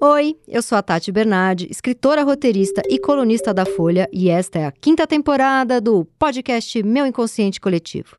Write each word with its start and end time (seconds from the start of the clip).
Oi, 0.00 0.36
eu 0.48 0.60
sou 0.60 0.76
a 0.76 0.82
Tati 0.82 1.10
Bernardi, 1.12 1.68
escritora, 1.70 2.24
roteirista 2.24 2.82
e 2.88 2.98
colunista 2.98 3.54
da 3.54 3.64
Folha, 3.64 4.08
e 4.12 4.28
esta 4.28 4.58
é 4.58 4.66
a 4.66 4.72
quinta 4.72 5.06
temporada 5.06 5.80
do 5.80 6.04
podcast 6.18 6.82
Meu 6.82 7.06
Inconsciente 7.06 7.60
Coletivo. 7.60 8.16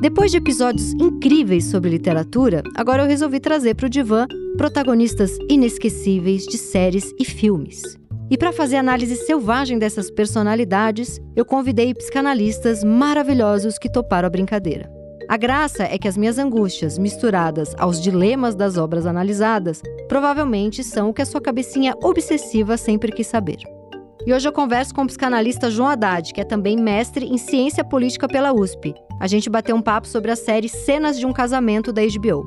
Depois 0.00 0.30
de 0.30 0.36
episódios 0.36 0.92
incríveis 0.94 1.64
sobre 1.66 1.90
literatura, 1.90 2.62
agora 2.74 3.02
eu 3.02 3.06
resolvi 3.06 3.40
trazer 3.40 3.74
para 3.74 3.86
o 3.86 3.90
divã 3.90 4.26
protagonistas 4.56 5.38
inesquecíveis 5.48 6.44
de 6.44 6.58
séries 6.58 7.14
e 7.18 7.24
filmes. 7.24 7.82
E 8.28 8.36
para 8.36 8.52
fazer 8.52 8.76
análise 8.76 9.16
selvagem 9.16 9.78
dessas 9.78 10.10
personalidades, 10.10 11.20
eu 11.34 11.44
convidei 11.44 11.94
psicanalistas 11.94 12.82
maravilhosos 12.82 13.78
que 13.78 13.90
toparam 13.90 14.26
a 14.26 14.30
brincadeira. 14.30 14.95
A 15.28 15.36
graça 15.36 15.82
é 15.82 15.98
que 15.98 16.06
as 16.06 16.16
minhas 16.16 16.38
angústias, 16.38 16.98
misturadas 16.98 17.74
aos 17.78 18.00
dilemas 18.00 18.54
das 18.54 18.76
obras 18.76 19.06
analisadas, 19.06 19.82
provavelmente 20.08 20.84
são 20.84 21.08
o 21.08 21.12
que 21.12 21.20
a 21.20 21.26
sua 21.26 21.40
cabecinha 21.40 21.94
obsessiva 22.00 22.76
sempre 22.76 23.10
quis 23.10 23.26
saber. 23.26 23.58
E 24.24 24.32
hoje 24.32 24.46
eu 24.46 24.52
converso 24.52 24.94
com 24.94 25.02
o 25.02 25.06
psicanalista 25.06 25.68
João 25.68 25.88
Haddad, 25.88 26.32
que 26.32 26.40
é 26.40 26.44
também 26.44 26.76
mestre 26.76 27.26
em 27.26 27.38
ciência 27.38 27.84
política 27.84 28.28
pela 28.28 28.52
USP. 28.52 28.94
A 29.20 29.26
gente 29.26 29.50
bateu 29.50 29.74
um 29.74 29.82
papo 29.82 30.06
sobre 30.06 30.30
a 30.30 30.36
série 30.36 30.68
Cenas 30.68 31.18
de 31.18 31.26
um 31.26 31.32
Casamento 31.32 31.92
da 31.92 32.02
HBO. 32.02 32.44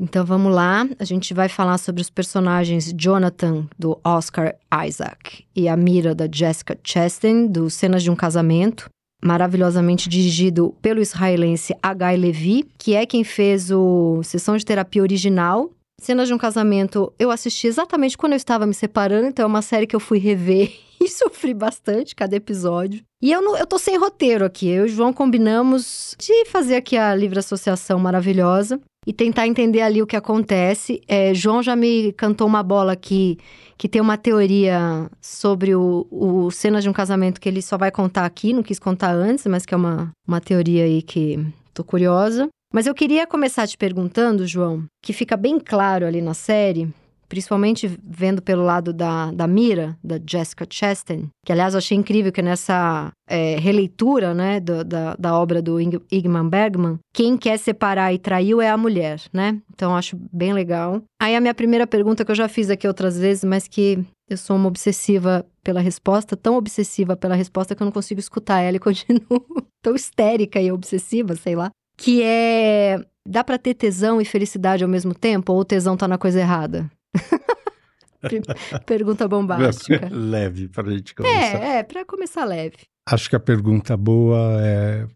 Então 0.00 0.24
vamos 0.24 0.54
lá, 0.54 0.86
a 0.96 1.04
gente 1.04 1.34
vai 1.34 1.48
falar 1.48 1.76
sobre 1.76 2.00
os 2.00 2.08
personagens 2.08 2.94
Jonathan, 2.96 3.66
do 3.76 3.98
Oscar 4.04 4.54
Isaac, 4.86 5.44
e 5.56 5.68
a 5.68 5.76
Mira, 5.76 6.14
da 6.14 6.28
Jessica 6.30 6.78
Chastain, 6.84 7.48
do 7.48 7.68
Cenas 7.68 8.04
de 8.04 8.10
um 8.10 8.14
Casamento, 8.14 8.88
maravilhosamente 9.22 10.08
dirigido 10.08 10.72
pelo 10.80 11.00
israelense 11.00 11.74
Agai 11.82 12.16
Levi, 12.16 12.64
que 12.78 12.94
é 12.94 13.04
quem 13.04 13.24
fez 13.24 13.72
o 13.72 14.22
Sessão 14.22 14.56
de 14.56 14.64
Terapia 14.64 15.02
Original. 15.02 15.72
Cenas 16.00 16.28
de 16.28 16.34
um 16.34 16.38
Casamento 16.38 17.12
eu 17.18 17.32
assisti 17.32 17.66
exatamente 17.66 18.16
quando 18.16 18.34
eu 18.34 18.36
estava 18.36 18.66
me 18.66 18.74
separando, 18.74 19.26
então 19.26 19.42
é 19.42 19.46
uma 19.46 19.62
série 19.62 19.88
que 19.88 19.96
eu 19.96 20.00
fui 20.00 20.20
rever 20.20 20.72
e 21.02 21.08
sofri 21.08 21.52
bastante 21.52 22.14
cada 22.14 22.36
episódio. 22.36 23.02
E 23.20 23.32
eu, 23.32 23.42
não, 23.42 23.56
eu 23.56 23.66
tô 23.66 23.78
sem 23.80 23.98
roteiro 23.98 24.44
aqui. 24.44 24.68
Eu 24.68 24.86
e 24.86 24.90
o 24.90 24.92
João 24.92 25.12
combinamos 25.12 26.14
de 26.16 26.44
fazer 26.44 26.76
aqui 26.76 26.96
a 26.96 27.12
livre 27.16 27.40
associação 27.40 27.98
maravilhosa 27.98 28.80
e 29.08 29.12
tentar 29.14 29.46
entender 29.46 29.80
ali 29.80 30.02
o 30.02 30.06
que 30.06 30.14
acontece. 30.14 31.00
É, 31.08 31.32
João 31.32 31.62
já 31.62 31.74
me 31.74 32.12
cantou 32.12 32.46
uma 32.46 32.62
bola 32.62 32.92
aqui 32.92 33.38
que 33.78 33.88
tem 33.88 34.02
uma 34.02 34.18
teoria 34.18 35.10
sobre 35.18 35.74
o, 35.74 36.06
o 36.10 36.50
cenas 36.50 36.82
de 36.82 36.90
um 36.90 36.92
casamento 36.92 37.40
que 37.40 37.48
ele 37.48 37.62
só 37.62 37.78
vai 37.78 37.90
contar 37.90 38.26
aqui, 38.26 38.52
não 38.52 38.62
quis 38.62 38.78
contar 38.78 39.12
antes, 39.12 39.46
mas 39.46 39.64
que 39.64 39.72
é 39.72 39.76
uma, 39.78 40.10
uma 40.26 40.42
teoria 40.42 40.84
aí 40.84 41.00
que 41.00 41.42
tô 41.72 41.82
curiosa. 41.82 42.48
Mas 42.70 42.86
eu 42.86 42.94
queria 42.94 43.26
começar 43.26 43.66
te 43.66 43.78
perguntando, 43.78 44.46
João, 44.46 44.84
que 45.02 45.14
fica 45.14 45.38
bem 45.38 45.58
claro 45.58 46.04
ali 46.04 46.20
na 46.20 46.34
série, 46.34 46.92
principalmente 47.28 47.90
vendo 48.02 48.40
pelo 48.40 48.64
lado 48.64 48.92
da, 48.92 49.30
da 49.30 49.46
Mira, 49.46 49.96
da 50.02 50.18
Jessica 50.24 50.66
Chastain, 50.68 51.28
que 51.44 51.52
aliás 51.52 51.74
eu 51.74 51.78
achei 51.78 51.96
incrível 51.96 52.32
que 52.32 52.42
nessa 52.42 53.12
é, 53.28 53.56
releitura 53.58 54.32
né, 54.34 54.60
do, 54.60 54.84
da, 54.84 55.14
da 55.16 55.38
obra 55.38 55.60
do 55.60 55.78
Ingmar 55.80 56.48
Bergman, 56.48 56.98
quem 57.12 57.36
quer 57.36 57.58
separar 57.58 58.12
e 58.12 58.18
traiu 58.18 58.60
é 58.60 58.70
a 58.70 58.76
mulher, 58.76 59.20
né? 59.32 59.60
Então 59.72 59.96
acho 59.96 60.18
bem 60.32 60.52
legal. 60.52 61.02
Aí 61.20 61.36
a 61.36 61.40
minha 61.40 61.54
primeira 61.54 61.86
pergunta 61.86 62.24
que 62.24 62.30
eu 62.30 62.36
já 62.36 62.48
fiz 62.48 62.70
aqui 62.70 62.88
outras 62.88 63.18
vezes, 63.18 63.44
mas 63.44 63.68
que 63.68 64.04
eu 64.28 64.36
sou 64.36 64.56
uma 64.56 64.68
obsessiva 64.68 65.44
pela 65.62 65.80
resposta, 65.80 66.36
tão 66.36 66.56
obsessiva 66.56 67.16
pela 67.16 67.34
resposta 67.34 67.74
que 67.74 67.82
eu 67.82 67.84
não 67.84 67.92
consigo 67.92 68.20
escutar 68.20 68.60
ela 68.60 68.76
e 68.76 68.80
continuo 68.80 69.44
tão 69.82 69.94
histérica 69.94 70.60
e 70.60 70.70
obsessiva, 70.70 71.34
sei 71.36 71.56
lá. 71.56 71.70
Que 71.96 72.22
é. 72.22 73.00
Dá 73.26 73.44
pra 73.44 73.58
ter 73.58 73.74
tesão 73.74 74.20
e 74.20 74.24
felicidade 74.24 74.82
ao 74.82 74.88
mesmo 74.88 75.12
tempo? 75.12 75.52
Ou 75.52 75.60
o 75.60 75.64
tesão 75.64 75.96
tá 75.96 76.08
na 76.08 76.16
coisa 76.16 76.40
errada? 76.40 76.90
pergunta 78.86 79.28
bombástica. 79.28 80.08
leve 80.12 80.68
para 80.68 80.88
a 80.88 80.92
gente 80.92 81.14
começar. 81.14 81.62
É, 81.62 81.78
é 81.78 81.82
para 81.82 82.04
começar 82.04 82.44
leve. 82.44 82.78
Acho 83.08 83.30
que 83.30 83.36
a 83.36 83.40
pergunta 83.40 83.96
boa 83.96 84.58
é 84.60 85.06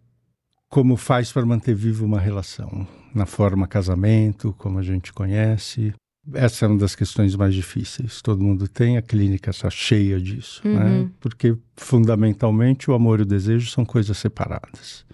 como 0.72 0.96
faz 0.96 1.30
para 1.30 1.44
manter 1.44 1.74
viva 1.74 2.02
uma 2.02 2.18
relação? 2.18 2.88
Na 3.14 3.26
forma 3.26 3.68
casamento, 3.68 4.54
como 4.56 4.78
a 4.78 4.82
gente 4.82 5.12
conhece. 5.12 5.92
Essa 6.32 6.64
é 6.64 6.68
uma 6.68 6.78
das 6.78 6.94
questões 6.94 7.36
mais 7.36 7.54
difíceis. 7.54 8.22
Todo 8.22 8.42
mundo 8.42 8.66
tem, 8.66 8.96
a 8.96 9.02
clínica 9.02 9.50
está 9.50 9.68
cheia 9.68 10.18
disso, 10.18 10.62
né? 10.64 10.72
uhum. 10.72 11.02
né? 11.02 11.10
Porque, 11.20 11.54
fundamentalmente, 11.76 12.90
o 12.90 12.94
amor 12.94 13.18
e 13.18 13.22
o 13.22 13.26
desejo 13.26 13.68
são 13.68 13.84
coisas 13.84 14.16
separadas. 14.16 15.04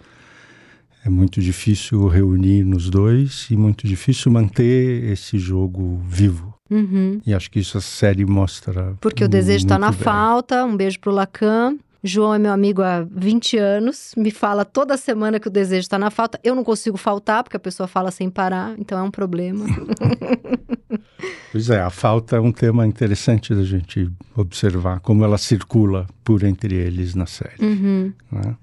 É 1.03 1.09
muito 1.09 1.41
difícil 1.41 2.07
reunir 2.07 2.63
nos 2.63 2.89
dois 2.89 3.47
e 3.49 3.57
muito 3.57 3.85
difícil 3.85 4.31
manter 4.31 5.03
esse 5.11 5.37
jogo 5.37 5.97
vivo. 6.05 6.58
Uhum. 6.69 7.19
E 7.25 7.33
acho 7.33 7.49
que 7.49 7.59
isso 7.59 7.77
a 7.77 7.81
série 7.81 8.25
mostra. 8.25 8.95
Porque 9.01 9.23
o 9.23 9.27
desejo 9.27 9.65
está 9.65 9.79
na 9.79 9.91
bem. 9.91 9.99
falta. 9.99 10.63
Um 10.65 10.77
beijo 10.77 10.99
pro 10.99 11.11
Lacan. 11.11 11.77
João 12.03 12.33
é 12.33 12.39
meu 12.39 12.51
amigo 12.53 12.81
há 12.81 13.01
20 13.01 13.57
anos, 13.57 14.13
me 14.15 14.31
fala 14.31 14.63
toda 14.63 14.95
semana 14.95 15.39
que 15.39 15.47
o 15.47 15.51
desejo 15.51 15.81
está 15.81 15.99
na 15.99 16.09
falta. 16.09 16.39
Eu 16.43 16.55
não 16.55 16.63
consigo 16.63 16.95
faltar, 16.95 17.43
porque 17.43 17.57
a 17.57 17.59
pessoa 17.59 17.87
fala 17.87 18.09
sem 18.09 18.29
parar, 18.29 18.73
então 18.79 18.97
é 18.97 19.01
um 19.01 19.11
problema. 19.11 19.65
pois 21.51 21.69
é, 21.69 21.81
a 21.81 21.89
falta 21.89 22.37
é 22.37 22.39
um 22.39 22.53
tema 22.53 22.87
interessante 22.87 23.53
da 23.53 23.63
gente 23.63 24.09
observar 24.35 25.01
como 25.01 25.25
ela 25.25 25.37
circula 25.37 26.07
por 26.23 26.43
entre 26.43 26.73
eles 26.73 27.15
na 27.15 27.25
série. 27.25 27.61
Uhum. 27.61 28.13
Né? 28.31 28.55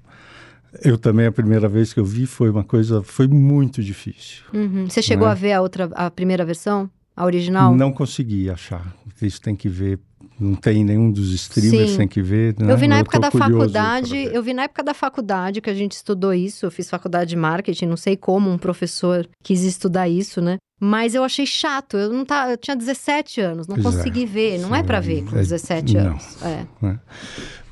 Eu 0.83 0.97
também, 0.97 1.27
a 1.27 1.33
primeira 1.33 1.69
vez 1.69 1.93
que 1.93 2.01
eu 2.01 2.05
vi, 2.05 2.27
foi 2.27 2.49
uma 2.49 2.65
coisa, 2.65 3.03
foi 3.03 3.29
muito 3.29 3.83
difícil. 3.83 4.45
Uhum. 4.53 4.89
Você 4.89 5.03
chegou 5.03 5.27
né? 5.27 5.33
a 5.33 5.35
ver 5.35 5.53
a 5.53 5.61
outra, 5.61 5.91
a 5.95 6.11
primeira 6.11 6.45
versão? 6.45 6.91
A 7.17 7.25
original? 7.25 7.75
Não 7.75 7.91
consegui 7.91 8.51
achar. 8.51 8.95
Isso 9.23 9.41
tem 9.41 9.57
que 9.57 9.69
ver. 9.69 9.99
Não 10.39 10.55
tem 10.55 10.85
nenhum 10.85 11.11
dos 11.11 11.33
streamers, 11.33 11.93
Sim. 11.93 11.97
tem 11.97 12.09
que 12.09 12.21
ver. 12.21 12.55
Né? 12.59 12.71
Eu 12.71 12.77
vi 12.77 12.87
na 12.87 12.97
eu 12.97 13.01
época 13.01 13.19
da 13.19 13.31
faculdade, 13.31 14.17
eu 14.33 14.43
vi 14.43 14.53
na 14.53 14.65
época 14.65 14.83
da 14.83 14.93
faculdade 14.93 15.61
que 15.61 15.71
a 15.71 15.75
gente 15.75 15.93
estudou 15.93 16.35
isso. 16.35 16.67
Eu 16.67 16.71
fiz 16.71 16.91
faculdade 16.91 17.31
de 17.31 17.37
marketing, 17.37 17.87
não 17.87 17.97
sei 17.97 18.17
como 18.17 18.51
um 18.51 18.59
professor 18.59 19.27
quis 19.43 19.63
estudar 19.63 20.09
isso, 20.09 20.41
né? 20.41 20.59
Mas 20.79 21.15
eu 21.15 21.25
achei 21.25 21.47
chato. 21.47 21.97
Eu 21.97 22.13
não 22.13 22.25
tá, 22.25 22.51
eu 22.51 22.59
tinha 22.59 22.77
17 22.77 23.41
anos, 23.41 23.67
não 23.67 23.77
pois 23.77 23.97
consegui 23.97 24.25
é. 24.25 24.27
ver. 24.27 24.59
Não 24.59 24.75
é 24.77 24.83
para 24.83 25.01
ver 25.01 25.25
com 25.25 25.37
17 25.37 25.97
é, 25.97 26.01
anos. 26.01 26.37
Não, 26.43 26.49
é. 26.49 26.67
é. 26.83 26.99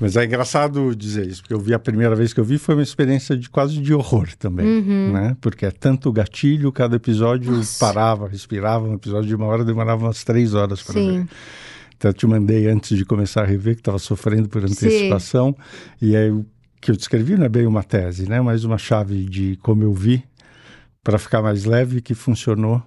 Mas 0.00 0.16
é 0.16 0.25
engraçado 0.25 0.94
dizer 0.96 1.26
isso, 1.26 1.42
porque 1.42 1.54
eu 1.54 1.60
vi 1.60 1.75
a 1.75 1.78
primeira 1.78 2.16
vez 2.16 2.32
que 2.32 2.41
eu 2.41 2.44
vi 2.44 2.58
foi 2.58 2.75
uma 2.75 2.82
experiência 2.82 3.36
de 3.36 3.48
quase 3.48 3.78
de 3.81 3.94
horror 3.94 4.28
também, 4.38 4.66
uhum. 4.66 5.12
né? 5.12 5.36
Porque 5.41 5.66
é 5.66 5.70
tanto 5.70 6.10
gatilho, 6.10 6.72
cada 6.72 6.96
episódio 6.96 7.52
Nossa. 7.52 7.78
parava, 7.78 8.26
respirava. 8.26 8.88
Um 8.88 8.94
episódio 8.94 9.28
de 9.28 9.34
uma 9.34 9.46
hora 9.46 9.64
demorava 9.64 10.06
umas 10.06 10.25
três 10.25 10.54
horas 10.54 10.82
para 10.82 10.94
ver. 10.94 11.26
Eu 12.09 12.15
te 12.15 12.26
mandei 12.26 12.66
antes 12.66 12.97
de 12.97 13.04
começar 13.04 13.42
a 13.42 13.47
rever 13.47 13.75
que 13.75 13.81
estava 13.81 13.98
sofrendo 13.98 14.48
por 14.48 14.62
antecipação 14.62 15.54
Sim. 16.00 16.06
e 16.06 16.16
aí 16.16 16.31
o 16.31 16.44
que 16.81 16.91
eu 16.91 16.97
descrevi 16.97 17.37
não 17.37 17.47
é 17.47 17.48
bem 17.48 17.66
uma 17.66 17.82
tese, 17.82 18.28
né? 18.28 18.41
Mas 18.41 18.65
uma 18.65 18.76
chave 18.76 19.25
de 19.25 19.56
como 19.62 19.82
eu 19.82 19.92
vi 19.92 20.22
para 21.03 21.19
ficar 21.19 21.43
mais 21.43 21.64
leve 21.64 22.00
que 22.00 22.14
funcionou 22.14 22.82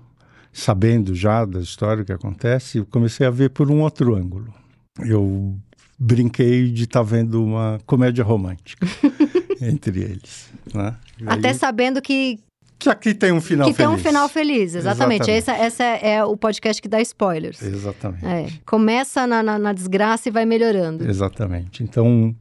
sabendo 0.52 1.14
já 1.14 1.46
da 1.46 1.60
história 1.60 2.04
que 2.04 2.12
acontece, 2.12 2.80
eu 2.80 2.86
comecei 2.86 3.26
a 3.28 3.30
ver 3.30 3.52
por 3.52 3.70
um 3.70 3.82
outro 3.82 4.16
ângulo. 4.16 4.52
Eu 5.00 5.56
brinquei 6.00 6.72
de 6.72 6.86
estar 6.86 7.00
tá 7.00 7.04
vendo 7.04 7.44
uma 7.44 7.80
comédia 7.86 8.24
romântica 8.24 8.86
entre 9.62 10.02
eles. 10.02 10.50
Né? 10.74 10.96
Até 11.26 11.54
sabendo 11.54 12.02
que, 12.02 12.40
que 12.80 12.90
aqui 12.90 13.14
tem 13.14 13.32
um 13.32 13.42
final 13.42 13.68
que 13.68 13.74
feliz. 13.74 13.90
Que 13.90 13.98
tem 13.98 14.02
um 14.02 14.12
final 14.12 14.30
feliz, 14.30 14.76
exatamente. 14.76 15.30
exatamente. 15.30 15.32
Essa, 15.32 15.52
essa 15.54 15.84
é 15.84 16.24
o 16.24 16.38
podcast 16.38 16.82
que 16.82 16.88
dá 16.88 17.02
spoilers. 17.02 17.62
Exatamente. 17.62 18.26
É, 18.26 18.48
começa 18.66 19.26
na, 19.26 19.42
na, 19.42 19.58
na, 19.58 19.74
desgraça 19.74 20.30
e 20.30 20.32
vai 20.32 20.46
melhorando. 20.46 21.08
Exatamente. 21.10 21.84
Então, 21.84 22.36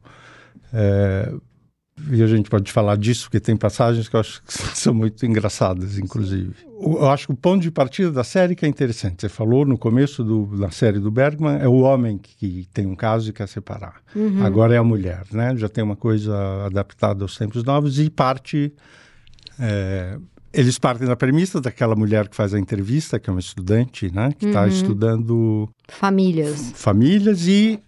é, 0.73 1.33
e 2.11 2.21
a 2.21 2.27
gente 2.27 2.49
pode 2.49 2.71
falar 2.71 2.95
disso, 2.95 3.23
porque 3.23 3.39
tem 3.39 3.57
passagens 3.57 4.07
que 4.07 4.15
eu 4.15 4.19
acho 4.19 4.43
que 4.43 4.53
são 4.77 4.93
muito 4.93 5.25
engraçadas, 5.25 5.97
inclusive. 5.97 6.53
Eu 6.79 7.09
acho 7.09 7.27
que 7.27 7.33
o 7.33 7.35
ponto 7.35 7.63
de 7.63 7.71
partida 7.71 8.11
da 8.11 8.23
série 8.23 8.55
que 8.55 8.65
é 8.65 8.69
interessante. 8.69 9.21
Você 9.21 9.29
falou 9.29 9.65
no 9.65 9.77
começo 9.77 10.23
do, 10.23 10.45
da 10.57 10.69
série 10.69 10.99
do 10.99 11.09
Bergman, 11.09 11.59
é 11.59 11.67
o 11.67 11.79
homem 11.79 12.19
que, 12.19 12.67
tem 12.71 12.85
um 12.85 12.95
caso 12.95 13.29
e 13.29 13.33
quer 13.33 13.47
separar. 13.47 13.95
Uhum. 14.15 14.45
Agora 14.45 14.75
é 14.75 14.77
a 14.77 14.83
mulher, 14.83 15.23
né? 15.31 15.55
Já 15.57 15.67
tem 15.67 15.83
uma 15.83 15.95
coisa 15.95 16.65
adaptada 16.65 17.23
aos 17.23 17.35
tempos 17.35 17.63
novos 17.63 17.99
e 17.99 18.09
parte... 18.09 18.71
É, 19.59 20.17
eles 20.53 20.79
partem 20.79 21.07
da 21.07 21.15
premissa 21.15 21.61
daquela 21.61 21.95
mulher 21.95 22.27
que 22.27 22.35
faz 22.35 22.53
a 22.53 22.59
entrevista, 22.59 23.19
que 23.19 23.29
é 23.29 23.33
uma 23.33 23.39
estudante, 23.39 24.11
né? 24.13 24.31
Que 24.37 24.47
está 24.47 24.61
uhum. 24.61 24.67
estudando... 24.67 25.69
Famílias. 25.87 26.71
Famílias 26.73 27.47
e 27.47 27.79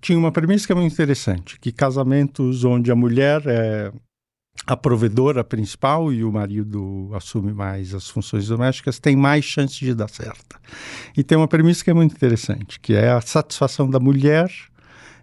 tinha 0.00 0.18
uma 0.18 0.32
premissa 0.32 0.66
que 0.66 0.72
é 0.72 0.74
muito 0.74 0.92
interessante, 0.92 1.58
que 1.60 1.70
casamentos 1.70 2.64
onde 2.64 2.90
a 2.90 2.96
mulher 2.96 3.42
é 3.46 3.92
a 4.66 4.76
provedora 4.76 5.44
principal 5.44 6.12
e 6.12 6.24
o 6.24 6.32
marido 6.32 7.10
assume 7.14 7.52
mais 7.52 7.94
as 7.94 8.08
funções 8.08 8.48
domésticas, 8.48 8.98
tem 8.98 9.16
mais 9.16 9.44
chance 9.44 9.78
de 9.78 9.94
dar 9.94 10.10
certo. 10.10 10.58
E 11.16 11.22
tem 11.22 11.38
uma 11.38 11.48
premissa 11.48 11.84
que 11.84 11.90
é 11.90 11.94
muito 11.94 12.14
interessante, 12.14 12.80
que 12.80 12.94
é 12.94 13.10
a 13.10 13.20
satisfação 13.20 13.88
da 13.88 14.00
mulher 14.00 14.50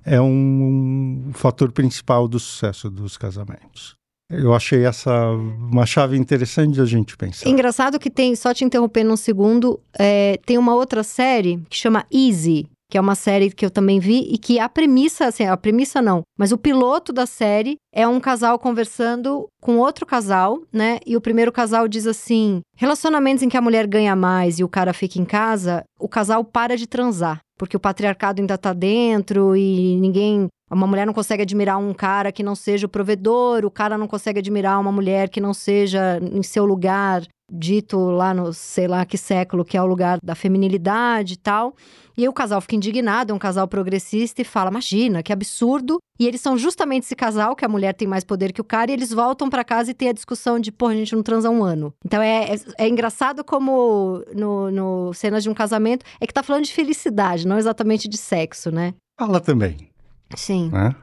é 0.06 0.22
um, 0.22 1.26
um 1.28 1.34
fator 1.34 1.72
principal 1.72 2.28
do 2.28 2.40
sucesso 2.40 2.90
dos 2.90 3.18
casamentos. 3.18 3.96
Eu 4.30 4.54
achei 4.56 4.86
essa 4.86 5.32
uma 5.32 5.86
chave 5.86 6.18
interessante 6.18 6.74
de 6.74 6.82
a 6.82 6.86
gente 6.86 7.16
pensar. 7.16 7.48
Engraçado 7.48 8.00
que 8.00 8.10
tem, 8.10 8.36
só 8.36 8.54
te 8.54 8.66
interrompendo 8.66 9.14
um 9.14 9.18
segundo, 9.18 9.80
é, 9.98 10.40
tem 10.46 10.58
uma 10.58 10.74
outra 10.74 11.04
série 11.04 11.62
que 11.70 11.78
chama 11.78 12.06
Easy, 12.12 12.68
que 12.96 12.98
é 12.98 13.02
uma 13.02 13.14
série 13.14 13.52
que 13.52 13.66
eu 13.66 13.70
também 13.70 14.00
vi 14.00 14.26
e 14.32 14.38
que 14.38 14.58
a 14.58 14.70
premissa, 14.70 15.26
assim, 15.26 15.46
a 15.46 15.58
premissa 15.58 16.02
não, 16.02 16.22
mas 16.40 16.54
o 16.54 16.58
piloto 16.58 17.12
da 17.12 17.26
série 17.26 17.76
é 17.94 18.08
um 18.08 18.22
casal 18.22 18.58
conversando 18.58 19.50
com 19.62 19.80
outro 19.80 20.06
casal, 20.06 20.62
né? 20.72 21.00
E 21.06 21.18
o 21.18 21.20
primeiro 21.20 21.52
casal 21.52 21.90
diz 21.90 22.08
assim: 22.08 22.62
relacionamentos 22.78 23.44
em 23.44 23.50
que 23.50 23.58
a 23.58 23.62
mulher 23.62 23.86
ganha 23.86 24.16
mais 24.16 24.60
e 24.60 24.64
o 24.64 24.70
cara 24.70 24.94
fica 24.94 25.20
em 25.20 25.26
casa, 25.26 25.84
o 26.00 26.08
casal 26.08 26.46
para 26.46 26.78
de 26.78 26.88
transar, 26.88 27.42
porque 27.60 27.76
o 27.76 27.82
patriarcado 27.82 28.40
ainda 28.40 28.58
tá 28.58 28.72
dentro 28.72 29.58
e 29.58 29.98
ninguém 29.98 30.48
uma 30.72 30.88
mulher 30.88 31.06
não 31.06 31.14
consegue 31.14 31.44
admirar 31.44 31.78
um 31.78 31.94
cara 31.94 32.32
que 32.32 32.44
não 32.44 32.56
seja 32.56 32.86
o 32.86 32.90
provedor, 32.90 33.66
o 33.66 33.72
cara 33.72 33.98
não 33.98 34.08
consegue 34.08 34.40
admirar 34.40 34.80
uma 34.80 34.92
mulher 34.92 35.30
que 35.30 35.42
não 35.42 35.54
seja 35.54 36.18
em 36.22 36.42
seu 36.42 36.66
lugar, 36.66 37.24
dito 37.52 37.98
lá 37.98 38.34
no 38.34 38.54
sei 38.54 38.88
lá 38.88 39.06
que 39.06 39.18
século, 39.18 39.66
que 39.66 39.78
é 39.78 39.82
o 39.82 39.86
lugar 39.86 40.20
da 40.24 40.36
feminilidade 40.36 41.34
e 41.34 41.38
tal. 41.38 41.76
E 42.18 42.22
aí 42.22 42.30
o 42.30 42.34
casal 42.34 42.62
fica 42.62 42.76
indignado, 42.76 43.32
é 43.32 43.36
um 43.36 43.40
casal 43.40 43.68
progressista 43.68 44.42
e 44.42 44.46
fala: 44.46 44.70
"Imagina, 44.70 45.22
que 45.22 45.34
absurdo". 45.34 46.00
E 46.20 46.26
eles 46.26 46.40
são 46.40 46.58
justamente 46.58 47.04
esse 47.04 47.16
casal 47.16 47.56
que 47.56 47.66
a 47.66 47.68
mulher 47.68 47.94
tem 47.94 48.08
mais 48.08 48.24
poder 48.24 48.54
que 48.54 48.62
o 48.62 48.64
cara 48.64 48.90
e 48.90 48.94
eles 48.94 49.12
voltam 49.12 49.50
para 49.50 49.66
casa 49.66 49.92
e 49.92 49.94
tem 49.94 50.10
a 50.10 50.14
discussão 50.14 50.60
de, 50.60 50.72
pô, 50.72 50.88
a 50.88 50.96
gente 50.96 51.14
não 51.14 51.22
transa 51.22 51.50
um 51.50 51.64
ano. 51.64 51.94
Então 52.06 52.22
é, 52.22 52.54
é, 52.54 52.60
é, 52.78 52.88
engraçado 52.88 53.44
como 53.44 54.24
no, 54.34 54.72
no 54.72 55.14
cenas 55.14 55.44
de 55.44 55.50
um 55.50 55.54
casamento 55.54 56.06
é 56.20 56.26
que 56.26 56.34
tá 56.34 56.42
falando 56.42 56.64
de 56.64 56.74
felicidade, 56.74 57.46
não 57.46 57.58
exatamente 57.58 58.08
de 58.08 58.18
sexo, 58.18 58.72
né? 58.72 58.94
Fala 59.20 59.42
também. 59.42 59.90
Sim. 60.36 60.70
Né? 60.72 60.96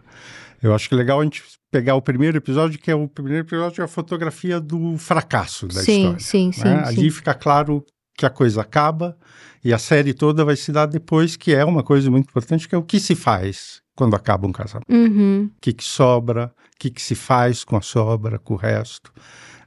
Eu 0.62 0.74
acho 0.74 0.88
que 0.88 0.94
é 0.94 0.98
legal 0.98 1.20
a 1.20 1.24
gente 1.24 1.42
pegar 1.70 1.94
o 1.94 2.02
primeiro 2.02 2.36
episódio, 2.36 2.78
que 2.78 2.90
é 2.90 2.94
o 2.94 3.08
primeiro 3.08 3.46
episódio, 3.46 3.82
é 3.82 3.84
a 3.84 3.88
fotografia 3.88 4.60
do 4.60 4.96
fracasso 4.96 5.66
da 5.66 5.82
sim, 5.82 6.14
história. 6.14 6.20
Sim, 6.20 6.46
né? 6.46 6.52
sim, 6.52 7.00
Ali 7.00 7.10
fica 7.10 7.34
claro 7.34 7.84
que 8.16 8.24
a 8.24 8.30
coisa 8.30 8.60
acaba 8.60 9.16
e 9.64 9.72
a 9.72 9.78
série 9.78 10.14
toda 10.14 10.44
vai 10.44 10.54
se 10.54 10.70
dar 10.70 10.86
depois, 10.86 11.36
que 11.36 11.54
é 11.54 11.64
uma 11.64 11.82
coisa 11.82 12.10
muito 12.10 12.28
importante, 12.28 12.68
que 12.68 12.74
é 12.74 12.78
o 12.78 12.82
que 12.82 13.00
se 13.00 13.14
faz 13.14 13.80
quando 13.96 14.14
acaba 14.14 14.46
um 14.46 14.52
casamento. 14.52 14.90
Uhum. 14.90 15.50
O 15.56 15.60
que, 15.60 15.72
que 15.72 15.84
sobra, 15.84 16.52
o 16.74 16.78
que, 16.78 16.90
que 16.90 17.02
se 17.02 17.14
faz 17.14 17.64
com 17.64 17.76
a 17.76 17.82
sobra, 17.82 18.38
com 18.38 18.54
o 18.54 18.56
resto 18.56 19.12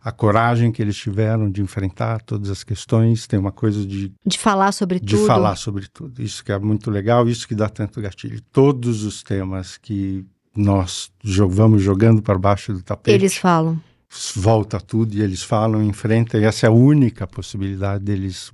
a 0.05 0.11
coragem 0.11 0.71
que 0.71 0.83
eles 0.83 0.95
tiveram 0.95 1.49
de 1.49 1.63
enfrentar 1.63 2.21
todas 2.21 2.51
as 2.51 2.63
questões, 2.63 3.25
tem 3.25 3.39
uma 3.39 3.51
coisa 3.51 3.83
de 3.83 4.13
de 4.23 4.37
falar 4.37 4.71
sobre 4.71 4.99
de 4.99 5.15
tudo. 5.15 5.25
falar 5.25 5.55
sobre 5.55 5.87
tudo. 5.87 6.21
Isso 6.21 6.45
que 6.45 6.51
é 6.51 6.59
muito 6.59 6.91
legal, 6.91 7.27
isso 7.27 7.47
que 7.47 7.55
dá 7.55 7.67
tanto 7.67 7.99
gatilho. 7.99 8.39
Todos 8.51 9.03
os 9.03 9.23
temas 9.23 9.79
que 9.79 10.23
nós 10.55 11.11
vamos 11.49 11.81
jogando 11.81 12.21
para 12.21 12.37
baixo 12.37 12.73
do 12.73 12.81
tapete. 12.81 13.15
Eles 13.15 13.35
falam. 13.35 13.79
Volta 14.35 14.79
tudo 14.79 15.13
e 15.15 15.21
eles 15.21 15.43
falam, 15.43 15.83
enfrentam, 15.83 16.39
e 16.39 16.45
essa 16.45 16.67
é 16.67 16.69
a 16.69 16.71
única 16.71 17.27
possibilidade 17.27 18.03
deles 18.03 18.49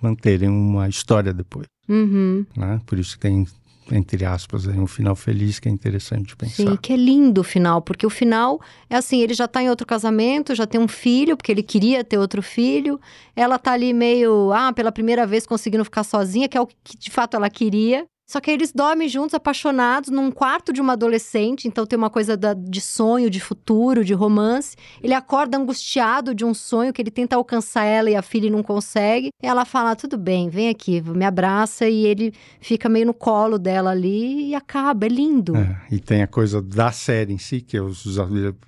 manterem 0.00 0.48
uma 0.48 0.88
história 0.88 1.34
depois. 1.34 1.66
Uhum. 1.88 2.46
Né? 2.56 2.80
Por 2.86 2.98
isso 2.98 3.14
que 3.14 3.20
tem 3.20 3.46
entre 3.90 4.24
aspas, 4.24 4.66
um 4.66 4.86
final 4.86 5.16
feliz 5.16 5.58
que 5.58 5.68
é 5.68 5.72
interessante 5.72 6.28
de 6.28 6.36
pensar. 6.36 6.54
Sim, 6.54 6.76
que 6.76 6.92
é 6.92 6.96
lindo 6.96 7.40
o 7.40 7.44
final, 7.44 7.82
porque 7.82 8.06
o 8.06 8.10
final 8.10 8.60
é 8.88 8.96
assim, 8.96 9.20
ele 9.20 9.34
já 9.34 9.48
tá 9.48 9.62
em 9.62 9.68
outro 9.68 9.86
casamento, 9.86 10.54
já 10.54 10.66
tem 10.66 10.80
um 10.80 10.88
filho, 10.88 11.36
porque 11.36 11.50
ele 11.50 11.62
queria 11.62 12.04
ter 12.04 12.18
outro 12.18 12.42
filho. 12.42 13.00
Ela 13.34 13.58
tá 13.58 13.72
ali 13.72 13.92
meio, 13.92 14.52
ah, 14.52 14.72
pela 14.72 14.92
primeira 14.92 15.26
vez 15.26 15.46
conseguindo 15.46 15.84
ficar 15.84 16.04
sozinha, 16.04 16.48
que 16.48 16.56
é 16.56 16.60
o 16.60 16.66
que 16.66 16.96
de 16.96 17.10
fato 17.10 17.36
ela 17.36 17.50
queria. 17.50 18.06
Só 18.26 18.40
que 18.40 18.50
eles 18.50 18.72
dormem 18.72 19.08
juntos, 19.08 19.34
apaixonados, 19.34 20.08
num 20.08 20.30
quarto 20.30 20.72
de 20.72 20.80
uma 20.80 20.94
adolescente. 20.94 21.68
Então 21.68 21.84
tem 21.84 21.98
uma 21.98 22.08
coisa 22.08 22.36
da, 22.36 22.54
de 22.54 22.80
sonho, 22.80 23.28
de 23.28 23.40
futuro, 23.40 24.04
de 24.04 24.14
romance. 24.14 24.76
Ele 25.02 25.12
acorda 25.12 25.58
angustiado 25.58 26.34
de 26.34 26.44
um 26.44 26.54
sonho 26.54 26.92
que 26.92 27.02
ele 27.02 27.10
tenta 27.10 27.36
alcançar 27.36 27.84
ela 27.84 28.10
e 28.10 28.16
a 28.16 28.22
filha 28.22 28.50
não 28.50 28.62
consegue. 28.62 29.30
E 29.42 29.46
ela 29.46 29.64
fala: 29.64 29.94
Tudo 29.94 30.16
bem, 30.16 30.48
vem 30.48 30.68
aqui, 30.68 31.02
me 31.02 31.24
abraça. 31.24 31.88
E 31.88 32.06
ele 32.06 32.32
fica 32.60 32.88
meio 32.88 33.06
no 33.06 33.14
colo 33.14 33.58
dela 33.58 33.90
ali 33.90 34.48
e 34.48 34.54
acaba. 34.54 35.04
É 35.04 35.08
lindo. 35.08 35.56
É, 35.56 35.80
e 35.90 35.98
tem 35.98 36.22
a 36.22 36.26
coisa 36.26 36.62
da 36.62 36.92
série 36.92 37.32
em 37.32 37.38
si, 37.38 37.60
que 37.60 37.76
é 37.76 37.82
os, 37.82 38.04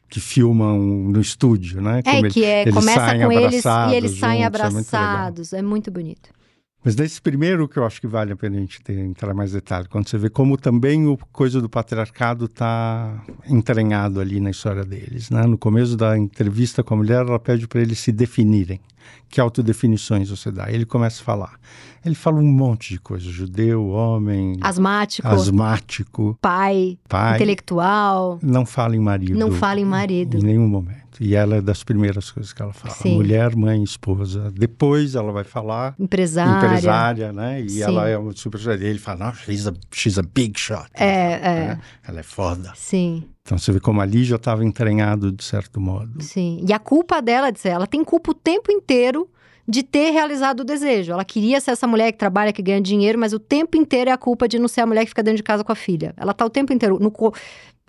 que 0.08 0.20
filmam 0.20 0.78
no 0.78 1.20
estúdio, 1.20 1.80
né? 1.80 2.02
Como 2.02 2.26
é, 2.26 2.30
que 2.30 2.44
é, 2.44 2.70
começa 2.70 3.18
com 3.18 3.32
eles 3.32 3.64
e 3.64 3.94
eles 3.94 4.18
saem 4.18 4.42
juntos, 4.42 4.46
abraçados. 4.46 5.52
É 5.52 5.56
muito, 5.56 5.66
é 5.66 5.70
muito 5.70 5.90
bonito. 5.90 6.43
Mas 6.84 6.94
nesse 6.94 7.20
primeiro 7.20 7.66
que 7.66 7.78
eu 7.78 7.86
acho 7.86 7.98
que 7.98 8.06
vale 8.06 8.32
a 8.32 8.36
pena 8.36 8.58
a 8.58 8.60
gente 8.60 8.82
ter, 8.82 8.98
entrar 8.98 9.32
mais 9.32 9.52
detalhe, 9.52 9.88
quando 9.88 10.06
você 10.06 10.18
vê 10.18 10.28
como 10.28 10.58
também 10.58 11.06
o 11.06 11.16
coisa 11.32 11.58
do 11.58 11.68
patriarcado 11.68 12.44
está 12.44 13.24
entranhado 13.48 14.20
ali 14.20 14.38
na 14.38 14.50
história 14.50 14.84
deles. 14.84 15.30
Né? 15.30 15.46
No 15.46 15.56
começo 15.56 15.96
da 15.96 16.18
entrevista 16.18 16.82
com 16.82 16.92
a 16.92 16.96
mulher, 16.98 17.26
ela 17.26 17.38
pede 17.38 17.66
para 17.66 17.80
eles 17.80 17.98
se 17.98 18.12
definirem. 18.12 18.80
Que 19.28 19.40
autodefinições 19.40 20.30
você 20.30 20.50
dá? 20.50 20.70
Ele 20.70 20.84
começa 20.84 21.22
a 21.22 21.24
falar. 21.24 21.58
Ele 22.04 22.14
fala 22.14 22.38
um 22.38 22.46
monte 22.46 22.94
de 22.94 23.00
coisas: 23.00 23.28
judeu, 23.28 23.88
homem. 23.88 24.58
Asmático. 24.60 25.26
Asmático. 25.26 26.38
Pai. 26.40 26.98
Pai. 27.08 27.36
Intelectual. 27.36 28.38
Não 28.42 28.64
fala 28.64 28.94
em 28.94 29.00
marido. 29.00 29.38
Não 29.38 29.50
fala 29.52 29.80
em 29.80 29.84
marido. 29.84 30.38
Em 30.38 30.42
nenhum 30.42 30.68
momento. 30.68 31.03
E 31.20 31.34
ela 31.34 31.56
é 31.56 31.60
das 31.60 31.82
primeiras 31.84 32.30
coisas 32.30 32.52
que 32.52 32.62
ela 32.62 32.72
fala. 32.72 32.94
Sim. 32.94 33.16
Mulher, 33.16 33.54
mãe, 33.54 33.82
esposa. 33.82 34.50
Depois 34.50 35.14
ela 35.14 35.32
vai 35.32 35.44
falar. 35.44 35.94
Empresária. 35.98 36.66
Empresária, 36.66 37.32
né? 37.32 37.60
E 37.60 37.70
Sim. 37.70 37.82
ela 37.82 38.08
é 38.08 38.16
uma 38.16 38.32
super. 38.32 38.60
E 38.80 38.84
ele 38.84 38.98
fala: 38.98 39.26
não, 39.26 39.34
she's 39.34 39.66
a, 39.66 39.72
she's 39.92 40.18
a 40.18 40.22
big 40.22 40.58
shot. 40.58 40.88
É, 40.94 41.06
é. 41.06 41.40
Né? 41.68 41.80
Ela 42.06 42.20
é 42.20 42.22
foda. 42.22 42.72
Sim. 42.74 43.24
Então 43.42 43.58
você 43.58 43.72
vê 43.72 43.80
como 43.80 44.00
ali 44.00 44.24
já 44.24 44.36
estava 44.36 44.64
entranhado 44.64 45.30
de 45.30 45.44
certo 45.44 45.80
modo. 45.80 46.22
Sim. 46.22 46.64
E 46.66 46.72
a 46.72 46.78
culpa 46.78 47.20
dela, 47.20 47.52
ela 47.64 47.86
tem 47.86 48.02
culpa 48.02 48.30
o 48.30 48.34
tempo 48.34 48.72
inteiro 48.72 49.28
de 49.66 49.82
ter 49.82 50.10
realizado 50.10 50.60
o 50.60 50.64
desejo. 50.64 51.12
Ela 51.12 51.24
queria 51.24 51.60
ser 51.60 51.72
essa 51.72 51.86
mulher 51.86 52.12
que 52.12 52.18
trabalha, 52.18 52.52
que 52.52 52.62
ganha 52.62 52.80
dinheiro, 52.80 53.18
mas 53.18 53.32
o 53.32 53.38
tempo 53.38 53.76
inteiro 53.76 54.10
é 54.10 54.12
a 54.12 54.18
culpa 54.18 54.46
de 54.46 54.58
não 54.58 54.68
ser 54.68 54.82
a 54.82 54.86
mulher 54.86 55.02
que 55.02 55.08
fica 55.08 55.22
dentro 55.22 55.38
de 55.38 55.42
casa 55.42 55.64
com 55.64 55.72
a 55.72 55.74
filha. 55.74 56.14
Ela 56.16 56.32
tá 56.34 56.44
o 56.44 56.50
tempo 56.50 56.72
inteiro 56.72 56.98
no 56.98 57.12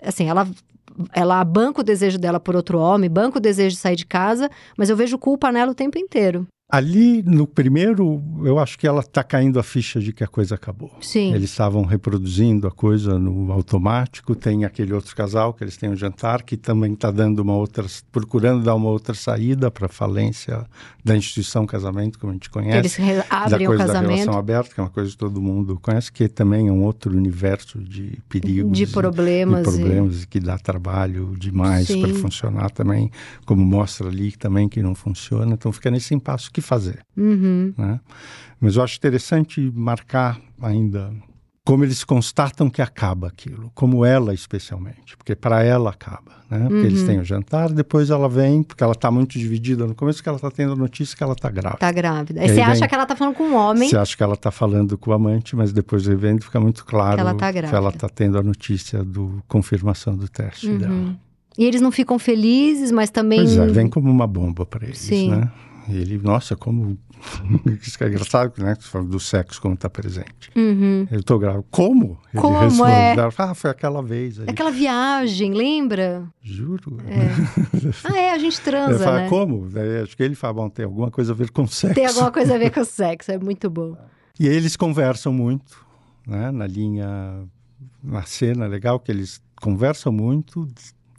assim, 0.02 0.28
ela 0.30 0.48
ela 1.14 1.44
banca 1.44 1.82
o 1.82 1.84
desejo 1.84 2.18
dela 2.18 2.40
por 2.40 2.56
outro 2.56 2.80
homem, 2.80 3.10
banca 3.10 3.38
o 3.38 3.42
desejo 3.42 3.76
de 3.76 3.82
sair 3.82 3.96
de 3.96 4.06
casa, 4.06 4.50
mas 4.78 4.90
eu 4.90 4.96
vejo 4.96 5.18
culpa 5.18 5.52
nela 5.52 5.72
o 5.72 5.76
tempo 5.76 5.98
inteiro. 5.98 6.48
Ali 6.68 7.22
no 7.22 7.46
primeiro, 7.46 8.24
eu 8.44 8.58
acho 8.58 8.78
que 8.80 8.88
ela 8.88 9.02
está 9.02 9.24
caindo 9.24 9.60
a 9.60 9.64
ficha 9.64 10.00
de 10.00 10.12
que 10.12 10.24
a 10.24 10.28
coisa 10.28 10.56
acabou. 10.56 10.92
Sim. 11.00 11.32
Eles 11.32 11.52
estavam 11.52 11.84
reproduzindo 11.84 12.68
a 12.68 12.72
coisa 12.72 13.20
no 13.20 13.52
automático. 13.52 14.34
Tem 14.34 14.66
aquele 14.66 14.92
outro 14.92 15.16
casal 15.16 15.54
que 15.54 15.64
eles 15.64 15.78
têm 15.78 15.92
um 15.92 15.96
jantar 15.96 16.42
que 16.42 16.58
também 16.58 16.94
está 16.94 17.12
dando 17.12 17.40
uma 17.40 17.56
outra, 17.56 17.86
procurando 18.12 18.64
dar 18.64 18.74
uma 18.74 18.90
outra 18.90 19.14
saída 19.14 19.70
para 19.70 19.86
a 19.86 19.90
falência 19.90 20.66
da 21.04 21.16
instituição 21.16 21.68
casamento, 21.68 22.18
como 22.18 22.32
a 22.32 22.34
gente 22.34 22.50
conhece. 22.50 23.00
Eles 23.00 23.26
abrem 23.30 23.60
da 23.60 23.66
coisa 23.68 23.84
o 23.84 23.88
casamento. 23.88 24.10
da 24.10 24.16
relação 24.16 24.40
aberta, 24.40 24.74
que 24.74 24.80
é 24.80 24.84
uma 24.84 24.90
coisa 24.90 25.12
que 25.12 25.18
todo 25.18 25.40
mundo 25.40 25.80
conhece, 25.80 26.12
que 26.12 26.28
também 26.28 26.68
é 26.68 26.72
um 26.72 26.84
outro 26.84 27.16
universo 27.16 27.80
de 27.80 28.20
perigos, 28.28 28.76
de 28.76 28.88
problemas, 28.88 29.62
e, 29.62 29.64
problemas 29.64 30.24
e... 30.24 30.28
que 30.28 30.40
dá 30.40 30.58
trabalho 30.58 31.36
demais 31.38 31.96
para 31.96 32.14
funcionar 32.16 32.72
também, 32.72 33.12
como 33.46 33.64
mostra 33.64 34.08
ali 34.08 34.32
também 34.32 34.68
que 34.68 34.82
não 34.82 34.96
funciona. 34.96 35.54
Então 35.54 35.72
fica 35.72 35.92
nesse 35.92 36.16
impasse 36.16 36.55
que 36.56 36.62
fazer. 36.62 37.00
Uhum. 37.16 37.74
Né? 37.78 38.00
Mas 38.60 38.76
eu 38.76 38.84
acho 38.84 38.98
interessante 38.98 39.72
marcar 39.74 40.40
ainda 40.62 41.12
como 41.66 41.84
eles 41.84 42.04
constatam 42.04 42.70
que 42.70 42.80
acaba 42.80 43.28
aquilo, 43.28 43.72
como 43.74 44.06
ela 44.06 44.36
especialmente, 44.36 45.18
porque 45.18 45.36
para 45.36 45.64
ela 45.64 45.90
acaba, 45.90 46.32
né? 46.48 46.60
Porque 46.60 46.74
uhum. 46.76 46.86
eles 46.86 47.04
têm 47.04 47.20
o 47.20 47.24
jantar, 47.24 47.72
depois 47.72 48.12
ela 48.12 48.30
vem, 48.30 48.62
porque 48.62 48.84
ela 48.84 48.94
está 48.94 49.10
muito 49.10 49.40
dividida 49.40 49.88
no 49.88 49.96
começo, 49.96 50.22
que 50.22 50.30
ela 50.30 50.36
está 50.36 50.52
tendo 50.52 50.74
a 50.74 50.76
notícia 50.76 51.18
que 51.18 51.24
ela 51.24 51.34
está 51.34 51.50
grávida. 51.50 51.74
Está 51.74 51.92
grávida. 51.92 52.42
Aí, 52.42 52.50
você 52.50 52.62
acha 52.62 52.88
que 52.88 52.94
ela 52.94 53.04
está 53.04 53.16
falando 53.16 53.34
com 53.34 53.46
um 53.46 53.56
homem. 53.56 53.90
Você 53.90 53.98
acha 53.98 54.16
que 54.16 54.22
ela 54.22 54.36
está 54.36 54.52
falando 54.52 54.96
com 54.96 55.10
o 55.10 55.14
amante, 55.14 55.56
mas 55.56 55.74
depois 55.74 56.06
vem 56.06 56.40
fica 56.40 56.60
muito 56.60 56.86
claro 56.86 57.16
que 57.16 57.22
ela 57.22 57.32
está 57.32 57.52
grávida. 57.52 57.70
Que 57.70 57.76
ela 57.76 57.90
está 57.90 58.08
tendo 58.08 58.38
a 58.38 58.44
notícia 58.44 59.04
do 59.04 59.44
confirmação 59.48 60.16
do 60.16 60.30
teste 60.30 60.70
uhum. 60.70 60.78
dela. 60.78 61.20
E 61.58 61.66
eles 61.66 61.82
não 61.82 61.92
ficam 61.92 62.20
felizes, 62.20 62.92
mas 62.92 63.10
também. 63.10 63.40
Pois 63.40 63.58
é, 63.58 63.66
vem 63.68 63.90
como 63.90 64.12
uma 64.12 64.28
bomba 64.28 64.66
para 64.68 64.86
eles, 64.86 65.00
Sim. 65.00 65.32
né? 65.32 65.52
Ele, 65.88 66.18
nossa, 66.18 66.56
como. 66.56 66.98
Isso 67.82 68.04
é 68.04 68.08
engraçado, 68.08 68.54
né? 68.62 68.76
Fala 68.80 69.06
do 69.06 69.20
sexo 69.20 69.62
como 69.62 69.76
está 69.76 69.90
presente. 69.90 70.50
Uhum. 70.56 71.08
Eu 71.12 71.20
estou 71.20 71.40
grávida. 71.40 71.66
Como? 71.72 72.20
Ele 72.34 72.42
como 72.42 72.60
responde. 72.60 72.92
é? 72.92 73.16
Ah, 73.38 73.54
foi 73.54 73.70
aquela 73.70 74.02
vez. 74.02 74.40
Aí. 74.40 74.50
Aquela 74.50 74.72
viagem, 74.72 75.54
lembra? 75.54 76.28
Juro. 76.42 76.98
É. 77.08 77.28
ah, 78.04 78.18
é, 78.18 78.32
a 78.32 78.38
gente 78.38 78.60
transa, 78.62 79.04
falo, 79.04 79.18
né? 79.18 79.30
Como? 79.30 79.70
Daí, 79.70 80.02
acho 80.02 80.18
que 80.18 80.24
ele 80.24 80.36
fala, 80.36 80.54
bom, 80.54 80.70
tem 80.70 80.86
alguma 80.86 81.12
coisa 81.12 81.34
a 81.34 81.36
ver 81.36 81.52
com 81.52 81.68
sexo. 81.68 81.96
Tem 81.96 82.06
alguma 82.06 82.32
coisa 82.32 82.56
a 82.56 82.58
ver 82.58 82.72
com 82.72 82.84
sexo, 82.86 83.32
é 83.32 83.38
muito 83.38 83.70
bom. 83.70 83.96
E 84.40 84.48
eles 84.48 84.76
conversam 84.76 85.32
muito, 85.32 85.86
né? 86.28 86.52
Na 86.52 86.68
linha, 86.68 87.44
na 88.04 88.24
cena 88.24 88.68
legal, 88.68 89.00
que 89.00 89.12
eles 89.12 89.42
conversam 89.62 90.12
muito, 90.12 90.68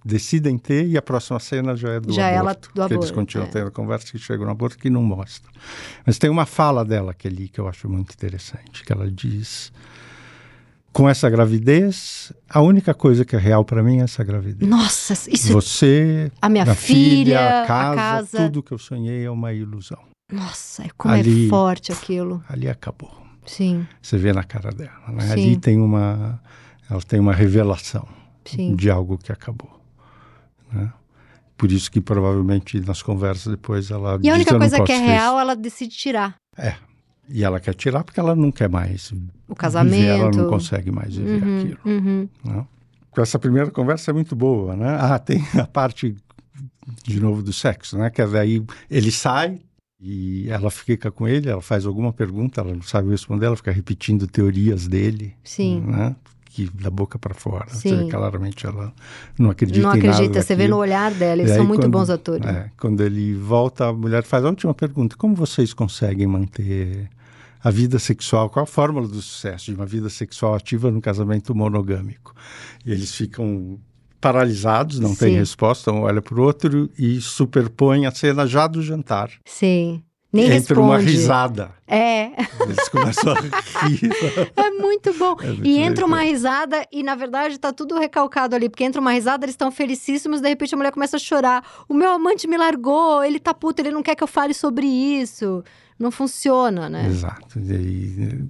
decidem 0.06 0.56
ter 0.56 0.86
e 0.86 0.96
a 0.96 1.02
próxima 1.02 1.40
cena 1.40 1.74
já 1.76 1.90
é 1.90 2.00
do 2.00 2.12
já 2.12 2.28
aborto. 2.28 2.38
Ela 2.38 2.54
do 2.54 2.60
que 2.60 2.80
aborto, 2.80 2.94
eles 2.94 3.10
continuam 3.10 3.48
é. 3.48 3.50
tendo 3.50 3.70
conversa 3.72 4.12
que 4.12 4.18
chegam 4.18 4.46
no 4.46 4.52
aborto 4.52 4.78
que 4.78 4.88
não 4.88 5.02
mostra. 5.02 5.50
Mas 6.06 6.18
tem 6.18 6.30
uma 6.30 6.46
fala 6.46 6.84
dela 6.84 7.12
que 7.12 7.26
ali 7.26 7.48
que 7.48 7.60
eu 7.60 7.68
acho 7.68 7.88
muito 7.88 8.12
interessante, 8.12 8.84
que 8.84 8.92
ela 8.92 9.10
diz 9.10 9.72
com 10.92 11.06
essa 11.06 11.28
gravidez, 11.28 12.32
a 12.48 12.62
única 12.62 12.94
coisa 12.94 13.22
que 13.22 13.36
é 13.36 13.38
real 13.38 13.66
para 13.66 13.82
mim 13.82 13.98
é 13.98 14.04
essa 14.04 14.24
gravidez. 14.24 14.70
Nossa, 14.70 15.12
isso. 15.30 15.52
Você, 15.52 16.32
a 16.40 16.48
minha 16.48 16.64
filha, 16.74 16.76
filha, 16.76 17.62
a 17.62 17.66
casa, 17.66 17.92
a 17.92 17.94
casa, 17.96 18.38
tudo 18.38 18.62
que 18.62 18.72
eu 18.72 18.78
sonhei 18.78 19.24
é 19.24 19.30
uma 19.30 19.52
ilusão. 19.52 19.98
Nossa, 20.32 20.84
como 20.96 21.12
ali, 21.12 21.46
é 21.46 21.50
forte 21.50 21.92
aquilo. 21.92 22.42
Ali 22.48 22.66
acabou. 22.66 23.12
Sim. 23.44 23.86
Você 24.00 24.16
vê 24.16 24.32
na 24.32 24.42
cara 24.42 24.70
dela. 24.70 24.90
Né? 25.08 25.32
Ali 25.32 25.56
tem 25.58 25.78
uma, 25.78 26.40
ela 26.90 27.02
tem 27.02 27.20
uma 27.20 27.34
revelação 27.34 28.08
Sim. 28.46 28.74
de 28.74 28.90
algo 28.90 29.18
que 29.18 29.30
acabou. 29.30 29.75
Né? 30.72 30.92
Por 31.56 31.72
isso 31.72 31.90
que 31.90 32.00
provavelmente 32.00 32.80
nas 32.80 33.02
conversas 33.02 33.52
depois 33.52 33.90
ela. 33.90 34.18
E 34.22 34.28
a 34.28 34.34
única 34.34 34.56
coisa 34.56 34.82
que 34.82 34.92
é 34.92 34.98
real, 34.98 35.38
ela 35.38 35.56
decide 35.56 35.96
tirar. 35.96 36.36
É. 36.56 36.74
E 37.28 37.42
ela 37.42 37.58
quer 37.58 37.74
tirar 37.74 38.04
porque 38.04 38.20
ela 38.20 38.36
não 38.36 38.52
quer 38.52 38.68
mais. 38.68 39.12
O 39.48 39.54
casamento. 39.54 39.96
Viver, 39.96 40.18
ela 40.18 40.30
não 40.30 40.48
consegue 40.48 40.90
mais 40.90 41.16
viver 41.16 41.42
uhum, 41.42 41.58
aquilo. 41.58 41.78
Uhum. 41.84 42.28
Né? 42.44 42.66
Essa 43.16 43.38
primeira 43.38 43.70
conversa 43.70 44.10
é 44.10 44.14
muito 44.14 44.36
boa, 44.36 44.76
né? 44.76 44.96
Ah, 45.00 45.18
tem 45.18 45.42
a 45.58 45.66
parte 45.66 46.14
de 47.02 47.18
novo 47.18 47.42
do 47.42 47.52
sexo, 47.52 47.96
né? 47.96 48.10
Que 48.10 48.24
daí 48.26 48.62
ele 48.90 49.10
sai, 49.10 49.58
e 49.98 50.48
ela 50.50 50.70
fica 50.70 51.10
com 51.10 51.26
ele, 51.26 51.48
ela 51.48 51.62
faz 51.62 51.86
alguma 51.86 52.12
pergunta, 52.12 52.60
ela 52.60 52.74
não 52.74 52.82
sabe 52.82 53.10
responder, 53.10 53.46
ela 53.46 53.56
fica 53.56 53.72
repetindo 53.72 54.26
teorias 54.26 54.86
dele. 54.86 55.34
Sim. 55.42 55.80
Né? 55.80 56.14
Que 56.56 56.70
da 56.70 56.88
boca 56.88 57.18
para 57.18 57.34
fora. 57.34 57.68
Sim. 57.68 57.90
Você 57.90 57.96
vê, 57.96 58.10
claramente 58.10 58.64
ela 58.64 58.90
não 59.38 59.50
acredita 59.50 59.82
Não 59.82 59.90
acredita, 59.90 60.40
você 60.40 60.56
vê 60.56 60.66
no 60.66 60.78
olhar 60.78 61.12
dela, 61.12 61.42
eles 61.42 61.54
são 61.54 61.66
muito 61.66 61.82
quando, 61.82 61.92
bons 61.92 62.08
atores. 62.08 62.46
É, 62.46 62.70
quando 62.80 63.02
ele 63.02 63.34
volta, 63.34 63.88
a 63.88 63.92
mulher 63.92 64.22
faz 64.22 64.42
a 64.42 64.48
última 64.48 64.72
pergunta: 64.72 65.16
como 65.18 65.34
vocês 65.34 65.74
conseguem 65.74 66.26
manter 66.26 67.10
a 67.62 67.70
vida 67.70 67.98
sexual? 67.98 68.48
Qual 68.48 68.62
a 68.62 68.66
fórmula 68.66 69.06
do 69.06 69.20
sucesso 69.20 69.66
de 69.66 69.74
uma 69.74 69.84
vida 69.84 70.08
sexual 70.08 70.54
ativa 70.54 70.90
num 70.90 70.98
casamento 70.98 71.54
monogâmico? 71.54 72.34
E 72.86 72.90
eles 72.90 73.14
ficam 73.14 73.78
paralisados, 74.18 74.98
não 74.98 75.14
tem 75.14 75.34
resposta, 75.34 75.92
um 75.92 76.04
olha 76.04 76.22
para 76.22 76.40
o 76.40 76.42
outro 76.42 76.88
e 76.98 77.20
superpõe 77.20 78.06
a 78.06 78.10
cena 78.10 78.46
já 78.46 78.66
do 78.66 78.80
jantar. 78.80 79.30
Sim. 79.44 80.02
Nem 80.32 80.44
Entra 80.46 80.54
responde. 80.56 80.80
uma 80.80 80.98
risada. 80.98 81.70
É. 81.86 82.30
Eles 82.62 82.88
começam 82.90 83.32
a 83.32 83.40
rir. 83.86 84.10
É 84.56 84.70
muito 84.70 85.14
bom. 85.14 85.36
É 85.40 85.46
muito 85.46 85.66
e 85.66 85.78
entra 85.78 86.04
legal. 86.04 86.08
uma 86.08 86.20
risada 86.22 86.86
e, 86.92 87.02
na 87.02 87.14
verdade, 87.14 87.58
tá 87.58 87.72
tudo 87.72 87.98
recalcado 87.98 88.54
ali. 88.54 88.68
Porque 88.68 88.84
entra 88.84 89.00
uma 89.00 89.12
risada, 89.12 89.44
eles 89.44 89.54
estão 89.54 89.70
felicíssimos, 89.70 90.40
de 90.40 90.48
repente 90.48 90.74
a 90.74 90.76
mulher 90.76 90.92
começa 90.92 91.16
a 91.16 91.20
chorar. 91.20 91.64
O 91.88 91.94
meu 91.94 92.10
amante 92.10 92.46
me 92.46 92.56
largou, 92.58 93.22
ele 93.24 93.38
tá 93.38 93.54
puto, 93.54 93.80
ele 93.80 93.92
não 93.92 94.02
quer 94.02 94.14
que 94.14 94.22
eu 94.22 94.28
fale 94.28 94.52
sobre 94.52 94.86
isso. 94.86 95.62
Não 95.98 96.10
funciona, 96.10 96.88
né? 96.90 97.06
Exato. 97.06 97.58
E 97.58 98.44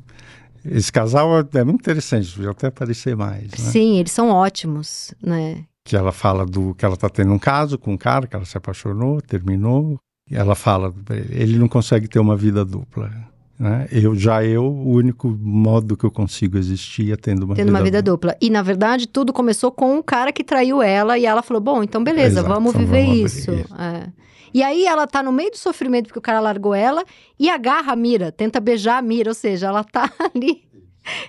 esse 0.64 0.90
casal 0.90 1.28
é 1.54 1.62
muito 1.62 1.80
interessante, 1.82 2.32
podia 2.34 2.50
até 2.50 2.66
aparecer 2.68 3.14
mais. 3.14 3.44
Né? 3.44 3.56
Sim, 3.58 3.98
eles 3.98 4.10
são 4.10 4.30
ótimos, 4.30 5.14
né? 5.22 5.64
Que 5.84 5.94
ela 5.94 6.10
fala 6.10 6.44
do 6.44 6.74
que 6.74 6.84
ela 6.84 6.96
tá 6.96 7.08
tendo 7.08 7.32
um 7.32 7.38
caso 7.38 7.78
com 7.78 7.92
um 7.92 7.96
cara 7.96 8.26
que 8.26 8.34
ela 8.34 8.44
se 8.44 8.56
apaixonou, 8.58 9.20
terminou. 9.20 9.96
Ela 10.30 10.54
fala, 10.54 10.92
ele 11.30 11.58
não 11.58 11.68
consegue 11.68 12.08
ter 12.08 12.18
uma 12.18 12.36
vida 12.36 12.64
dupla. 12.64 13.10
Né? 13.58 13.86
Eu 13.90 14.14
já 14.14 14.44
eu, 14.44 14.64
o 14.64 14.90
único 14.92 15.28
modo 15.28 15.96
que 15.96 16.04
eu 16.04 16.10
consigo 16.10 16.58
existir 16.58 17.12
é 17.12 17.16
tendo 17.16 17.44
uma 17.44 17.54
Tendo 17.54 17.66
vida 17.68 17.78
uma 17.78 17.82
vida 17.84 18.02
dupla. 18.02 18.32
dupla. 18.32 18.46
E, 18.46 18.50
na 18.50 18.60
verdade, 18.60 19.06
tudo 19.06 19.32
começou 19.32 19.70
com 19.70 19.96
um 19.96 20.02
cara 20.02 20.32
que 20.32 20.44
traiu 20.44 20.82
ela 20.82 21.16
e 21.16 21.24
ela 21.24 21.42
falou: 21.42 21.62
Bom, 21.62 21.82
então 21.82 22.02
beleza, 22.04 22.40
Exato, 22.40 22.48
vamos 22.48 22.74
então 22.74 22.84
viver 22.86 23.06
vamos 23.06 23.34
isso. 23.36 23.50
É. 23.52 24.10
E 24.52 24.62
aí 24.62 24.84
ela 24.86 25.06
tá 25.06 25.22
no 25.22 25.32
meio 25.32 25.50
do 25.50 25.56
sofrimento 25.58 26.06
porque 26.06 26.18
o 26.18 26.22
cara 26.22 26.40
largou 26.40 26.74
ela 26.74 27.04
e 27.38 27.48
agarra 27.48 27.92
a 27.92 27.96
Mira, 27.96 28.32
tenta 28.32 28.58
beijar 28.60 28.98
a 28.98 29.02
Mira, 29.02 29.30
ou 29.30 29.34
seja, 29.34 29.68
ela 29.68 29.84
tá 29.84 30.10
ali 30.34 30.62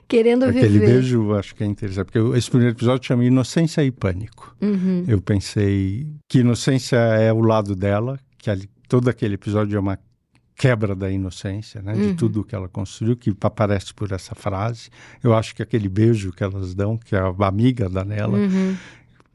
querendo 0.08 0.44
Aquele 0.44 0.68
viver. 0.68 0.86
beijo, 0.88 1.34
acho 1.34 1.54
que 1.56 1.64
é 1.64 1.68
interessante, 1.68 2.06
porque 2.12 2.38
esse 2.38 2.50
primeiro 2.50 2.76
episódio 2.76 3.06
chama 3.08 3.24
Inocência 3.26 3.84
e 3.84 3.92
Pânico. 3.92 4.56
Uhum. 4.62 5.04
Eu 5.08 5.22
pensei 5.22 6.08
que 6.28 6.40
inocência 6.40 6.98
é 6.98 7.32
o 7.32 7.42
lado 7.42 7.76
dela, 7.76 8.20
que 8.38 8.50
ali, 8.50 8.68
todo 8.88 9.10
aquele 9.10 9.36
episódio 9.36 9.76
é 9.76 9.80
uma 9.80 10.00
quebra 10.56 10.96
da 10.96 11.10
inocência, 11.12 11.82
né? 11.82 11.94
De 11.94 12.02
Uhum. 12.02 12.16
tudo 12.16 12.44
que 12.44 12.56
ela 12.56 12.68
construiu, 12.68 13.16
que 13.16 13.36
aparece 13.42 13.94
por 13.94 14.12
essa 14.12 14.34
frase. 14.34 14.90
Eu 15.24 15.36
acho 15.36 15.54
que 15.56 15.62
aquele 15.62 15.88
beijo 15.88 16.32
que 16.32 16.44
elas 16.44 16.74
dão, 16.74 16.98
que 16.98 17.16
é 17.16 17.20
a 17.20 17.48
amiga 17.48 17.88
da 17.88 18.04
Nela, 18.04 18.40
Uhum. 18.40 18.76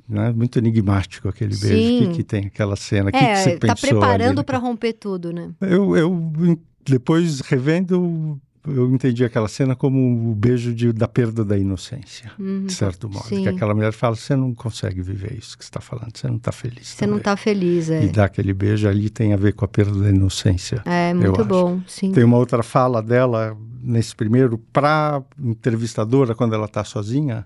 né? 0.08 0.32
Muito 0.32 0.58
enigmático 0.58 1.28
aquele 1.28 1.56
beijo. 1.56 1.88
Sim. 1.88 1.98
Que, 2.08 2.14
que 2.16 2.24
tem 2.24 2.46
aquela 2.46 2.74
cena? 2.74 3.10
O 3.10 3.12
que, 3.12 3.18
que 3.18 3.24
É, 3.24 3.36
você 3.36 3.58
tá 3.58 3.68
pensou 3.74 3.88
preparando 4.00 4.42
pra 4.42 4.58
romper 4.58 4.94
tudo, 4.94 5.32
né? 5.32 5.50
Eu, 5.60 5.96
eu, 5.96 6.58
depois 6.84 7.40
revendo, 7.40 8.40
eu 8.66 8.92
entendi 8.94 9.24
aquela 9.24 9.48
cena 9.48 9.74
como 9.74 10.30
o 10.30 10.34
beijo 10.34 10.72
de, 10.74 10.92
da 10.92 11.08
perda 11.08 11.44
da 11.44 11.58
inocência, 11.58 12.30
Uhum. 12.38 12.66
de 12.66 12.72
certo 12.72 13.08
modo. 13.08 13.26
Sim. 13.26 13.42
Que 13.42 13.48
aquela 13.48 13.74
mulher 13.74 13.92
fala, 13.92 14.14
você 14.14 14.36
não 14.36 14.54
consegue 14.54 15.02
viver 15.02 15.32
isso 15.36 15.58
que 15.58 15.64
você 15.64 15.68
está 15.68 15.80
falando, 15.80 16.16
você 16.16 16.28
não 16.28 16.36
está 16.36 16.52
feliz. 16.52 16.86
Você 16.88 17.06
não 17.06 17.14
também." 17.14 17.24
tá 17.24 17.36
feliz, 17.36 17.90
é. 17.90 18.04
E 18.04 18.08
dar 18.08 18.26
aquele 18.26 18.52
beijo 18.54 18.86
ali 18.88 19.10
tem 19.10 19.32
a 19.32 19.36
ver 19.36 19.52
com 19.54 19.64
a 19.64 19.68
perda 19.68 19.98
da 19.98 20.10
inocência. 20.10 20.82
É, 20.84 21.12
muito 21.12 21.40
acho. 21.40 21.48
bom, 21.48 21.80
sim. 21.86 22.12
Tem 22.12 22.22
uma 22.24 22.36
outra 22.36 22.62
fala 22.62 23.02
dela 23.02 23.56
nesse 23.82 24.14
primeiro 24.14 24.58
para 24.72 25.22
entrevistadora 25.40 26.34
quando 26.34 26.54
ela 26.54 26.66
está 26.66 26.84
sozinha. 26.84 27.44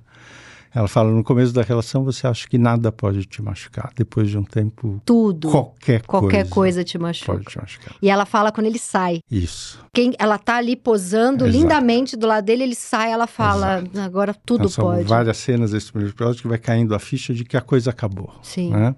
Ela 0.76 0.88
fala 0.88 1.10
no 1.10 1.24
começo 1.24 1.54
da 1.54 1.62
relação 1.62 2.04
você 2.04 2.26
acha 2.26 2.46
que 2.46 2.58
nada 2.58 2.92
pode 2.92 3.24
te 3.24 3.40
machucar. 3.40 3.90
Depois 3.96 4.28
de 4.28 4.36
um 4.36 4.42
tempo 4.44 5.00
Tudo. 5.06 5.48
qualquer, 5.48 6.02
Qualquer 6.02 6.42
coisa, 6.42 6.50
coisa 6.50 6.84
te 6.84 6.98
machuca. 6.98 7.32
pode 7.32 7.44
te 7.46 7.56
machucar. 7.58 7.94
E 8.02 8.10
ela 8.10 8.26
fala 8.26 8.52
quando 8.52 8.66
ele 8.66 8.78
sai. 8.78 9.20
Isso. 9.30 9.80
Quem, 9.94 10.12
ela 10.18 10.36
tá 10.36 10.56
ali 10.56 10.76
posando 10.76 11.46
Exato. 11.46 11.58
lindamente 11.62 12.14
do 12.14 12.26
lado 12.26 12.44
dele, 12.44 12.62
ele 12.64 12.74
sai, 12.74 13.10
ela 13.10 13.26
fala, 13.26 13.82
agora 14.04 14.34
tudo 14.34 14.64
Então, 14.64 14.68
são 14.68 14.84
pode. 14.84 15.04
várias 15.04 15.38
cenas 15.38 15.70
desse 15.70 15.90
primeiro 15.90 16.14
episódio 16.14 16.42
que 16.42 16.48
vai 16.48 16.58
caindo 16.58 16.94
a 16.94 16.98
ficha 16.98 17.32
de 17.32 17.42
que 17.42 17.56
a 17.56 17.62
coisa 17.62 17.88
acabou. 17.88 18.30
Sim. 18.42 18.68
né? 18.70 18.94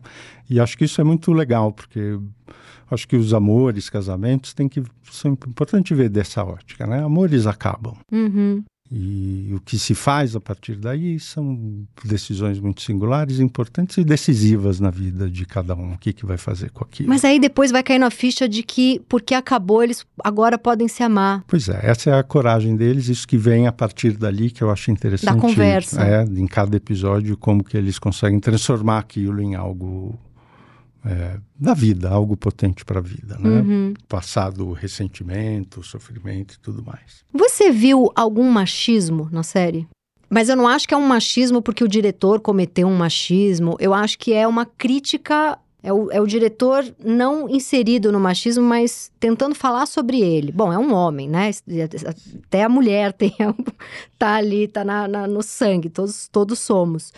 E 0.50 0.58
acho 0.58 0.76
que 0.76 0.84
isso 0.84 1.00
é 1.00 1.04
muito 1.04 1.32
legal, 1.32 1.70
porque 1.70 2.18
acho 2.90 3.06
que 3.06 3.14
os 3.14 3.32
amores, 3.32 3.88
casamentos, 3.88 4.52
tem 4.52 4.68
que 4.68 4.82
são 5.12 5.30
importante 5.32 5.94
ver 5.94 6.08
dessa 6.08 6.42
ótica, 6.42 6.86
né? 6.88 7.04
Amores 7.04 7.46
acabam. 7.46 7.94
Uhum. 8.10 8.64
E 8.90 9.52
o 9.54 9.60
que 9.60 9.78
se 9.78 9.94
faz 9.94 10.34
a 10.34 10.40
partir 10.40 10.76
daí 10.76 11.20
são 11.20 11.86
decisões 12.02 12.58
muito 12.58 12.80
singulares, 12.80 13.38
importantes 13.38 13.98
e 13.98 14.04
decisivas 14.04 14.80
na 14.80 14.90
vida 14.90 15.28
de 15.28 15.44
cada 15.44 15.74
um. 15.74 15.92
O 15.92 15.98
que, 15.98 16.12
que 16.12 16.24
vai 16.24 16.38
fazer 16.38 16.70
com 16.70 16.84
aquilo. 16.84 17.08
Mas 17.08 17.24
aí 17.24 17.38
depois 17.38 17.70
vai 17.70 17.82
caindo 17.82 18.04
a 18.04 18.10
ficha 18.10 18.48
de 18.48 18.62
que, 18.62 19.02
porque 19.08 19.34
acabou, 19.34 19.82
eles 19.82 20.06
agora 20.24 20.56
podem 20.56 20.88
se 20.88 21.02
amar. 21.02 21.44
Pois 21.46 21.68
é, 21.68 21.80
essa 21.82 22.10
é 22.10 22.18
a 22.18 22.22
coragem 22.22 22.76
deles, 22.76 23.08
isso 23.08 23.28
que 23.28 23.36
vem 23.36 23.66
a 23.66 23.72
partir 23.72 24.16
dali 24.16 24.50
que 24.50 24.62
eu 24.62 24.70
acho 24.70 24.90
interessante. 24.90 25.34
Da 25.34 25.40
conversa. 25.40 26.02
É, 26.02 26.24
em 26.24 26.46
cada 26.46 26.76
episódio, 26.76 27.36
como 27.36 27.62
que 27.62 27.76
eles 27.76 27.98
conseguem 27.98 28.40
transformar 28.40 28.98
aquilo 28.98 29.42
em 29.42 29.54
algo 29.54 30.18
é, 31.04 31.38
da 31.58 31.74
vida, 31.74 32.08
algo 32.10 32.36
potente 32.36 32.84
para 32.84 32.98
a 32.98 33.02
vida, 33.02 33.38
né? 33.38 33.60
Uhum. 33.60 33.94
Passado 34.08 34.72
ressentimento, 34.72 35.82
sofrimento 35.82 36.54
e 36.54 36.58
tudo 36.58 36.82
mais. 36.84 37.24
Você 37.32 37.70
viu 37.70 38.10
algum 38.14 38.50
machismo 38.50 39.28
na 39.30 39.42
série? 39.42 39.86
Mas 40.30 40.48
eu 40.48 40.56
não 40.56 40.68
acho 40.68 40.86
que 40.86 40.92
é 40.92 40.96
um 40.96 41.06
machismo 41.06 41.62
porque 41.62 41.82
o 41.82 41.88
diretor 41.88 42.40
cometeu 42.40 42.86
um 42.86 42.96
machismo. 42.96 43.76
Eu 43.80 43.94
acho 43.94 44.18
que 44.18 44.32
é 44.34 44.46
uma 44.46 44.66
crítica. 44.66 45.58
É 45.80 45.92
o, 45.92 46.10
é 46.10 46.20
o 46.20 46.26
diretor 46.26 46.84
não 47.02 47.48
inserido 47.48 48.10
no 48.10 48.18
machismo, 48.18 48.64
mas 48.64 49.10
tentando 49.20 49.54
falar 49.54 49.86
sobre 49.86 50.20
ele. 50.20 50.50
Bom, 50.52 50.72
é 50.72 50.78
um 50.78 50.92
homem, 50.92 51.28
né? 51.28 51.50
Até 52.44 52.64
a 52.64 52.68
mulher 52.68 53.12
tem, 53.12 53.32
tá 54.18 54.34
ali, 54.34 54.66
tá 54.66 54.84
na, 54.84 55.06
na- 55.06 55.26
no 55.28 55.42
sangue, 55.42 55.88
todos, 55.88 56.28
todos 56.28 56.58
somos. 56.58 57.12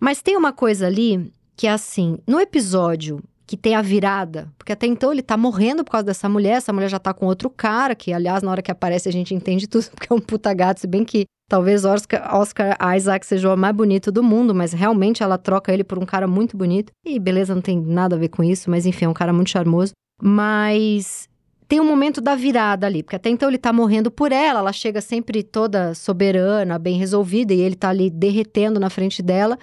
Mas 0.00 0.22
tem 0.22 0.36
uma 0.36 0.52
coisa 0.52 0.86
ali 0.86 1.30
que 1.56 1.66
é 1.66 1.70
assim: 1.70 2.18
no 2.26 2.40
episódio 2.40 3.22
que 3.46 3.56
tem 3.56 3.74
a 3.74 3.82
virada, 3.82 4.50
porque 4.56 4.72
até 4.72 4.86
então 4.86 5.12
ele 5.12 5.22
tá 5.22 5.36
morrendo 5.36 5.84
por 5.84 5.90
causa 5.92 6.06
dessa 6.06 6.28
mulher, 6.28 6.56
essa 6.56 6.72
mulher 6.72 6.88
já 6.88 6.98
tá 6.98 7.12
com 7.12 7.26
outro 7.26 7.50
cara, 7.50 7.94
que 7.94 8.12
aliás, 8.12 8.42
na 8.42 8.50
hora 8.50 8.62
que 8.62 8.70
aparece 8.70 9.08
a 9.08 9.12
gente 9.12 9.34
entende 9.34 9.66
tudo, 9.66 9.84
porque 9.94 10.10
é 10.10 10.16
um 10.16 10.20
puta 10.20 10.52
gato, 10.54 10.80
se 10.80 10.86
bem 10.86 11.04
que 11.04 11.26
talvez 11.48 11.84
Oscar, 11.84 12.34
Oscar 12.34 12.76
Isaac 12.96 13.26
seja 13.26 13.52
o 13.52 13.56
mais 13.56 13.76
bonito 13.76 14.10
do 14.10 14.22
mundo, 14.22 14.54
mas 14.54 14.72
realmente 14.72 15.22
ela 15.22 15.36
troca 15.36 15.72
ele 15.72 15.84
por 15.84 15.98
um 15.98 16.06
cara 16.06 16.26
muito 16.26 16.56
bonito. 16.56 16.90
E 17.04 17.18
beleza, 17.18 17.54
não 17.54 17.62
tem 17.62 17.78
nada 17.78 18.16
a 18.16 18.18
ver 18.18 18.28
com 18.28 18.42
isso, 18.42 18.70
mas 18.70 18.86
enfim, 18.86 19.04
é 19.04 19.08
um 19.08 19.14
cara 19.14 19.32
muito 19.32 19.50
charmoso. 19.50 19.92
Mas 20.22 21.28
tem 21.68 21.80
um 21.80 21.84
momento 21.84 22.20
da 22.20 22.34
virada 22.34 22.86
ali, 22.86 23.02
porque 23.02 23.16
até 23.16 23.28
então 23.28 23.48
ele 23.48 23.58
tá 23.58 23.72
morrendo 23.72 24.10
por 24.10 24.32
ela, 24.32 24.60
ela 24.60 24.72
chega 24.72 25.00
sempre 25.00 25.42
toda 25.42 25.94
soberana, 25.94 26.78
bem 26.78 26.96
resolvida, 26.96 27.52
e 27.52 27.60
ele 27.60 27.74
tá 27.74 27.90
ali 27.90 28.10
derretendo 28.10 28.80
na 28.80 28.88
frente 28.88 29.22
dela. 29.22 29.58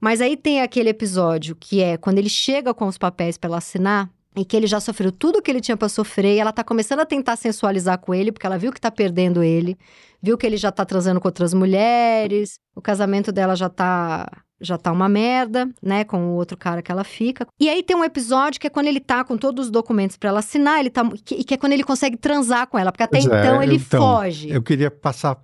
Mas 0.00 0.20
aí 0.20 0.36
tem 0.36 0.60
aquele 0.60 0.88
episódio 0.90 1.56
que 1.56 1.82
é 1.82 1.96
quando 1.96 2.18
ele 2.18 2.28
chega 2.28 2.74
com 2.74 2.86
os 2.86 2.98
papéis 2.98 3.36
para 3.38 3.48
ela 3.48 3.58
assinar 3.58 4.10
e 4.36 4.44
que 4.44 4.56
ele 4.56 4.66
já 4.66 4.78
sofreu 4.78 5.10
tudo 5.10 5.40
que 5.40 5.50
ele 5.50 5.60
tinha 5.60 5.76
para 5.76 5.88
sofrer 5.88 6.36
e 6.36 6.38
ela 6.38 6.52
tá 6.52 6.62
começando 6.62 7.00
a 7.00 7.06
tentar 7.06 7.36
sensualizar 7.36 7.98
com 7.98 8.14
ele, 8.14 8.30
porque 8.30 8.46
ela 8.46 8.58
viu 8.58 8.70
que 8.70 8.80
tá 8.80 8.90
perdendo 8.90 9.42
ele, 9.42 9.78
viu 10.22 10.36
que 10.36 10.46
ele 10.46 10.58
já 10.58 10.70
tá 10.70 10.84
transando 10.84 11.20
com 11.20 11.26
outras 11.26 11.54
mulheres, 11.54 12.58
o 12.74 12.82
casamento 12.82 13.32
dela 13.32 13.56
já 13.56 13.68
tá 13.68 14.30
já 14.58 14.78
tá 14.78 14.90
uma 14.90 15.08
merda, 15.08 15.68
né, 15.82 16.02
com 16.02 16.28
o 16.28 16.34
outro 16.34 16.56
cara 16.56 16.80
que 16.80 16.90
ela 16.90 17.04
fica. 17.04 17.46
E 17.60 17.68
aí 17.68 17.82
tem 17.82 17.94
um 17.94 18.02
episódio 18.02 18.58
que 18.58 18.66
é 18.66 18.70
quando 18.70 18.86
ele 18.86 19.00
tá 19.00 19.22
com 19.22 19.36
todos 19.36 19.66
os 19.66 19.70
documentos 19.70 20.16
para 20.16 20.30
ela 20.30 20.38
assinar, 20.38 20.80
ele 20.80 20.88
tá 20.88 21.06
que, 21.24 21.44
que 21.44 21.54
é 21.54 21.56
quando 21.56 21.74
ele 21.74 21.84
consegue 21.84 22.16
transar 22.16 22.66
com 22.66 22.78
ela, 22.78 22.90
porque 22.90 23.02
até 23.02 23.20
Pois 23.20 23.30
é, 23.30 23.40
então 23.40 23.62
ele 23.62 23.76
então, 23.76 24.00
foge. 24.00 24.50
Eu 24.50 24.62
queria 24.62 24.90
passar 24.90 25.38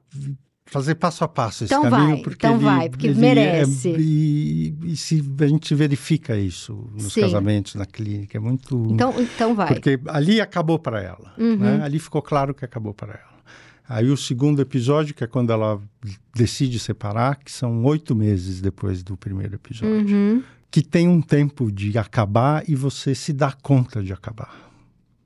fazer 0.73 0.95
passo 0.95 1.23
a 1.23 1.29
passo 1.29 1.65
esse 1.65 1.75
então 1.75 1.89
caminho, 1.91 2.15
vai, 2.15 2.23
porque 2.23 2.47
então 2.47 2.57
ele, 2.57 2.65
vai, 2.65 2.89
porque 2.89 3.07
ele 3.09 3.21
merece. 3.21 3.91
É, 3.91 3.97
e, 4.01 4.75
e 4.85 4.97
se, 4.97 5.23
a 5.41 5.47
gente 5.47 5.75
verifica 5.75 6.35
isso 6.37 6.91
nos 6.95 7.13
Sim. 7.13 7.21
casamentos, 7.21 7.75
na 7.75 7.85
clínica, 7.85 8.39
é 8.39 8.41
muito... 8.41 8.87
Então, 8.91 9.15
então 9.21 9.55
vai. 9.55 9.69
Porque 9.69 10.01
ali 10.09 10.41
acabou 10.41 10.79
para 10.79 11.03
ela, 11.03 11.35
Uhum. 11.37 11.57
né? 11.57 11.81
Ali 11.85 11.99
ficou 11.99 12.23
claro 12.23 12.55
que 12.55 12.65
acabou 12.65 12.95
para 12.95 13.13
ela. 13.13 13.33
Aí 13.87 14.09
o 14.09 14.17
segundo 14.17 14.63
episódio, 14.63 15.15
que 15.15 15.23
é 15.23 15.27
quando 15.27 15.53
ela 15.53 15.79
decide 16.35 16.79
separar, 16.79 17.37
que 17.37 17.53
são 17.53 17.85
oito 17.85 18.17
meses 18.17 18.61
depois 18.63 19.03
do 19.03 19.15
primeiro 19.17 19.57
episódio, 19.57 20.17
Uhum. 20.17 20.43
que 20.71 20.81
tem 20.83 21.07
um 21.07 21.21
tempo 21.21 21.71
de 21.71 21.99
acabar 21.99 22.65
e 22.67 22.75
você 22.75 23.15
se 23.15 23.33
dá 23.35 23.53
conta 23.53 24.03
de 24.03 24.13
acabar 24.13 24.72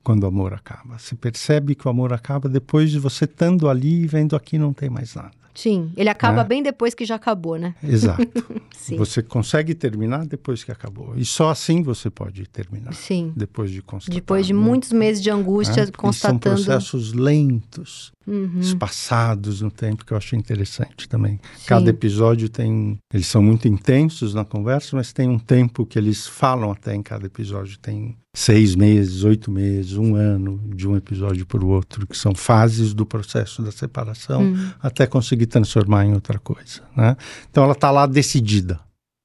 quando 0.07 0.23
o 0.23 0.27
amor 0.27 0.53
acaba. 0.53 0.97
Você 0.97 1.15
percebe 1.15 1.75
que 1.75 1.85
o 1.85 1.91
amor 1.91 2.13
acaba 2.13 2.47
depois 2.47 2.89
de 2.89 2.97
você 2.97 3.25
estando 3.25 3.67
ali 3.67 4.03
e 4.03 4.07
vendo 4.07 4.37
aqui 4.37 4.57
não 4.57 4.71
tem 4.71 4.89
mais 4.89 5.13
nada. 5.13 5.31
Sim, 5.53 5.91
ele 5.97 6.07
acaba 6.07 6.41
É. 6.41 6.43
bem 6.45 6.63
depois 6.63 6.93
que 6.93 7.03
já 7.03 7.15
acabou, 7.15 7.57
né? 7.57 7.75
Exato. 7.83 8.23
Sim. 8.73 8.95
Você 8.95 9.21
consegue 9.21 9.75
terminar 9.75 10.25
depois 10.25 10.63
que 10.63 10.71
acabou. 10.71 11.13
E 11.17 11.25
só 11.25 11.49
assim 11.49 11.83
você 11.83 12.09
pode 12.09 12.47
terminar. 12.47 12.93
Sim. 12.93 13.33
Depois 13.35 13.69
de 13.69 13.81
constatar. 13.81 14.15
Depois 14.15 14.47
de 14.47 14.53
né? 14.53 14.59
muitos 14.61 14.93
meses 14.93 15.21
de 15.21 15.29
angústia, 15.29 15.83
Né? 15.83 15.91
Porque 15.91 15.99
constatando. 15.99 16.39
São 16.39 16.53
processos 16.53 17.11
lentos, 17.11 18.13
Uhum. 18.27 18.59
espaçados 18.59 19.61
no 19.61 19.71
tempo, 19.71 20.05
que 20.05 20.11
eu 20.11 20.17
acho 20.17 20.35
interessante 20.35 21.07
também. 21.07 21.39
Sim. 21.57 21.63
Cada 21.65 21.89
episódio 21.89 22.49
tem. 22.49 22.97
Eles 23.13 23.27
são 23.27 23.41
muito 23.41 23.67
intensos 23.69 24.33
na 24.33 24.43
conversa, 24.43 24.97
mas 24.97 25.13
tem 25.13 25.29
um 25.29 25.39
tempo 25.39 25.85
que 25.85 25.97
eles 25.97 26.27
falam 26.27 26.69
até 26.71 26.93
em 26.93 27.01
cada 27.01 27.25
episódio. 27.25 27.77
Tem 27.79 28.17
seis 28.35 28.75
meses, 28.75 29.23
oito 29.23 29.49
meses, 29.49 29.93
um 29.93 30.15
ano 30.15 30.61
de 30.75 30.87
um 30.87 30.97
episódio 30.97 31.45
para 31.45 31.63
o 31.63 31.67
outro, 31.69 32.05
que 32.05 32.17
são 32.17 32.35
fases 32.35 32.93
do 32.93 33.05
processo 33.05 33.61
da 33.63 33.71
separação 33.71 34.41
Uhum. 34.41 34.71
até 34.81 35.07
conseguir 35.07 35.45
transformar 35.45 36.05
em 36.05 36.13
outra 36.13 36.37
coisa. 36.37 36.81
Né? 36.95 37.15
Então 37.49 37.63
ela 37.63 37.73
está 37.73 37.89
lá 37.89 38.05
decidida 38.05 38.79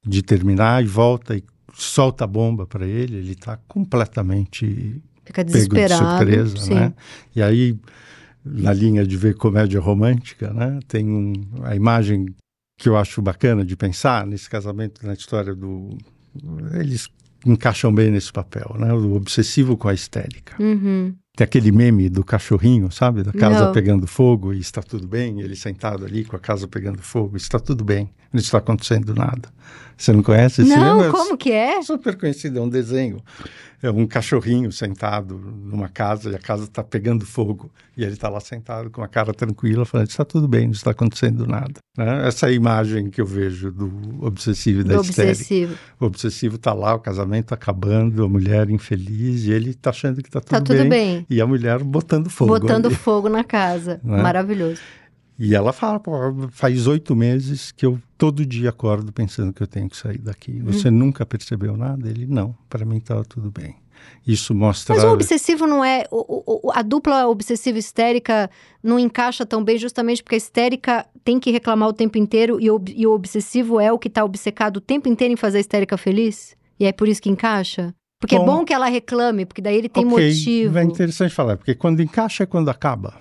de 0.07 0.23
terminar 0.23 0.83
e 0.83 0.87
volta 0.87 1.37
e 1.37 1.43
solta 1.75 2.25
a 2.25 2.27
bomba 2.27 2.67
para 2.67 2.87
ele. 2.87 3.17
Ele 3.17 3.33
está 3.33 3.59
completamente 3.69 5.03
Fica 5.25 5.45
pego 5.45 5.47
de 5.47 5.53
desesperado. 5.53 6.19
surpresa, 6.19 6.57
sim. 6.57 6.75
né? 6.75 6.93
E 7.37 7.43
aí, 7.43 7.77
na 8.45 8.73
linha 8.73 9.07
de 9.07 9.17
ver 9.17 9.35
comédia 9.35 9.81
romântica, 9.81 10.53
né? 10.53 10.81
Tem 10.89 11.09
um, 11.09 11.33
a 11.63 11.77
imagem 11.77 12.27
que 12.79 12.89
eu 12.89 12.97
acho 12.97 13.23
bacana 13.23 13.65
de 13.65 13.77
pensar 13.77 14.27
nesse 14.27 14.51
casamento, 14.51 15.07
na 15.07 15.15
história 15.15 15.55
do... 15.55 15.97
Eles 16.73 17.09
encaixam 17.47 17.95
bem 17.95 18.11
nesse 18.11 18.33
papel, 18.33 18.75
né? 18.79 18.93
O 18.93 19.15
obsessivo 19.15 19.77
com 19.77 19.89
a 19.89 19.95
histérica. 19.95 20.61
Uhum. 20.61 21.15
Tem 21.35 21.45
aquele 21.47 21.73
meme 21.73 22.11
do 22.11 22.23
cachorrinho, 22.23 22.91
sabe? 22.93 23.23
Da 23.23 23.33
casa 23.33 23.65
Não. 23.67 23.73
pegando 23.73 24.07
fogo 24.07 24.53
e 24.53 24.59
está 24.61 24.83
tudo 24.83 25.09
bem. 25.09 25.41
Ele 25.41 25.57
sentado 25.57 26.05
ali 26.05 26.25
com 26.25 26.37
a 26.37 26.39
casa 26.39 26.69
pegando 26.69 27.01
fogo, 27.01 27.37
está 27.39 27.59
tudo 27.59 27.83
bem. 27.85 28.11
Não 28.33 28.41
está 28.41 28.59
acontecendo 28.59 29.15
nada. 29.15 29.49
Você 29.97 30.13
não 30.13 30.23
conhece 30.23 30.63
esse 30.63 30.71
Não, 30.75 30.99
meme? 31.01 31.13
como 31.13 31.37
que 31.37 31.53
é? 31.53 31.81
super 31.83 32.17
conhecido, 32.19 32.59
é 32.59 32.63
um 32.63 32.69
desenho. 32.69 33.19
É 33.83 33.91
um 33.91 34.07
cachorrinho 34.07 34.71
sentado 34.71 35.37
numa 35.37 35.89
casa 35.89 36.31
e 36.31 36.35
a 36.37 36.39
casa 36.39 36.65
está 36.65 36.85
pegando 36.85 37.27
fogo. 37.27 37.71
E 37.97 38.03
ele 38.05 38.13
está 38.13 38.29
lá 38.29 38.39
sentado 38.41 38.91
com 38.91 39.03
a 39.03 39.09
cara 39.09 39.35
tranquila, 39.35 39.85
falando: 39.85 40.09
está 40.09 40.25
tudo 40.25 40.47
bem, 40.49 40.67
não 40.67 40.73
está 40.73 40.93
acontecendo 40.93 41.47
nada. 41.47 41.75
Né? 41.99 42.27
Essa 42.29 42.47
é 42.47 42.51
a 42.51 42.53
imagem 42.53 43.11
que 43.11 43.21
eu 43.21 43.27
vejo 43.27 43.71
do 43.73 44.25
obsessivo 44.25 44.81
e 44.81 44.85
da 44.85 44.95
Do 44.95 45.01
obsessivo. 45.01 45.75
O 46.01 46.07
obsessivo 46.07 46.57
está 46.57 46.73
lá, 46.73 46.95
o 46.95 47.01
casamento 47.01 47.53
acabando, 47.53 48.25
a 48.25 48.29
mulher 48.29 48.71
infeliz, 48.71 49.45
e 49.45 49.51
ele 49.53 49.71
está 49.71 49.91
achando 49.91 50.23
que 50.23 50.29
está 50.29 50.41
tudo, 50.41 50.51
Tá 50.51 50.61
tudo 50.61 50.89
bem. 50.89 51.22
E 51.29 51.41
a 51.41 51.47
mulher 51.47 51.83
botando 51.83 52.29
fogo. 52.31 52.59
Botando 52.59 52.87
ali. 52.87 52.95
fogo 52.95 53.29
na 53.29 53.45
casa. 53.45 54.01
Né? 54.03 54.23
Maravilhoso. 54.23 54.81
E 55.39 55.55
ela 55.55 55.73
fala, 55.73 55.99
pô, 55.99 56.13
faz 56.51 56.87
oito 56.87 57.17
meses 57.17 57.73
que 57.73 57.85
eu 57.85 57.99
todo 58.17 58.45
dia 58.47 58.69
acordo 58.71 59.11
pensando 59.13 59.53
que 59.53 59.63
eu 59.63 59.67
tenho 59.67 59.89
que 59.89 59.97
sair 59.97 60.19
daqui. 60.19 60.61
Você 60.61 60.89
Hum. 60.89 60.93
nunca 60.93 61.27
percebeu 61.27 61.77
nada? 61.77 62.09
Ele, 62.09 62.27
não, 62.27 62.55
para 62.69 62.85
mim 62.85 62.99
estava 62.99 63.25
tudo 63.25 63.51
bem. 63.51 63.75
Isso 64.27 64.55
mostra... 64.55 64.95
Mas 64.95 65.05
o 65.05 65.09
obsessivo 65.13 65.67
não 65.67 65.85
é. 65.85 66.05
o- 66.11 66.67
o- 66.69 66.73
a 66.73 66.83
dupla 66.83 67.27
obsessiva 67.29 67.79
histérica 67.79 68.51
não 68.83 68.99
encaixa 68.99 69.47
tão 69.47 69.63
bem, 69.65 69.79
justamente 69.79 70.23
porque 70.23 70.35
a 70.35 70.39
histérica 70.39 71.07
tem 71.25 71.39
que 71.41 71.51
reclamar 71.51 71.89
o 71.89 71.93
tempo 71.93 72.19
inteiro 72.19 72.61
e, 72.61 72.71
o 72.71 72.81
e 72.95 73.07
o 73.07 73.13
obsessivo 73.13 73.79
é 73.81 73.93
o 73.93 73.99
que 73.99 74.11
tá 74.11 74.25
obcecado 74.25 74.77
o 74.79 74.81
tempo 74.81 75.09
inteiro 75.09 75.33
em 75.33 75.37
fazer 75.37 75.59
a 75.59 75.61
histérica 75.61 75.97
feliz? 75.97 76.57
E 76.81 76.85
é 76.85 76.93
por 76.93 77.07
isso 77.09 77.23
que 77.23 77.31
encaixa? 77.31 77.95
Porque 78.23 78.37
é 78.37 78.39
Bom, 78.39 78.59
bom 78.59 78.65
que 78.65 78.73
ela 78.73 78.87
reclame, 78.87 79.45
porque 79.45 79.61
daí 79.61 79.77
ele 79.77 79.89
tem 79.89 80.07
Ok, 80.07 80.29
motivo. 80.29 80.79
É 80.79 80.85
interessante 80.85 81.35
falar, 81.35 81.57
porque 81.57 81.75
quando 81.75 82.01
encaixa 82.01 82.45
é 82.45 82.47
quando 82.47 82.69
acaba. 82.69 83.15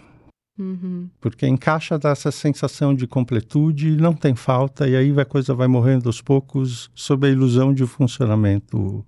Uhum. 0.59 1.09
Porque 1.19 1.47
encaixa 1.47 1.97
dá 1.97 2.11
essa 2.11 2.29
sensação 2.29 2.93
de 2.93 3.07
completude, 3.07 3.97
não 3.97 4.13
tem 4.13 4.35
falta, 4.35 4.87
e 4.87 4.95
aí 4.95 5.11
a 5.19 5.25
coisa 5.25 5.55
vai 5.55 5.67
morrendo 5.67 6.07
aos 6.07 6.21
poucos 6.21 6.91
sob 6.93 7.25
a 7.25 7.31
ilusão 7.31 7.73
de 7.73 7.83
um 7.83 7.87
funcionamento 7.87 9.03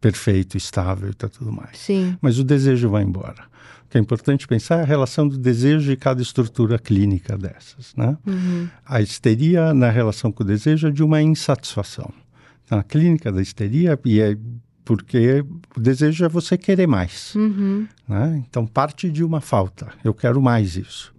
perfeito, 0.00 0.56
estável 0.56 1.10
e 1.10 1.14
tá 1.14 1.28
tudo 1.28 1.52
mais. 1.52 1.78
Sim. 1.78 2.18
Mas 2.20 2.40
o 2.40 2.42
desejo 2.42 2.90
vai 2.90 3.04
embora. 3.04 3.44
O 3.86 3.90
que 3.90 3.96
é 3.96 4.00
importante 4.00 4.44
pensar 4.48 4.80
é 4.80 4.82
a 4.82 4.86
relação 4.86 5.28
do 5.28 5.38
desejo 5.38 5.92
e 5.92 5.96
cada 5.96 6.20
estrutura 6.20 6.80
clínica 6.80 7.38
dessas, 7.38 7.94
né? 7.96 8.18
Uhum. 8.26 8.68
A 8.84 9.00
histeria 9.00 9.72
na 9.72 9.88
relação 9.88 10.32
com 10.32 10.42
o 10.42 10.46
desejo 10.46 10.88
é 10.88 10.90
de 10.90 11.04
uma 11.04 11.22
insatisfação. 11.22 12.12
Então, 12.64 12.76
a 12.80 12.82
clínica 12.82 13.30
da 13.30 13.40
histeria 13.40 13.96
e 14.04 14.20
é 14.20 14.36
porque 14.88 15.44
o 15.76 15.80
desejo 15.80 16.24
é 16.24 16.28
você 16.30 16.56
querer 16.56 16.86
mais, 16.86 17.34
Uhum. 17.34 17.86
né? 18.08 18.42
Então 18.48 18.66
parte 18.66 19.10
de 19.10 19.22
uma 19.22 19.38
falta. 19.38 19.88
Eu 20.02 20.14
quero 20.14 20.40
mais 20.40 20.76
isso. 20.76 21.12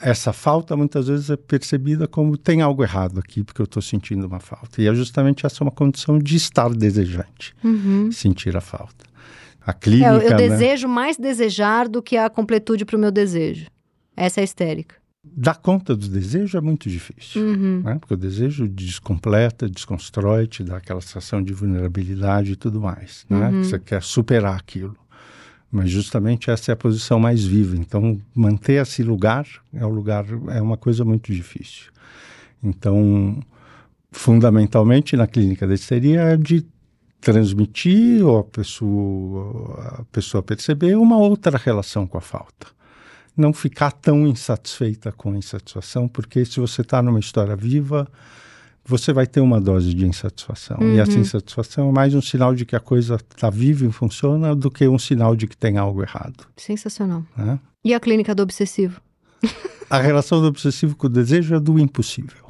Essa 0.00 0.32
falta 0.32 0.74
muitas 0.74 1.06
vezes 1.08 1.28
é 1.28 1.36
percebida 1.36 2.08
como 2.08 2.38
tem 2.38 2.62
algo 2.62 2.82
errado 2.82 3.18
aqui 3.20 3.44
porque 3.44 3.60
eu 3.60 3.64
estou 3.64 3.82
sentindo 3.82 4.26
uma 4.26 4.40
falta. 4.40 4.80
E 4.80 4.88
é 4.88 4.94
justamente 4.94 5.44
essa 5.44 5.62
uma 5.62 5.70
condição 5.70 6.18
de 6.18 6.34
estar 6.36 6.70
desejante, 6.70 7.54
Uhum. 7.62 8.10
sentir 8.10 8.56
a 8.56 8.62
falta. 8.62 9.04
A 9.66 9.72
É, 9.72 9.74
clínica, 9.74 10.08
eu, 10.14 10.20
eu 10.22 10.30
né? 10.30 10.36
desejo 10.48 10.88
mais 10.88 11.18
desejar 11.18 11.86
do 11.88 12.02
que 12.02 12.16
a 12.16 12.30
completude 12.30 12.86
pro 12.86 12.98
meu 12.98 13.10
desejo. 13.10 13.66
Essa 14.16 14.40
é 14.40 14.42
a 14.42 14.44
histérica. 14.44 14.94
Dar 15.22 15.56
conta 15.56 15.94
do 15.94 16.08
desejo 16.08 16.56
é 16.56 16.60
muito 16.60 16.88
difícil. 16.88 17.42
Uhum. 17.42 17.82
né? 17.82 17.98
Porque 17.98 18.14
o 18.14 18.16
desejo 18.16 18.66
descompleta, 18.68 19.68
desconstrói, 19.68 20.46
te 20.46 20.64
dá 20.64 20.78
aquela 20.78 21.00
sensação 21.00 21.42
de 21.42 21.52
vulnerabilidade 21.52 22.52
e 22.52 22.56
tudo 22.56 22.80
mais. 22.80 23.26
Né? 23.28 23.48
Uhum. 23.48 23.60
Que 23.60 23.66
Você 23.66 23.78
quer 23.78 24.02
superar 24.02 24.56
aquilo. 24.56 24.96
Mas 25.70 25.90
justamente 25.90 26.50
essa 26.50 26.72
é 26.72 26.74
a 26.74 26.76
posição 26.76 27.20
mais 27.20 27.44
viva. 27.44 27.76
Então, 27.76 28.20
manter 28.34 28.82
esse 28.82 29.02
lugar 29.02 29.46
é 29.72 29.86
um 29.86 29.90
lugar 29.90 30.26
é 30.48 30.60
uma 30.60 30.76
coisa 30.76 31.04
muito 31.04 31.32
difícil. 31.32 31.92
Então, 32.62 33.40
fundamentalmente 34.10 35.16
na 35.16 35.26
clínica 35.28 35.66
da 35.66 35.74
histeria 35.74 36.22
é 36.22 36.36
de 36.36 36.66
transmitir 37.20 38.26
ou 38.26 38.38
a 38.38 38.44
pessoa, 38.44 39.98
a 40.00 40.04
pessoa 40.10 40.42
perceber 40.42 40.96
uma 40.96 41.18
outra 41.18 41.56
relação 41.56 42.06
com 42.06 42.18
a 42.18 42.20
falta 42.20 42.79
não 43.40 43.52
ficar 43.52 43.90
tão 43.90 44.26
insatisfeita 44.26 45.10
com 45.10 45.32
a 45.32 45.36
insatisfação, 45.36 46.06
porque 46.06 46.44
se 46.44 46.60
você 46.60 46.82
está 46.82 47.02
numa 47.02 47.18
história 47.18 47.56
viva, 47.56 48.06
você 48.84 49.12
vai 49.12 49.26
ter 49.26 49.40
uma 49.40 49.60
dose 49.60 49.94
de 49.94 50.06
insatisfação. 50.06 50.78
E 50.82 50.98
essa 50.98 51.18
insatisfação 51.18 51.88
é 51.88 51.92
mais 51.92 52.14
um 52.14 52.20
sinal 52.20 52.54
de 52.54 52.64
que 52.64 52.74
a 52.74 52.80
coisa 52.80 53.16
está 53.16 53.48
viva 53.50 53.86
e 53.86 53.92
funciona 53.92 54.54
do 54.54 54.70
que 54.70 54.86
um 54.88 54.98
sinal 54.98 55.36
de 55.36 55.46
que 55.46 55.56
tem 55.56 55.78
algo 55.78 56.02
errado. 56.02 56.46
Sensacional. 56.56 57.24
Né? 57.36 57.58
E 57.84 57.94
a 57.94 58.00
clínica 58.00 58.34
do 58.34 58.42
obsessivo? 58.42 59.00
A 59.88 60.00
relação 60.00 60.40
do 60.40 60.46
obsessivo 60.46 60.94
com 60.94 61.06
o 61.06 61.10
desejo 61.10 61.54
é 61.54 61.60
do 61.60 61.78
impossível, 61.78 62.46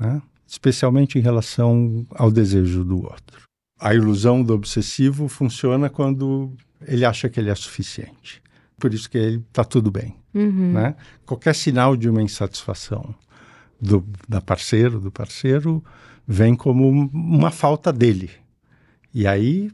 né? 0.00 0.20
especialmente 0.46 1.18
em 1.18 1.22
relação 1.22 2.06
ao 2.10 2.30
desejo 2.30 2.84
do 2.84 2.96
outro. 2.96 3.42
A 3.78 3.94
ilusão 3.94 4.42
do 4.42 4.54
obsessivo 4.54 5.28
funciona 5.28 5.90
quando 5.90 6.52
ele 6.86 7.04
acha 7.04 7.28
que 7.28 7.38
ele 7.38 7.50
é 7.50 7.54
suficiente. 7.54 8.42
Por 8.78 8.92
isso 8.92 9.08
que 9.08 9.18
ele 9.18 9.44
está 9.48 9.64
tudo 9.64 9.90
bem. 9.90 10.16
Uhum. 10.34 10.72
né? 10.72 10.94
Qualquer 11.26 11.54
sinal 11.54 11.96
de 11.96 12.08
uma 12.08 12.22
insatisfação 12.22 13.14
do, 13.80 14.04
da 14.28 14.40
parceiro, 14.40 14.98
do 15.00 15.10
parceiro, 15.10 15.82
vem 16.26 16.54
como 16.54 16.88
um- 16.88 17.10
uma 17.12 17.50
falta 17.50 17.92
dele. 17.92 18.30
E 19.14 19.26
aí, 19.26 19.70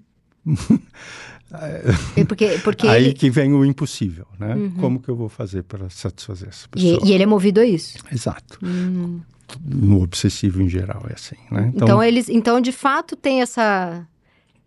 E 2.17 2.25
Porque, 2.29 2.59
porque 2.63 2.87
aí 2.87 3.07
ele. 3.07 3.15
que 3.15 3.31
vem 3.31 3.53
o 3.55 3.65
impossível, 3.65 4.27
né? 4.39 4.55
Como 4.81 5.01
que 5.01 5.09
eu 5.09 5.17
vou 5.17 5.29
fazer 5.29 5.63
para 5.63 5.89
satisfazer 5.89 6.49
essa 6.49 6.67
E, 6.67 6.69
pessoa? 6.69 7.01
e 7.05 7.13
ele 7.13 7.23
é 7.23 7.27
movido 7.27 7.61
a 7.61 7.65
isso. 7.65 7.99
Exato. 8.13 8.59
Uhum. 8.63 9.21
No 9.65 10.03
obsessivo 10.03 10.61
em 10.61 10.69
geral 10.69 11.07
é 11.09 11.15
assim, 11.15 11.37
né? 11.51 11.73
Então, 11.75 12.03
eles. 12.03 12.29
Então, 12.29 12.61
de 12.61 12.71
fato, 12.73 13.17
tem 13.17 13.41
essa. 13.41 14.07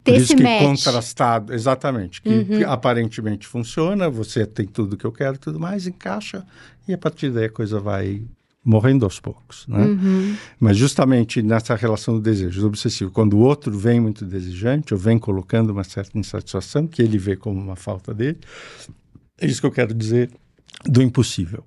Ter 0.03 0.15
isso 0.15 0.33
esse 0.33 0.35
que 0.35 0.43
match. 0.43 0.61
Uhum. 0.61 0.67
contrastado, 0.69 1.53
exatamente, 1.53 2.21
que, 2.21 2.45
que 2.45 2.63
aparentemente 2.63 3.45
funciona, 3.45 4.09
você 4.09 4.45
tem 4.45 4.65
tudo 4.65 4.97
que 4.97 5.05
eu 5.05 5.11
quero, 5.11 5.37
tudo 5.37 5.59
mais, 5.59 5.85
encaixa 5.85 6.43
e 6.87 6.93
a 6.93 6.97
partir 6.97 7.29
daí 7.29 7.45
a 7.45 7.49
coisa 7.49 7.79
vai 7.79 8.23
morrendo 8.63 9.05
aos 9.05 9.19
poucos, 9.19 9.65
né? 9.67 9.83
Uhum. 9.83 10.35
Mas 10.59 10.77
justamente 10.77 11.41
nessa 11.41 11.75
relação 11.75 12.15
do 12.15 12.21
desejo, 12.21 12.61
do 12.61 12.67
obsessivo, 12.67 13.11
quando 13.11 13.33
o 13.33 13.39
outro 13.39 13.75
vem 13.77 13.99
muito 13.99 14.23
desejante, 14.23 14.93
ou 14.93 14.99
vem 14.99 15.17
colocando 15.17 15.71
uma 15.71 15.83
certa 15.83 16.17
insatisfação, 16.17 16.87
que 16.87 17.01
ele 17.01 17.17
vê 17.17 17.35
como 17.35 17.59
uma 17.59 17.75
falta 17.75 18.13
dele, 18.13 18.39
é 19.39 19.47
isso 19.47 19.61
que 19.61 19.67
eu 19.67 19.71
quero 19.71 19.93
dizer 19.93 20.29
do 20.85 21.01
impossível. 21.01 21.63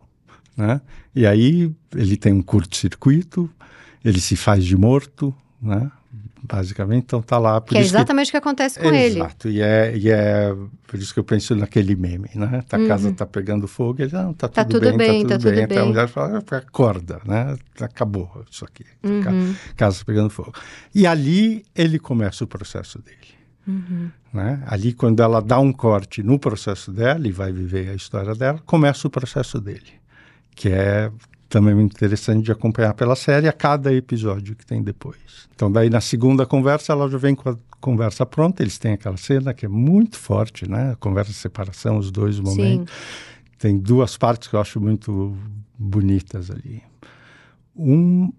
Né? 0.56 0.80
E 1.14 1.26
aí 1.26 1.72
ele 1.94 2.16
tem 2.16 2.32
um 2.32 2.42
curto-circuito, 2.42 3.50
ele 4.04 4.20
se 4.20 4.36
faz 4.36 4.64
de 4.64 4.76
morto, 4.76 5.34
né? 5.60 5.90
Basicamente, 6.42 7.04
então 7.04 7.22
tá 7.22 7.38
lá. 7.38 7.60
que 7.60 7.76
é 7.76 7.80
exatamente 7.80 8.28
o 8.28 8.30
que 8.32 8.36
acontece 8.36 8.78
com 8.78 8.88
ele. 8.88 9.18
Exato, 9.18 9.48
e 9.48 9.60
é, 9.60 9.96
e 9.96 10.10
é 10.10 10.54
por 10.86 10.98
isso 10.98 11.12
que 11.12 11.20
eu 11.20 11.24
penso 11.24 11.54
naquele 11.56 11.96
meme, 11.96 12.28
né? 12.34 12.62
A 12.70 12.76
uhum. 12.76 12.88
casa 12.88 13.12
tá 13.12 13.26
pegando 13.26 13.66
fogo, 13.66 14.02
ele, 14.02 14.12
não, 14.12 14.32
tá, 14.32 14.48
tá 14.48 14.64
tudo, 14.64 14.80
tudo 14.80 14.96
bem, 14.96 15.26
tá 15.26 15.36
tudo 15.36 15.44
tá 15.44 15.50
bem. 15.50 15.62
Tudo 15.62 15.64
Até 15.64 15.74
bem. 15.74 15.78
a 15.78 15.86
mulher 15.86 16.08
fala, 16.08 16.42
acorda, 16.50 17.20
né? 17.24 17.56
Acabou 17.80 18.44
isso 18.50 18.64
aqui, 18.64 18.84
uhum. 19.02 19.54
casa 19.76 19.98
tá 19.98 20.04
pegando 20.04 20.30
fogo. 20.30 20.52
E 20.94 21.06
ali 21.06 21.64
ele 21.74 21.98
começa 21.98 22.44
o 22.44 22.46
processo 22.46 22.98
dele. 23.00 23.34
Uhum. 23.66 24.10
Né? 24.32 24.62
Ali, 24.66 24.92
quando 24.92 25.22
ela 25.22 25.40
dá 25.40 25.58
um 25.58 25.72
corte 25.72 26.22
no 26.22 26.38
processo 26.38 26.92
dela 26.92 27.26
e 27.26 27.32
vai 27.32 27.52
viver 27.52 27.88
a 27.88 27.94
história 27.94 28.34
dela, 28.34 28.60
começa 28.66 29.06
o 29.06 29.10
processo 29.10 29.60
dele, 29.60 29.92
que 30.54 30.68
é 30.68 31.10
também 31.54 31.72
muito 31.72 31.92
interessante 31.92 32.42
de 32.42 32.50
acompanhar 32.50 32.94
pela 32.94 33.14
série 33.14 33.46
a 33.46 33.52
cada 33.52 33.94
episódio 33.94 34.56
que 34.56 34.66
tem 34.66 34.82
depois. 34.82 35.48
Então, 35.54 35.70
daí 35.70 35.88
na 35.88 36.00
segunda 36.00 36.44
conversa, 36.44 36.92
ela 36.92 37.08
já 37.08 37.16
vem 37.16 37.32
com 37.32 37.48
a 37.48 37.56
conversa 37.80 38.26
pronta, 38.26 38.60
eles 38.60 38.76
têm 38.76 38.94
aquela 38.94 39.16
cena 39.16 39.54
que 39.54 39.64
é 39.64 39.68
muito 39.68 40.18
forte, 40.18 40.68
né? 40.68 40.90
A 40.90 40.96
conversa 40.96 41.30
de 41.30 41.36
separação, 41.36 41.96
os 41.96 42.10
dois 42.10 42.40
momentos. 42.40 42.92
Sim. 42.92 43.54
Tem 43.56 43.78
duas 43.78 44.16
partes 44.16 44.48
que 44.48 44.56
eu 44.56 44.60
acho 44.60 44.80
muito 44.80 45.36
bonitas 45.78 46.50
ali. 46.50 46.82
Um 47.76 48.32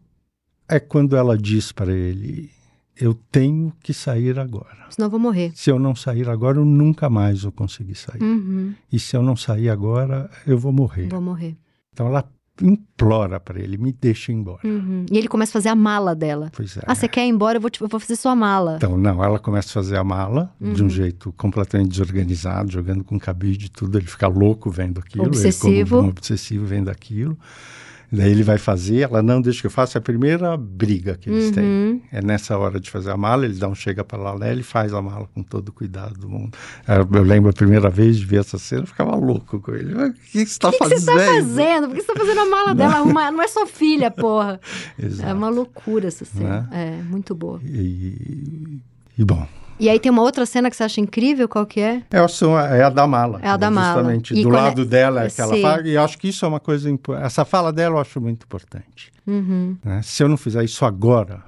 é 0.67 0.77
quando 0.77 1.15
ela 1.15 1.37
diz 1.37 1.71
para 1.71 1.93
ele: 1.93 2.51
Eu 2.99 3.13
tenho 3.31 3.71
que 3.81 3.93
sair 3.93 4.37
agora. 4.37 4.87
Senão 4.89 5.07
eu 5.07 5.11
vou 5.11 5.21
morrer. 5.21 5.53
Se 5.55 5.69
eu 5.69 5.79
não 5.79 5.95
sair 5.95 6.27
agora, 6.27 6.57
eu 6.57 6.65
nunca 6.65 7.09
mais 7.09 7.43
vou 7.43 7.51
conseguir 7.53 7.95
sair. 7.95 8.21
Uhum. 8.21 8.75
E 8.91 8.99
se 8.99 9.15
eu 9.15 9.23
não 9.23 9.37
sair 9.37 9.69
agora, 9.69 10.29
eu 10.45 10.57
vou 10.57 10.73
morrer. 10.73 11.07
Vou 11.07 11.21
morrer. 11.21 11.55
Então 11.93 12.07
ela 12.07 12.29
implora 12.61 13.39
para 13.39 13.59
ele, 13.59 13.77
me 13.77 13.91
deixa 13.91 14.31
embora. 14.31 14.61
Uhum. 14.63 15.05
E 15.11 15.17
ele 15.17 15.27
começa 15.27 15.51
a 15.51 15.53
fazer 15.53 15.69
a 15.69 15.75
mala 15.75 16.15
dela. 16.15 16.51
Pois 16.55 16.77
é. 16.77 16.81
Ah, 16.85 16.95
você 16.95 17.07
quer 17.07 17.25
ir 17.25 17.29
embora? 17.29 17.57
Eu 17.57 17.61
vou, 17.61 17.69
te, 17.69 17.81
eu 17.81 17.87
vou 17.87 17.99
fazer 17.99 18.15
sua 18.15 18.35
mala. 18.35 18.75
Então, 18.77 18.97
não, 18.97 19.23
ela 19.23 19.39
começa 19.39 19.69
a 19.69 19.73
fazer 19.73 19.97
a 19.97 20.03
mala 20.03 20.53
uhum. 20.59 20.73
de 20.73 20.81
um 20.81 20.85
uhum. 20.85 20.89
jeito 20.89 21.33
completamente 21.33 21.89
desorganizado, 21.89 22.71
jogando 22.71 23.03
com 23.03 23.19
cabide 23.19 23.65
e 23.65 23.69
tudo. 23.69 23.97
Ele 23.97 24.07
fica 24.07 24.27
louco 24.27 24.69
vendo 24.69 24.99
aquilo. 24.99 25.25
Obsessivo. 25.25 25.69
Ele, 25.69 25.89
como 25.89 26.01
um 26.03 26.09
obsessivo 26.09 26.65
vendo 26.65 26.89
aquilo. 26.89 27.37
Daí 28.15 28.31
ele 28.31 28.43
vai 28.43 28.57
fazer, 28.57 29.01
ela 29.01 29.21
não 29.21 29.41
deixa 29.41 29.61
que 29.61 29.67
eu 29.67 29.71
faça, 29.71 29.97
é 29.97 29.99
a 29.99 30.01
primeira 30.01 30.55
briga 30.57 31.15
que 31.15 31.29
eles 31.29 31.47
uhum. 31.47 31.51
têm. 31.51 32.03
É 32.11 32.21
nessa 32.21 32.57
hora 32.57 32.79
de 32.79 32.89
fazer 32.89 33.11
a 33.11 33.17
mala, 33.17 33.45
ele 33.45 33.55
dá 33.55 33.67
um 33.67 33.75
chega 33.75 34.03
para 34.03 34.33
lá, 34.33 34.51
ele 34.51 34.63
faz 34.63 34.93
a 34.93 35.01
mala 35.01 35.27
com 35.33 35.43
todo 35.43 35.69
o 35.69 35.71
cuidado 35.71 36.17
do 36.19 36.29
mundo. 36.29 36.57
Eu 36.87 37.23
lembro 37.23 37.49
a 37.49 37.53
primeira 37.53 37.89
vez 37.89 38.17
de 38.17 38.25
ver 38.25 38.39
essa 38.39 38.57
cena, 38.57 38.83
eu 38.83 38.87
ficava 38.87 39.15
louco 39.15 39.59
com 39.59 39.73
ele. 39.73 39.93
O 39.93 40.13
que, 40.13 40.39
você 40.39 40.43
está 40.43 40.71
fazendo? 40.71 40.97
O 40.97 40.99
que 40.99 41.01
você 41.01 41.11
está 41.11 41.33
fazendo? 41.33 41.87
Por 41.87 41.95
que 41.95 42.01
você 42.01 42.11
está 42.11 42.25
fazendo 42.25 42.39
a 42.39 42.45
mala 42.45 42.69
não. 42.73 42.75
dela? 42.75 43.01
Uma, 43.01 43.31
não 43.31 43.41
é 43.41 43.47
sua 43.47 43.67
filha, 43.67 44.09
porra. 44.11 44.59
Exato. 44.97 45.29
É 45.29 45.33
uma 45.33 45.49
loucura 45.49 46.07
essa 46.07 46.25
cena. 46.25 46.69
É, 46.71 46.99
é 46.99 47.03
muito 47.03 47.35
boa. 47.35 47.59
E, 47.63 48.79
e 49.17 49.23
bom, 49.23 49.47
e 49.79 49.89
aí 49.89 49.99
tem 49.99 50.11
uma 50.11 50.21
outra 50.21 50.45
cena 50.45 50.69
que 50.69 50.75
você 50.75 50.83
acha 50.83 51.01
incrível, 51.01 51.47
qual 51.47 51.65
que 51.65 51.79
é? 51.79 52.03
É, 52.11 52.17
é 52.79 52.83
a 52.83 52.89
da 52.89 53.05
mala. 53.05 53.39
É 53.41 53.49
a 53.49 53.57
da 53.57 53.69
mala. 53.69 53.95
Justamente, 53.95 54.33
e 54.33 54.43
do 54.43 54.49
lado 54.49 54.81
é... 54.83 54.85
dela 54.85 55.23
é 55.23 55.27
aquela 55.27 55.57
fala, 55.57 55.87
e 55.87 55.97
acho 55.97 56.17
que 56.17 56.29
isso 56.29 56.45
é 56.45 56.47
uma 56.47 56.59
coisa, 56.59 56.89
essa 57.21 57.43
fala 57.43 57.71
dela 57.73 57.95
eu 57.95 57.99
acho 57.99 58.21
muito 58.21 58.43
importante. 58.43 59.11
Uhum. 59.27 59.77
Né? 59.83 60.01
Se 60.03 60.23
eu 60.23 60.29
não 60.29 60.37
fizer 60.37 60.63
isso 60.63 60.85
agora, 60.85 61.43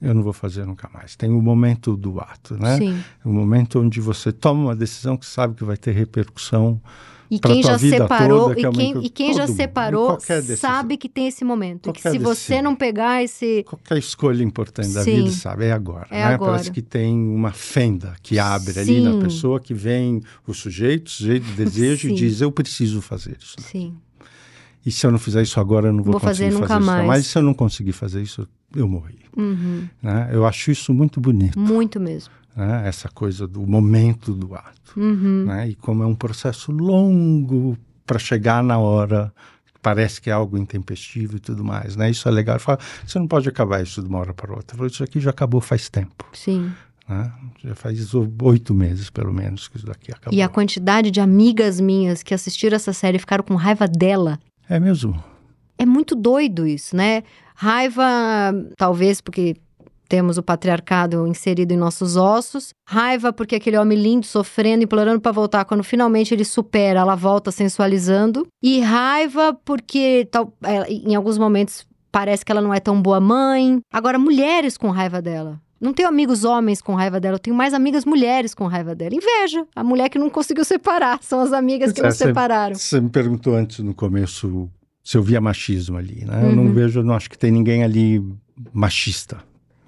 eu 0.00 0.14
não 0.14 0.22
vou 0.22 0.32
fazer 0.32 0.64
nunca 0.64 0.88
mais. 0.92 1.16
Tem 1.16 1.30
o 1.30 1.42
momento 1.42 1.96
do 1.96 2.20
ato, 2.20 2.56
né? 2.56 2.76
Sim. 2.76 3.02
O 3.24 3.32
momento 3.32 3.80
onde 3.80 4.00
você 4.00 4.30
toma 4.30 4.66
uma 4.66 4.76
decisão 4.76 5.16
que 5.16 5.26
sabe 5.26 5.54
que 5.54 5.64
vai 5.64 5.76
ter 5.76 5.92
repercussão 5.92 6.80
e 7.30 7.38
quem 7.38 7.62
já 7.62 7.78
separou, 7.78 8.54
toda, 8.54 8.60
e, 8.60 8.70
quem, 8.72 9.04
e 9.04 9.10
quem 9.10 9.34
já 9.34 9.46
separou 9.46 10.18
sabe 10.56 10.96
que 10.96 11.08
tem 11.08 11.28
esse 11.28 11.44
momento. 11.44 11.92
que 11.92 12.00
se 12.00 12.10
decisão. 12.10 12.34
você 12.34 12.62
não 12.62 12.74
pegar 12.74 13.22
esse. 13.22 13.64
Qualquer 13.64 13.98
escolha 13.98 14.42
importante 14.42 14.92
da 14.92 15.02
vida, 15.02 15.30
sabe? 15.30 15.66
É 15.66 15.72
agora. 15.72 16.06
É 16.10 16.16
né? 16.16 16.34
agora. 16.34 16.52
Parece 16.52 16.70
que 16.70 16.80
tem 16.80 17.14
uma 17.14 17.52
fenda 17.52 18.14
que 18.22 18.38
abre 18.38 18.72
Sim. 18.72 18.80
ali 18.80 19.00
na 19.00 19.20
pessoa 19.22 19.60
que 19.60 19.74
vem 19.74 20.22
o 20.46 20.54
sujeito, 20.54 21.08
o 21.08 21.10
sujeito 21.10 21.44
de 21.44 21.52
desejo 21.52 22.08
e 22.08 22.14
diz: 22.14 22.40
Eu 22.40 22.50
preciso 22.50 23.02
fazer 23.02 23.36
isso. 23.40 23.56
Sim. 23.58 23.94
E 24.86 24.90
se 24.90 25.06
eu 25.06 25.10
não 25.10 25.18
fizer 25.18 25.42
isso 25.42 25.60
agora, 25.60 25.88
eu 25.88 25.92
não 25.92 26.02
vou, 26.02 26.12
vou 26.12 26.20
conseguir 26.20 26.52
fazer, 26.52 26.66
fazer 26.66 26.80
isso. 26.80 27.06
Mas 27.06 27.26
se 27.26 27.36
eu 27.36 27.42
não 27.42 27.52
conseguir 27.52 27.92
fazer 27.92 28.22
isso, 28.22 28.48
eu 28.74 28.88
morri. 28.88 29.18
Uhum. 29.36 29.86
Né? 30.02 30.30
Eu 30.32 30.46
acho 30.46 30.70
isso 30.70 30.94
muito 30.94 31.20
bonito. 31.20 31.58
Muito 31.58 32.00
mesmo 32.00 32.32
né? 32.56 32.82
essa 32.86 33.08
coisa 33.08 33.46
do 33.46 33.66
momento 33.66 34.32
do 34.32 34.54
ato. 34.54 34.92
Uhum. 34.96 35.44
Né? 35.46 35.68
E 35.68 35.74
como 35.74 36.02
é 36.02 36.06
um 36.06 36.14
processo 36.14 36.72
longo 36.72 37.76
para 38.06 38.18
chegar 38.18 38.62
na 38.62 38.78
hora, 38.78 39.32
parece 39.82 40.20
que 40.20 40.30
é 40.30 40.32
algo 40.32 40.56
intempestivo 40.58 41.36
e 41.36 41.40
tudo 41.40 41.64
mais. 41.64 41.96
Né? 41.96 42.10
Isso 42.10 42.28
é 42.28 42.30
legal. 42.30 42.58
Fala, 42.58 42.78
você 43.06 43.18
não 43.18 43.28
pode 43.28 43.48
acabar 43.48 43.82
isso 43.82 44.02
de 44.02 44.08
uma 44.08 44.18
hora 44.18 44.34
para 44.34 44.52
outra. 44.52 44.76
Falo, 44.76 44.88
isso 44.88 45.04
aqui 45.04 45.20
já 45.20 45.30
acabou 45.30 45.60
faz 45.60 45.88
tempo. 45.88 46.26
Sim. 46.32 46.72
Né? 47.08 47.32
Já 47.64 47.74
faz 47.74 48.12
oito 48.14 48.74
meses, 48.74 49.08
pelo 49.08 49.32
menos, 49.32 49.68
que 49.68 49.76
isso 49.76 49.86
daqui 49.86 50.12
acabou. 50.12 50.36
E 50.38 50.42
a 50.42 50.48
quantidade 50.48 51.10
de 51.10 51.20
amigas 51.20 51.80
minhas 51.80 52.22
que 52.22 52.34
assistiram 52.34 52.76
essa 52.76 52.92
série 52.92 53.16
e 53.16 53.20
ficaram 53.20 53.44
com 53.44 53.54
raiva 53.54 53.86
dela. 53.86 54.38
É 54.68 54.78
mesmo? 54.78 55.22
É 55.78 55.86
muito 55.86 56.14
doido 56.14 56.66
isso, 56.66 56.96
né? 56.96 57.22
Raiva, 57.54 58.04
talvez 58.76 59.20
porque 59.20 59.56
temos 60.08 60.38
o 60.38 60.42
patriarcado 60.42 61.26
inserido 61.26 61.72
em 61.72 61.76
nossos 61.76 62.16
ossos. 62.16 62.70
Raiva 62.88 63.32
porque 63.32 63.56
aquele 63.56 63.76
homem 63.76 63.98
lindo, 63.98 64.26
sofrendo, 64.26 64.84
implorando 64.84 65.20
para 65.20 65.32
voltar. 65.32 65.64
Quando 65.64 65.84
finalmente 65.84 66.32
ele 66.32 66.44
supera, 66.44 67.00
ela 67.00 67.14
volta 67.14 67.50
sensualizando. 67.50 68.46
E 68.62 68.80
raiva 68.80 69.56
porque 69.64 70.26
tal, 70.30 70.52
é, 70.62 70.90
em 70.90 71.14
alguns 71.14 71.36
momentos 71.36 71.86
parece 72.10 72.44
que 72.44 72.50
ela 72.50 72.62
não 72.62 72.72
é 72.72 72.80
tão 72.80 73.00
boa 73.00 73.20
mãe. 73.20 73.80
Agora, 73.92 74.18
mulheres 74.18 74.78
com 74.78 74.90
raiva 74.90 75.20
dela. 75.20 75.60
Não 75.80 75.92
tenho 75.92 76.08
amigos 76.08 76.42
homens 76.42 76.82
com 76.82 76.94
raiva 76.94 77.20
dela, 77.20 77.36
eu 77.36 77.38
tenho 77.38 77.54
mais 77.54 77.72
amigas 77.72 78.04
mulheres 78.04 78.52
com 78.52 78.66
raiva 78.66 78.94
dela. 78.94 79.14
Inveja. 79.14 79.64
A 79.76 79.84
mulher 79.84 80.08
que 80.08 80.18
não 80.18 80.28
conseguiu 80.28 80.64
separar. 80.64 81.18
São 81.22 81.40
as 81.40 81.52
amigas 81.52 81.92
que 81.92 82.00
é, 82.00 82.02
não 82.02 82.10
você, 82.10 82.26
separaram. 82.26 82.74
Você 82.74 83.00
me 83.00 83.10
perguntou 83.10 83.54
antes, 83.54 83.78
no 83.78 83.94
começo, 83.94 84.68
se 85.04 85.16
eu 85.16 85.22
via 85.22 85.40
machismo 85.40 85.96
ali, 85.96 86.24
né? 86.24 86.38
Uhum. 86.38 86.50
Eu 86.50 86.56
não 86.56 86.62
uhum. 86.64 86.72
vejo, 86.72 87.02
não 87.02 87.14
acho 87.14 87.30
que 87.30 87.38
tem 87.38 87.52
ninguém 87.52 87.84
ali 87.84 88.20
machista. 88.72 89.38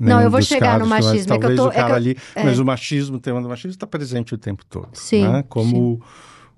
Não, 0.01 0.21
eu 0.23 0.31
vou 0.31 0.41
chegar 0.41 0.79
casos, 0.79 0.83
no 0.83 0.87
machismo. 0.87 1.35
é 1.35 1.39
que 1.39 1.47
eu 1.47 1.57
tô, 1.57 1.69
o 1.69 1.71
cara 1.71 1.93
é 1.93 1.97
ali, 1.97 2.17
é. 2.35 2.45
Mas 2.45 2.59
o 2.59 2.65
machismo, 2.65 3.19
o 3.19 3.21
tema 3.21 3.43
do 3.43 3.49
machismo 3.49 3.73
está 3.73 3.87
presente 3.87 4.35
o 4.35 4.39
tempo 4.39 4.65
todo. 4.65 4.89
Sim. 4.95 5.29
Né? 5.29 5.45
Como, 5.49 6.01
sim. 6.01 6.01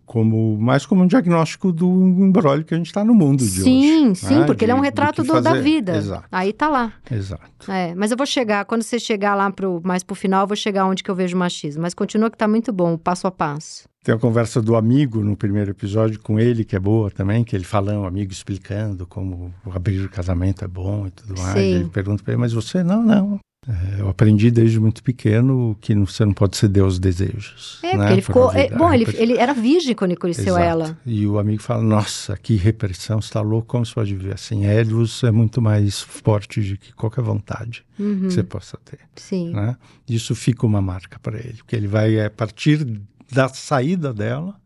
Como, 0.04 0.58
mais 0.58 0.84
como 0.84 1.02
um 1.02 1.06
diagnóstico 1.06 1.72
do 1.72 1.86
embrólio 1.86 2.64
que 2.64 2.74
a 2.74 2.76
gente 2.76 2.86
está 2.86 3.04
no 3.04 3.14
mundo 3.14 3.38
de 3.44 3.50
sim, 3.50 3.60
hoje. 3.60 3.88
Sim, 3.88 4.14
sim, 4.14 4.38
né? 4.40 4.46
porque 4.46 4.64
de, 4.64 4.64
ele 4.66 4.72
é 4.72 4.74
um 4.74 4.80
retrato 4.80 5.22
do, 5.22 5.40
da 5.40 5.54
vida. 5.54 5.96
Exato. 5.96 6.24
Aí 6.30 6.52
tá 6.52 6.68
lá. 6.68 6.92
Exato. 7.10 7.70
É, 7.70 7.94
mas 7.94 8.10
eu 8.10 8.16
vou 8.16 8.26
chegar, 8.26 8.64
quando 8.64 8.82
você 8.82 8.98
chegar 8.98 9.34
lá 9.34 9.50
pro, 9.50 9.80
mais 9.84 10.02
pro 10.02 10.14
final, 10.14 10.42
eu 10.42 10.46
vou 10.46 10.56
chegar 10.56 10.86
onde 10.86 11.02
que 11.02 11.10
eu 11.10 11.14
vejo 11.14 11.36
machismo. 11.36 11.82
Mas 11.82 11.94
continua 11.94 12.30
que 12.30 12.36
tá 12.36 12.46
muito 12.46 12.72
bom, 12.72 12.96
passo 12.96 13.26
a 13.26 13.30
passo. 13.30 13.84
Tem 14.04 14.14
a 14.14 14.18
conversa 14.18 14.60
do 14.60 14.74
amigo 14.74 15.22
no 15.22 15.36
primeiro 15.36 15.70
episódio 15.70 16.18
com 16.20 16.38
ele, 16.38 16.64
que 16.64 16.74
é 16.74 16.80
boa 16.80 17.08
também, 17.08 17.44
que 17.44 17.54
ele 17.54 17.64
fala, 17.64 17.92
um 17.92 18.04
amigo 18.04 18.32
explicando 18.32 19.06
como 19.06 19.54
abrir 19.72 20.04
o 20.04 20.08
casamento 20.08 20.64
é 20.64 20.68
bom 20.68 21.06
e 21.06 21.10
tudo 21.10 21.40
mais. 21.40 21.52
Sim. 21.52 21.74
Ele 21.74 21.88
pergunta 21.88 22.22
para 22.22 22.32
ele, 22.32 22.40
mas 22.40 22.52
você, 22.52 22.82
não, 22.82 23.00
não, 23.00 23.38
é, 23.68 24.00
eu 24.00 24.08
aprendi 24.08 24.50
desde 24.50 24.80
muito 24.80 25.04
pequeno 25.04 25.76
que 25.80 25.94
você 25.94 26.24
não 26.24 26.32
pode 26.32 26.56
ceder 26.56 26.82
aos 26.82 26.98
desejos. 26.98 27.78
É, 27.84 27.92
né, 27.92 27.98
porque 27.98 28.12
ele 28.12 28.22
ficou. 28.22 28.52
É, 28.52 28.68
bom, 28.70 28.92
ele, 28.92 29.06
ele 29.14 29.38
era 29.38 29.54
virgem 29.54 29.94
quando 29.94 30.10
ele 30.10 30.20
conheceu 30.20 30.56
Exato. 30.56 30.64
ela. 30.64 30.98
E 31.06 31.24
o 31.26 31.38
amigo 31.38 31.62
fala: 31.62 31.80
Nossa, 31.80 32.36
que 32.36 32.56
repressão, 32.56 33.20
você 33.20 33.28
está 33.28 33.40
louco? 33.40 33.68
Como 33.68 33.86
você 33.86 33.94
pode 33.94 34.14
viver 34.16 34.34
assim? 34.34 34.64
Hélios 34.66 35.22
é 35.22 35.30
muito 35.30 35.62
mais 35.62 36.00
forte 36.00 36.60
do 36.60 36.76
que 36.76 36.92
qualquer 36.92 37.22
vontade 37.22 37.84
uhum. 37.98 38.22
que 38.22 38.32
você 38.32 38.42
possa 38.42 38.76
ter. 38.84 38.98
Sim. 39.14 39.52
Né? 39.52 39.76
Isso 40.08 40.34
fica 40.34 40.66
uma 40.66 40.82
marca 40.82 41.20
para 41.20 41.38
ele, 41.38 41.58
porque 41.58 41.76
ele 41.76 41.86
vai, 41.86 42.20
a 42.20 42.30
partir 42.30 42.84
da 43.30 43.48
saída 43.48 44.12
dela, 44.12 44.56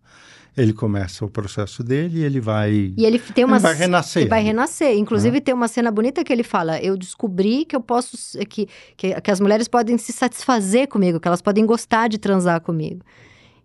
ele 0.57 0.73
começa 0.73 1.25
o 1.25 1.29
processo 1.29 1.85
dele 1.85 2.21
e 2.21 2.25
ele 2.25 2.41
vai. 2.41 2.95
E 2.97 3.05
ele 3.05 3.19
tem 3.19 3.45
uma. 3.45 3.57
Ele 3.57 3.63
vai 3.63 3.75
renascer. 3.75 4.23
Ele 4.23 4.31
vai 4.31 4.43
renascer. 4.43 4.97
Inclusive, 4.97 5.41
tem 5.41 5.55
uma 5.55 5.69
cena 5.69 5.91
bonita 5.91 6.25
que 6.25 6.33
ele 6.33 6.43
fala: 6.43 6.81
Eu 6.81 6.97
descobri 6.97 7.65
que 7.67 7.77
eu 7.77 7.81
posso. 7.81 8.17
Que, 8.47 8.67
que, 8.97 9.21
que 9.21 9.31
as 9.31 9.39
mulheres 9.39 9.69
podem 9.69 9.99
se 9.99 10.13
satisfazer 10.13 10.89
comigo, 10.89 11.21
que 11.21 11.29
elas 11.29 11.43
podem 11.43 11.67
gostar 11.67 12.09
de 12.09 12.17
transar 12.17 12.61
comigo. 12.63 13.05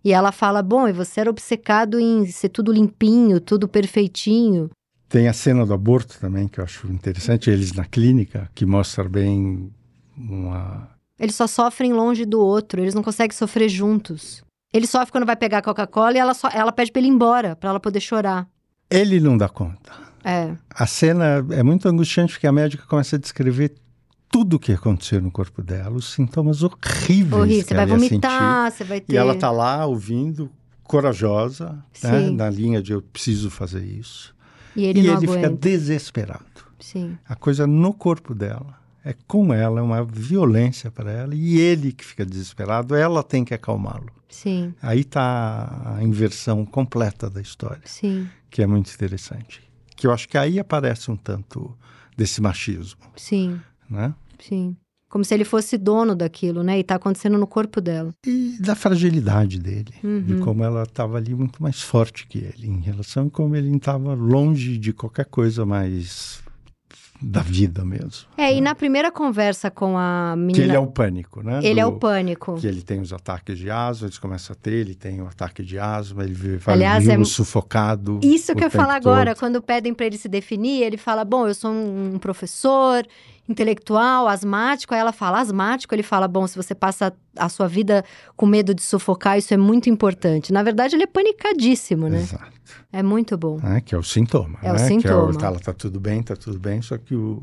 E 0.04 0.12
ela 0.12 0.30
fala: 0.32 0.62
Bom, 0.62 0.86
e 0.86 0.92
você 0.92 1.20
era 1.20 1.30
obcecado 1.30 1.98
em 1.98 2.26
ser 2.26 2.50
tudo 2.50 2.70
limpinho, 2.70 3.40
tudo 3.40 3.66
perfeitinho. 3.66 4.68
Tem 5.08 5.28
a 5.28 5.32
cena 5.32 5.64
do 5.64 5.72
aborto 5.72 6.18
também, 6.20 6.48
que 6.48 6.58
eu 6.58 6.64
acho 6.64 6.86
interessante, 6.88 7.50
eles 7.50 7.72
na 7.72 7.84
clínica, 7.84 8.50
que 8.54 8.66
mostra 8.66 9.08
bem 9.08 9.72
uma. 10.16 10.90
Eles 11.18 11.34
só 11.34 11.46
sofrem 11.46 11.92
longe 11.92 12.26
do 12.26 12.40
outro, 12.40 12.80
eles 12.80 12.94
não 12.94 13.02
conseguem 13.02 13.36
sofrer 13.36 13.68
juntos. 13.68 14.42
Ele 14.72 14.86
sofre 14.86 15.12
quando 15.12 15.26
vai 15.26 15.36
pegar 15.36 15.58
a 15.58 15.62
Coca-Cola 15.62 16.14
e 16.14 16.18
ela, 16.18 16.34
só, 16.34 16.48
ela 16.48 16.72
pede 16.72 16.90
para 16.90 17.00
ele 17.00 17.08
ir 17.08 17.12
embora, 17.12 17.54
para 17.54 17.70
ela 17.70 17.80
poder 17.80 18.00
chorar. 18.00 18.48
Ele 18.90 19.20
não 19.20 19.36
dá 19.36 19.48
conta. 19.48 19.92
É. 20.24 20.54
A 20.70 20.86
cena 20.86 21.44
é 21.50 21.62
muito 21.62 21.88
angustiante 21.88 22.32
porque 22.32 22.46
a 22.46 22.52
médica 22.52 22.84
começa 22.86 23.16
a 23.16 23.18
descrever 23.18 23.74
tudo 24.30 24.56
o 24.56 24.58
que 24.58 24.72
aconteceu 24.72 25.20
no 25.20 25.30
corpo 25.30 25.62
dela, 25.62 25.96
os 25.96 26.12
sintomas 26.12 26.62
horríveis. 26.62 27.32
Horrível. 27.32 27.68
Você 27.68 27.74
vai 27.74 27.86
vomitar, 27.86 28.70
você 28.70 28.84
vai 28.84 29.00
ter. 29.00 29.12
E 29.12 29.16
ela 29.16 29.34
tá 29.34 29.50
lá 29.50 29.84
ouvindo, 29.84 30.50
corajosa, 30.84 31.84
né, 32.02 32.30
na 32.30 32.48
linha 32.48 32.82
de 32.82 32.92
eu 32.92 33.02
preciso 33.02 33.50
fazer 33.50 33.84
isso. 33.84 34.34
E 34.74 34.84
ele, 34.84 35.00
e 35.00 35.02
ele 35.02 35.10
aguenta. 35.10 35.32
fica 35.34 35.50
desesperado. 35.50 36.44
Sim. 36.80 37.18
A 37.28 37.34
coisa 37.34 37.66
no 37.66 37.92
corpo 37.92 38.34
dela. 38.34 38.80
É 39.04 39.16
com 39.26 39.52
ela, 39.52 39.80
é 39.80 39.82
uma 39.82 40.04
violência 40.04 40.88
para 40.88 41.10
ela. 41.10 41.34
E 41.34 41.58
ele 41.58 41.92
que 41.92 42.04
fica 42.04 42.24
desesperado, 42.24 42.94
ela 42.94 43.22
tem 43.24 43.44
que 43.44 43.52
acalmá-lo. 43.52 44.12
Sim. 44.32 44.74
Aí 44.82 45.00
está 45.00 45.94
a 45.96 46.02
inversão 46.02 46.64
completa 46.64 47.28
da 47.30 47.40
história, 47.40 47.82
Sim. 47.84 48.28
que 48.50 48.62
é 48.62 48.66
muito 48.66 48.92
interessante. 48.92 49.62
Que 49.94 50.06
eu 50.06 50.12
acho 50.12 50.28
que 50.28 50.36
aí 50.38 50.58
aparece 50.58 51.10
um 51.10 51.16
tanto 51.16 51.76
desse 52.16 52.40
machismo, 52.40 53.00
Sim. 53.16 53.60
né? 53.88 54.14
Sim. 54.40 54.76
Como 55.08 55.22
se 55.24 55.34
ele 55.34 55.44
fosse 55.44 55.76
dono 55.76 56.16
daquilo, 56.16 56.62
né? 56.62 56.78
E 56.78 56.82
tá 56.82 56.94
acontecendo 56.94 57.36
no 57.36 57.46
corpo 57.46 57.82
dela. 57.82 58.14
E 58.26 58.56
da 58.58 58.74
fragilidade 58.74 59.58
dele, 59.58 59.92
de 60.02 60.32
Uhum. 60.32 60.40
como 60.40 60.64
ela 60.64 60.84
estava 60.84 61.18
ali 61.18 61.34
muito 61.34 61.62
mais 61.62 61.82
forte 61.82 62.26
que 62.26 62.38
ele 62.38 62.66
em 62.66 62.80
relação 62.80 63.26
e 63.26 63.30
como 63.30 63.54
ele 63.54 63.76
estava 63.76 64.14
longe 64.14 64.78
de 64.78 64.94
qualquer 64.94 65.26
coisa 65.26 65.66
mais 65.66 66.41
da 67.22 67.40
vida 67.40 67.84
mesmo. 67.84 68.26
É, 68.36 68.52
e 68.54 68.60
na 68.60 68.74
primeira 68.74 69.10
conversa 69.12 69.70
com 69.70 69.96
a 69.96 70.34
menina. 70.36 70.54
Que 70.54 70.60
ele 70.62 70.76
é 70.76 70.78
o 70.78 70.86
pânico, 70.86 71.42
né? 71.42 71.60
Ele 71.62 71.78
é 71.80 71.84
Do- 71.84 71.90
o 71.90 71.98
pânico. 71.98 72.56
Que 72.60 72.66
ele 72.66 72.82
tem 72.82 73.00
os 73.00 73.12
ataques 73.12 73.58
de 73.58 73.70
asma, 73.70 74.06
eles 74.08 74.18
começam 74.18 74.52
a 74.52 74.56
ter, 74.56 74.72
ele 74.72 74.94
tem 74.94 75.20
o 75.22 75.26
ataque 75.26 75.62
de 75.62 75.78
asma, 75.78 76.24
ele 76.24 76.34
vive 76.34 76.56
vai 76.58 76.74
Aliás, 76.74 77.06
é- 77.08 77.24
sufocado. 77.24 78.18
Isso 78.22 78.54
que 78.54 78.64
eu 78.64 78.70
falar 78.70 78.94
agora, 78.96 79.32
todo. 79.34 79.38
quando 79.40 79.62
pedem 79.62 79.94
para 79.94 80.06
ele 80.06 80.18
se 80.18 80.28
definir, 80.28 80.82
ele 80.82 80.96
fala: 80.96 81.24
Bom, 81.24 81.46
eu 81.46 81.54
sou 81.54 81.70
um 81.70 82.18
professor 82.18 83.06
intelectual, 83.48 84.28
asmático. 84.28 84.94
Aí 84.94 85.00
ela 85.00 85.12
fala: 85.12 85.40
Asmático? 85.40 85.94
Ele 85.94 86.02
fala: 86.02 86.26
Bom, 86.28 86.46
se 86.46 86.56
você 86.56 86.74
passa 86.74 87.12
a 87.36 87.48
sua 87.48 87.66
vida 87.68 88.04
com 88.36 88.46
medo 88.46 88.74
de 88.74 88.82
sufocar, 88.82 89.38
isso 89.38 89.52
é 89.52 89.56
muito 89.56 89.88
importante. 89.90 90.52
Na 90.52 90.62
verdade, 90.62 90.94
ele 90.96 91.04
é 91.04 91.06
panicadíssimo, 91.06 92.08
né? 92.08 92.18
Exato. 92.20 92.52
É 92.92 93.02
muito 93.02 93.36
bom. 93.36 93.58
né? 93.62 93.80
Que 93.80 93.94
é 93.94 93.98
o 93.98 94.02
sintoma. 94.02 94.58
É 94.62 94.70
o 94.70 94.74
né? 94.74 94.78
Que 94.80 94.86
sintoma. 94.86 95.34
tá, 95.38 95.46
ela 95.46 95.58
tá 95.60 95.72
tudo 95.72 95.98
bem, 96.00 96.22
tá 96.22 96.36
tudo 96.36 96.58
bem, 96.58 96.80
só 96.82 96.96
que 96.98 97.14
o- 97.14 97.42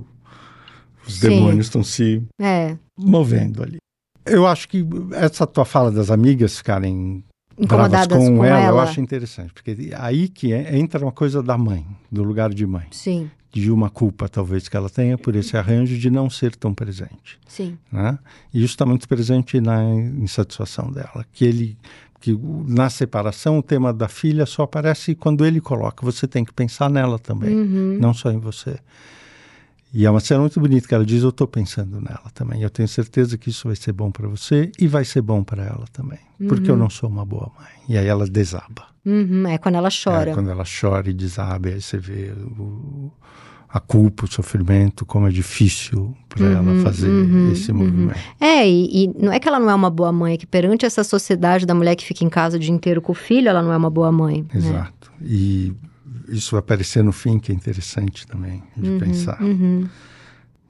os 1.08 1.16
Sim. 1.20 1.30
demônios 1.30 1.66
estão 1.68 1.84
se 1.84 2.24
É. 2.40 2.78
movendo 2.98 3.64
ali. 3.64 3.78
Eu 4.26 4.46
acho 4.46 4.68
que 4.70 4.86
essa 5.14 5.48
tua 5.48 5.66
fala 5.66 5.92
das 5.92 6.12
amigas 6.12 6.58
ficarem 6.58 7.24
bravas 7.58 8.08
com, 8.08 8.38
com 8.38 8.46
ela, 8.46 8.60
eu 8.62 8.66
ela. 8.68 8.84
acho 8.84 9.02
interessante, 9.02 9.52
porque 9.54 9.92
aí 9.98 10.30
que 10.30 10.54
é- 10.54 10.78
entra 10.78 11.04
uma 11.04 11.12
coisa 11.12 11.42
da 11.42 11.58
mãe, 11.58 11.86
do 12.12 12.24
lugar 12.24 12.54
de 12.54 12.66
mãe, 12.66 12.86
Sim, 12.92 13.30
de 13.52 13.72
uma 13.72 13.90
culpa 13.90 14.30
talvez 14.30 14.68
que 14.68 14.78
ela 14.78 14.90
tenha 14.90 15.18
por 15.18 15.36
esse 15.36 15.58
arranjo 15.58 15.98
de 15.98 16.10
não 16.10 16.30
ser 16.30 16.56
tão 16.56 16.74
presente. 16.74 17.40
sim. 17.48 17.78
né? 17.92 18.18
E 18.54 18.60
isso 18.60 18.74
está 18.74 18.86
muito 18.86 19.08
presente 19.08 19.60
na 19.60 19.84
insatisfação 19.84 20.92
dela, 20.92 21.26
que 21.34 21.46
ele 21.46 21.78
que 22.22 22.38
na 22.68 22.90
separação 22.90 23.58
o 23.60 23.64
tema 23.64 23.94
da 23.94 24.10
filha 24.10 24.46
só 24.46 24.64
aparece 24.64 25.16
quando 25.16 25.46
ele 25.46 25.62
coloca, 25.62 26.06
você 26.06 26.28
tem 26.28 26.44
que 26.44 26.52
pensar 26.52 26.90
nela 26.90 27.18
também, 27.18 27.56
Uhum. 27.56 27.98
não 28.00 28.14
só 28.14 28.30
em 28.30 28.38
você. 28.38 28.78
E 29.94 30.06
é 30.06 30.10
uma 30.12 30.20
cena 30.20 30.42
muito 30.42 30.60
bonita 30.60 30.88
que 30.88 30.94
ela 30.94 31.06
diz, 31.06 31.24
eu 31.24 31.30
estou 31.30 31.48
pensando 31.48 32.00
nela 32.00 32.30
também. 32.34 32.62
Eu 32.62 32.70
tenho 32.70 32.88
certeza 32.88 33.38
que 33.38 33.50
isso 33.50 33.68
vai 33.68 33.76
ser 33.76 33.92
bom 33.92 34.12
para 34.12 34.28
você 34.28 34.72
e 34.80 34.88
vai 34.88 35.04
ser 35.04 35.22
bom 35.22 35.44
para 35.44 35.64
ela 35.64 35.86
também, 35.92 36.20
porque 36.48 36.70
eu 36.70 36.78
não 36.78 36.90
sou 36.90 37.10
uma 37.10 37.26
boa 37.26 37.52
mãe. 37.58 37.68
E 37.88 37.98
aí 37.98 38.06
ela 38.06 38.28
desaba. 38.28 38.88
Uhum. 39.06 39.48
É 39.48 39.58
quando 39.58 39.76
ela 39.76 39.90
chora. 39.90 40.32
É, 40.32 40.34
quando 40.36 40.50
ela 40.52 40.64
chora 40.64 41.10
e 41.10 41.14
desaba, 41.14 41.70
aí 41.70 41.82
você 41.82 41.98
vê 41.98 42.32
o- 42.60 43.12
a 43.72 43.80
culpa, 43.80 44.26
o 44.26 44.28
sofrimento, 44.32 45.06
como 45.06 45.28
é 45.28 45.32
difícil 45.32 46.16
para 46.28 46.44
Uhum, 46.44 46.52
ela 46.72 46.84
fazer 46.84 47.08
uhum, 47.10 47.52
esse 47.52 47.72
uhum. 47.72 47.78
movimento. 47.78 48.20
É, 48.40 48.68
e, 48.68 49.06
e 49.06 49.08
não 49.20 49.32
é 49.32 49.40
que 49.40 49.48
ela 49.48 49.60
não 49.60 49.70
é 49.70 49.76
uma 49.76 49.90
boa 49.92 50.12
mãe, 50.12 50.34
é 50.34 50.38
que 50.38 50.46
perante 50.48 50.86
essa 50.86 51.04
sociedade 51.04 51.66
da 51.66 51.74
mulher 51.76 51.96
que 51.96 52.04
fica 52.06 52.24
em 52.24 52.30
casa 52.30 52.58
o 52.58 52.60
dia 52.60 52.72
inteiro 52.74 53.02
com 53.02 53.12
o 53.12 53.16
filho, 53.16 53.48
ela 53.50 53.62
não 53.62 53.72
é 53.72 53.78
uma 53.78 53.90
boa 53.90 54.12
mãe. 54.12 54.42
né? 54.42 54.48
Exato. 54.56 55.12
E 55.22 55.74
isso 56.32 56.52
vai 56.52 56.60
aparecer 56.60 57.04
no 57.04 57.12
fim, 57.12 57.40
que 57.40 57.52
é 57.52 57.56
interessante 57.56 58.26
também 58.26 58.64
de 58.76 58.98
pensar. 59.00 59.42
Uhum. 59.42 59.88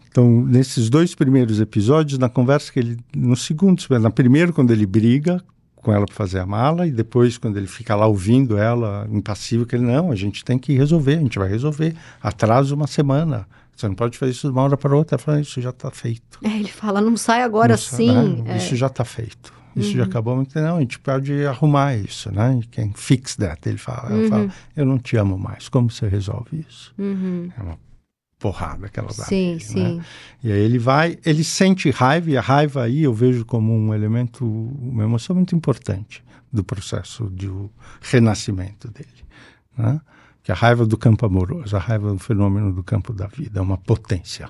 Então, 0.10 0.44
nesses 0.46 0.90
dois 0.90 1.14
primeiros 1.14 1.60
episódios, 1.60 2.18
na 2.18 2.30
conversa 2.30 2.72
que 2.72 2.80
ele. 2.80 2.98
No 3.16 3.36
segundo, 3.36 3.82
na 4.00 4.10
primeiro, 4.10 4.52
quando 4.52 4.72
ele 4.72 4.86
briga 4.86 5.42
com 5.76 5.94
ela 5.94 6.06
para 6.06 6.16
fazer 6.16 6.40
a 6.40 6.46
mala, 6.46 6.86
e 6.86 6.92
depois, 6.92 7.38
quando 7.38 7.58
ele 7.58 7.68
fica 7.68 7.96
lá 7.96 8.06
ouvindo 8.06 8.58
ela, 8.58 9.08
impassível, 9.12 9.66
que 9.66 9.76
ele, 9.76 9.86
não, 9.86 10.12
a 10.12 10.16
gente 10.16 10.44
tem 10.44 10.58
que 10.58 10.74
resolver, 10.74 11.16
a 11.16 11.20
gente 11.20 11.40
vai 11.40 11.48
resolver. 11.48 11.96
Atrasa 12.22 12.76
uma 12.76 12.88
semana. 12.88 13.48
Você 13.76 13.88
não 13.88 13.96
pode 13.96 14.18
fazer 14.18 14.32
isso 14.34 14.48
de 14.48 14.52
uma 14.52 14.64
hora 14.64 14.76
para 14.76 14.94
outra. 14.94 15.16
Ela 15.16 15.24
fala, 15.24 15.40
isso 15.40 15.62
já 15.62 15.70
está 15.70 15.90
feito. 15.90 16.40
É, 16.44 16.50
ele 16.50 16.68
fala, 16.68 17.00
não 17.00 17.16
sai 17.16 17.44
agora 17.44 17.74
Não 17.74 17.78
sim. 17.78 18.12
né? 18.12 18.44
É. 18.46 18.52
Uhum. 18.52 18.58
Isso 18.58 18.76
já 18.76 18.88
está 18.88 19.06
feito. 19.06 19.54
Isso 19.76 19.96
já 19.96 20.04
acabou. 20.04 20.36
Mas, 20.36 20.54
Não, 20.54 20.78
a 20.78 20.80
gente 20.80 21.00
pode 21.00 21.46
arrumar 21.46 21.96
isso, 21.96 22.32
né? 22.32 22.60
Quem 22.72 22.92
fix 22.94 23.36
that, 23.36 23.68
ele 23.68 23.78
fala. 23.78 24.10
Fala, 24.28 24.54
eu 24.76 24.86
não 24.86 24.98
te 24.98 25.16
amo 25.18 25.38
mais. 25.38 25.70
Como 25.70 25.90
você 25.90 26.08
resolve 26.08 26.66
isso? 26.68 26.94
Uhum. 26.98 27.52
É 27.58 27.62
uma 27.62 27.78
porrada 28.40 28.88
que 28.88 29.00
ela 29.00 29.10
dá. 29.10 29.26
Sim, 29.26 29.48
nele, 29.48 29.60
sim. 29.60 29.98
Né? 29.98 30.06
E 30.44 30.52
aí 30.52 30.60
ele 30.60 30.80
vai, 30.80 31.20
ele 31.26 31.44
sente 31.44 31.92
raiva, 31.92 32.32
e 32.32 32.38
a 32.38 32.42
raiva 32.42 32.84
aí 32.84 33.04
eu 33.04 33.14
vejo 33.14 33.46
como 33.46 33.76
um 33.76 33.94
elemento, 33.94 34.46
uma 34.46 35.04
emoção 35.04 35.36
muito 35.36 35.56
importante 35.56 36.24
do 36.52 36.64
processo 36.64 37.30
de 37.30 37.52
renascimento 38.02 38.90
dele. 38.90 39.10
Né? 39.78 40.00
Que 40.42 40.52
a 40.52 40.56
raiva 40.56 40.86
do 40.86 40.98
campo 40.98 41.26
amoroso, 41.26 41.76
a 41.76 41.80
raiva 41.80 42.12
do 42.12 42.20
fenômeno 42.20 42.74
do 42.74 42.82
campo 42.82 43.14
da 43.14 43.28
vida, 43.28 43.60
é 43.60 43.62
uma 43.62 43.78
potência. 43.78 44.50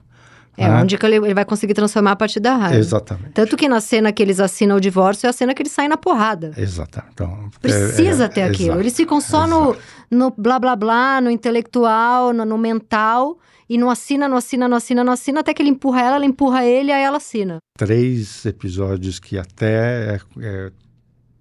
É 0.60 0.70
né? 0.70 0.82
onde 0.82 0.98
que 0.98 1.06
ele, 1.06 1.16
ele 1.18 1.34
vai 1.34 1.46
conseguir 1.46 1.74
transformar 1.74 2.12
a 2.12 2.16
partir 2.16 2.40
da 2.40 2.56
raiva. 2.56 2.78
Exatamente. 2.78 3.32
Tanto 3.32 3.56
que 3.58 3.68
na 3.70 3.80
cena 3.82 4.12
que 4.12 4.22
eles 4.22 4.40
assinam 4.40 4.78
o 4.78 4.80
divórcio 4.82 5.28
é 5.28 5.30
a 5.30 5.34
cena 5.34 5.54
que 5.54 5.62
eles 5.62 5.72
saem 5.72 5.90
na 5.90 5.98
porrada. 5.98 6.52
Exatamente. 6.58 7.12
Então, 7.14 7.50
Precisa 7.62 8.24
é- 8.24 8.26
é- 8.26 8.30
ter 8.30 8.42
aquilo. 8.44 8.64
exato, 8.70 8.80
Eles 8.82 8.96
ficam 8.96 9.22
só 9.22 9.48
no, 9.48 9.72
exato. 9.72 9.80
no 10.12 10.32
blá 10.38 10.60
blá 10.60 10.76
blá, 10.76 11.22
no 11.22 11.30
intelectual, 11.32 12.34
no, 12.34 12.46
no 12.46 12.58
mental, 12.58 13.38
e 13.70 13.78
não 13.78 13.90
assina, 13.90 14.28
não 14.28 14.38
assina, 14.38 14.68
não 14.68 14.78
assina, 14.78 15.04
não 15.04 15.14
assina, 15.14 15.40
até 15.42 15.54
que 15.54 15.62
ele 15.62 15.70
empurra 15.70 16.02
ela, 16.02 16.16
ela 16.16 16.26
empurra 16.26 16.66
ele, 16.66 16.92
aí 16.92 17.04
ela 17.04 17.18
assina. 17.18 17.58
Três 17.78 18.46
episódios 18.46 19.20
que 19.20 19.38
até 19.38 20.16
é, 20.16 20.20
é 20.42 20.72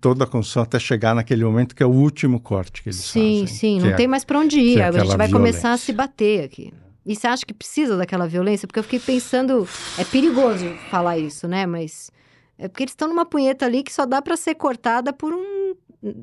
toda 0.00 0.24
a 0.24 0.26
construção 0.26 0.62
até 0.62 0.78
chegar 0.78 1.14
naquele 1.14 1.44
momento 1.44 1.74
que 1.74 1.83
é 1.83 1.87
o 1.87 1.90
último 1.90 2.38
corte 2.38 2.83
que 2.83 2.88
eles 2.90 2.98
Sim, 2.98 3.40
fazem. 3.40 3.46
sim, 3.46 3.78
que 3.78 3.85
não 3.85 3.90
é- 3.92 3.94
tem 3.96 4.07
mais 4.07 4.24
pra 4.24 4.38
onde 4.38 4.61
ir. 4.61 4.78
é 4.78 4.85
Agora 4.85 5.02
a 5.02 5.07
gente 5.07 5.16
vai 5.16 5.28
começar 5.31 5.59
a 5.59 5.62
violência. 5.76 5.87
se 5.87 5.92
bater 5.92 6.44
aqui. 6.44 6.72
E 7.09 7.16
você 7.16 7.27
acha 7.27 7.47
que 7.47 7.55
precisa 7.55 7.97
daquela 7.97 8.29
violência? 8.29 8.68
Porque 8.68 8.79
eu 8.79 8.83
fiquei 8.83 9.01
pensando, 9.01 9.66
é 9.97 10.05
perigoso 10.05 10.66
falar 10.90 11.16
isso, 11.16 11.49
né? 11.49 11.64
Mas 11.64 12.11
é 12.59 12.68
porque 12.68 12.83
eles 12.83 12.92
estão 12.92 13.09
numa 13.09 13.25
punheta 13.25 13.64
ali 13.64 13.83
que 13.83 13.90
só 13.90 14.05
dá 14.05 14.21
pra 14.21 14.37
ser 14.37 14.55
cortada 14.57 15.11
por 15.11 15.33
um. 15.33 15.75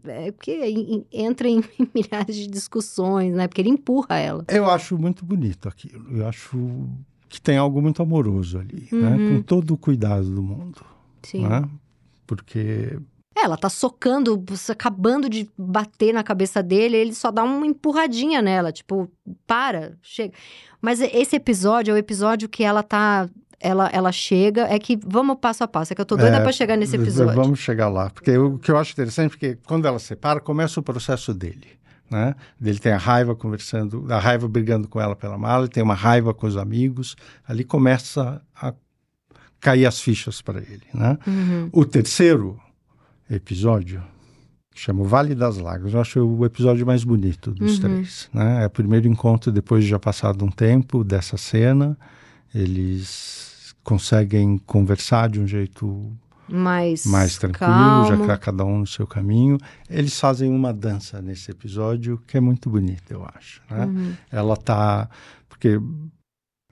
É 0.06 0.32
porque 0.32 1.04
entra 1.12 1.48
em 1.48 1.64
milhares 1.92 2.36
de 2.36 2.46
discussões, 2.46 3.34
né? 3.34 3.48
Porque 3.48 3.62
ele 3.62 3.70
empurra 3.70 4.20
ela. 4.20 4.46
Eu 4.48 4.70
acho 4.70 4.96
muito 4.96 5.26
bonito 5.26 5.68
aquilo. 5.68 6.06
Eu 6.16 6.28
acho 6.28 6.88
que 7.28 7.42
tem 7.42 7.58
algo 7.58 7.82
muito 7.82 8.04
amoroso 8.04 8.60
ali, 8.60 8.88
né? 8.92 9.16
Uhum. 9.16 9.38
Com 9.38 9.42
todo 9.42 9.72
o 9.72 9.78
cuidado 9.78 10.30
do 10.30 10.44
mundo, 10.44 10.86
Sim. 11.24 11.48
né? 11.48 11.68
Porque 12.28 13.00
ela 13.36 13.58
tá 13.58 13.70
socando, 13.70 14.44
acabando 14.70 15.30
de 15.30 15.50
bater 15.58 16.14
na 16.14 16.24
cabeça 16.24 16.64
dele, 16.64 16.96
ele 16.96 17.14
só 17.14 17.32
dá 17.32 17.44
uma 17.44 17.68
empurradinha 17.68 18.42
nela, 18.42 18.72
tipo, 18.72 19.12
para, 19.46 19.98
chega. 20.02 20.34
Mas 20.82 21.02
esse 21.02 21.36
episódio 21.36 21.92
é 21.92 21.96
o 21.96 21.98
episódio 21.98 22.48
que 22.48 22.64
ela 22.64 22.82
tá. 22.82 23.30
Ela, 23.60 23.90
ela 23.92 24.12
chega, 24.12 24.68
é 24.68 24.78
que 24.78 25.00
vamos 25.04 25.38
passo 25.40 25.64
a 25.64 25.68
passo, 25.68 25.92
é 25.92 25.96
que 25.96 26.02
eu 26.02 26.06
tô 26.06 26.16
doida 26.18 26.38
É, 26.38 26.42
pra 26.42 26.52
chegar 26.52 26.78
nesse 26.78 26.96
episódio. 26.98 27.34
Vamos 27.34 27.60
chegar 27.60 27.88
lá. 27.88 28.10
Porque 28.10 28.38
o 28.38 28.60
que 28.60 28.70
eu 28.70 28.78
acho 28.78 28.92
interessante, 28.92 29.32
porque 29.32 29.58
quando 29.66 29.88
ela 29.88 29.98
separa, 29.98 30.40
começa 30.40 30.80
o 30.80 30.84
processo 30.84 31.34
dele. 31.34 31.68
Né? 32.12 32.36
Ele 32.62 32.78
tem 32.78 32.92
a 32.92 32.98
raiva 32.98 33.34
conversando, 33.34 34.06
a 34.10 34.20
raiva 34.20 34.48
brigando 34.48 34.88
com 34.88 35.02
ela 35.02 35.16
pela 35.16 35.38
mala, 35.38 35.64
ele 35.64 35.72
tem 35.72 35.82
uma 35.82 35.96
raiva 35.96 36.34
com 36.34 36.46
os 36.46 36.58
amigos. 36.58 37.16
Ali 37.48 37.64
começa 37.64 38.42
a 38.54 38.74
cair 39.60 39.86
as 39.86 40.00
fichas 40.00 40.42
para 40.42 40.60
ele. 40.60 40.84
Né? 40.94 41.18
Uhum. 41.26 41.70
O 41.72 41.86
terceiro 41.86 42.60
episódio 43.30 44.04
chama 44.74 45.02
o 45.02 45.06
Vale 45.06 45.34
das 45.34 45.58
Lágrimas. 45.58 45.94
Eu 45.94 46.02
acho 46.02 46.20
o 46.20 46.46
episódio 46.46 46.86
mais 46.86 47.04
bonito 47.04 47.52
dos 47.52 47.76
Uhum. 47.76 47.82
três. 47.82 48.30
Né? 48.34 48.64
É 48.64 48.68
o 48.68 48.70
primeiro 48.70 49.08
encontro 49.08 49.52
depois 49.52 49.84
de 49.84 49.90
já 49.90 49.98
passado 50.00 50.44
um 50.44 50.52
tempo 50.52 51.04
dessa 51.04 51.38
cena. 51.38 51.98
Eles 52.54 53.74
conseguem 53.84 54.58
conversar 54.58 55.30
de 55.30 55.40
um 55.40 55.48
jeito 55.48 56.12
Mais, 56.48 57.06
mais 57.06 57.38
tranquilo, 57.38 57.72
calmo. 57.72 58.08
já 58.08 58.18
que 58.18 58.28
tá 58.28 58.38
cada 58.38 58.66
um 58.66 58.80
no 58.80 58.88
seu 58.88 59.08
caminho. 59.08 59.58
Eles 59.90 60.20
fazem 60.20 60.52
uma 60.52 60.74
dança 60.74 61.22
nesse 61.22 61.52
episódio 61.52 62.22
que 62.28 62.38
é 62.38 62.42
muito 62.42 62.70
bonita, 62.70 63.14
eu 63.14 63.26
acho. 63.36 63.62
Né? 63.70 63.86
Uhum. 63.86 64.14
Ela 64.32 64.58
tá. 64.58 65.10
Porque. 65.48 65.80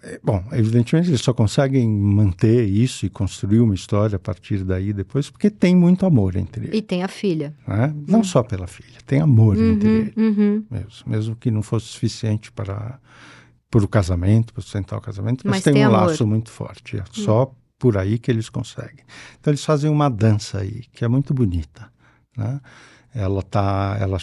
É, 0.03 0.19
Bom, 0.23 0.43
evidentemente 0.51 1.09
eles 1.09 1.21
só 1.21 1.33
conseguem 1.33 1.87
manter 1.89 2.65
isso 2.67 3.05
e 3.05 3.09
construir 3.09 3.59
uma 3.61 3.73
história 3.73 4.17
a 4.17 4.19
partir 4.19 4.63
daí 4.63 4.91
depois, 4.93 5.29
porque 5.29 5.49
tem 5.49 5.75
muito 5.75 6.05
amor 6.05 6.35
entre 6.35 6.65
eles. 6.65 6.77
E 6.77 6.81
tem 6.81 7.03
a 7.03 7.07
filha. 7.07 7.55
né? 7.67 7.93
Não 8.07 8.23
só 8.23 8.43
pela 8.43 8.67
filha, 8.67 8.99
tem 9.05 9.19
amor 9.21 9.55
entre 9.57 9.87
Uhum, 9.89 9.95
eles 9.97 10.17
uhum. 10.17 10.65
mesmo, 10.69 10.89
mesmo 11.07 11.35
que 11.35 11.49
não 11.49 11.61
fosse 11.63 11.87
suficiente 11.87 12.51
para 12.51 12.99
para 13.71 13.83
o 13.83 13.87
casamento, 13.87 14.53
para 14.53 14.61
sustentar 14.61 14.97
o 14.97 15.01
casamento, 15.01 15.41
mas, 15.45 15.55
Mas 15.55 15.63
tem, 15.63 15.73
tem 15.73 15.83
um 15.83 15.87
amor. 15.87 16.01
Hum. 16.03 16.05
laço 16.09 16.27
muito 16.27 16.51
forte. 16.51 16.97
É 16.97 17.03
só 17.11 17.51
por 17.79 17.97
aí 17.97 18.19
que 18.19 18.29
eles 18.29 18.47
conseguem. 18.47 19.03
Então 19.39 19.49
eles 19.49 19.65
fazem 19.65 19.89
uma 19.89 20.09
dança 20.09 20.59
aí 20.59 20.83
que 20.93 21.03
é 21.03 21.07
muito 21.07 21.33
bonita, 21.33 21.91
né? 22.37 22.61
Ela 23.15 23.41
tá, 23.41 23.97
ela 23.99 24.17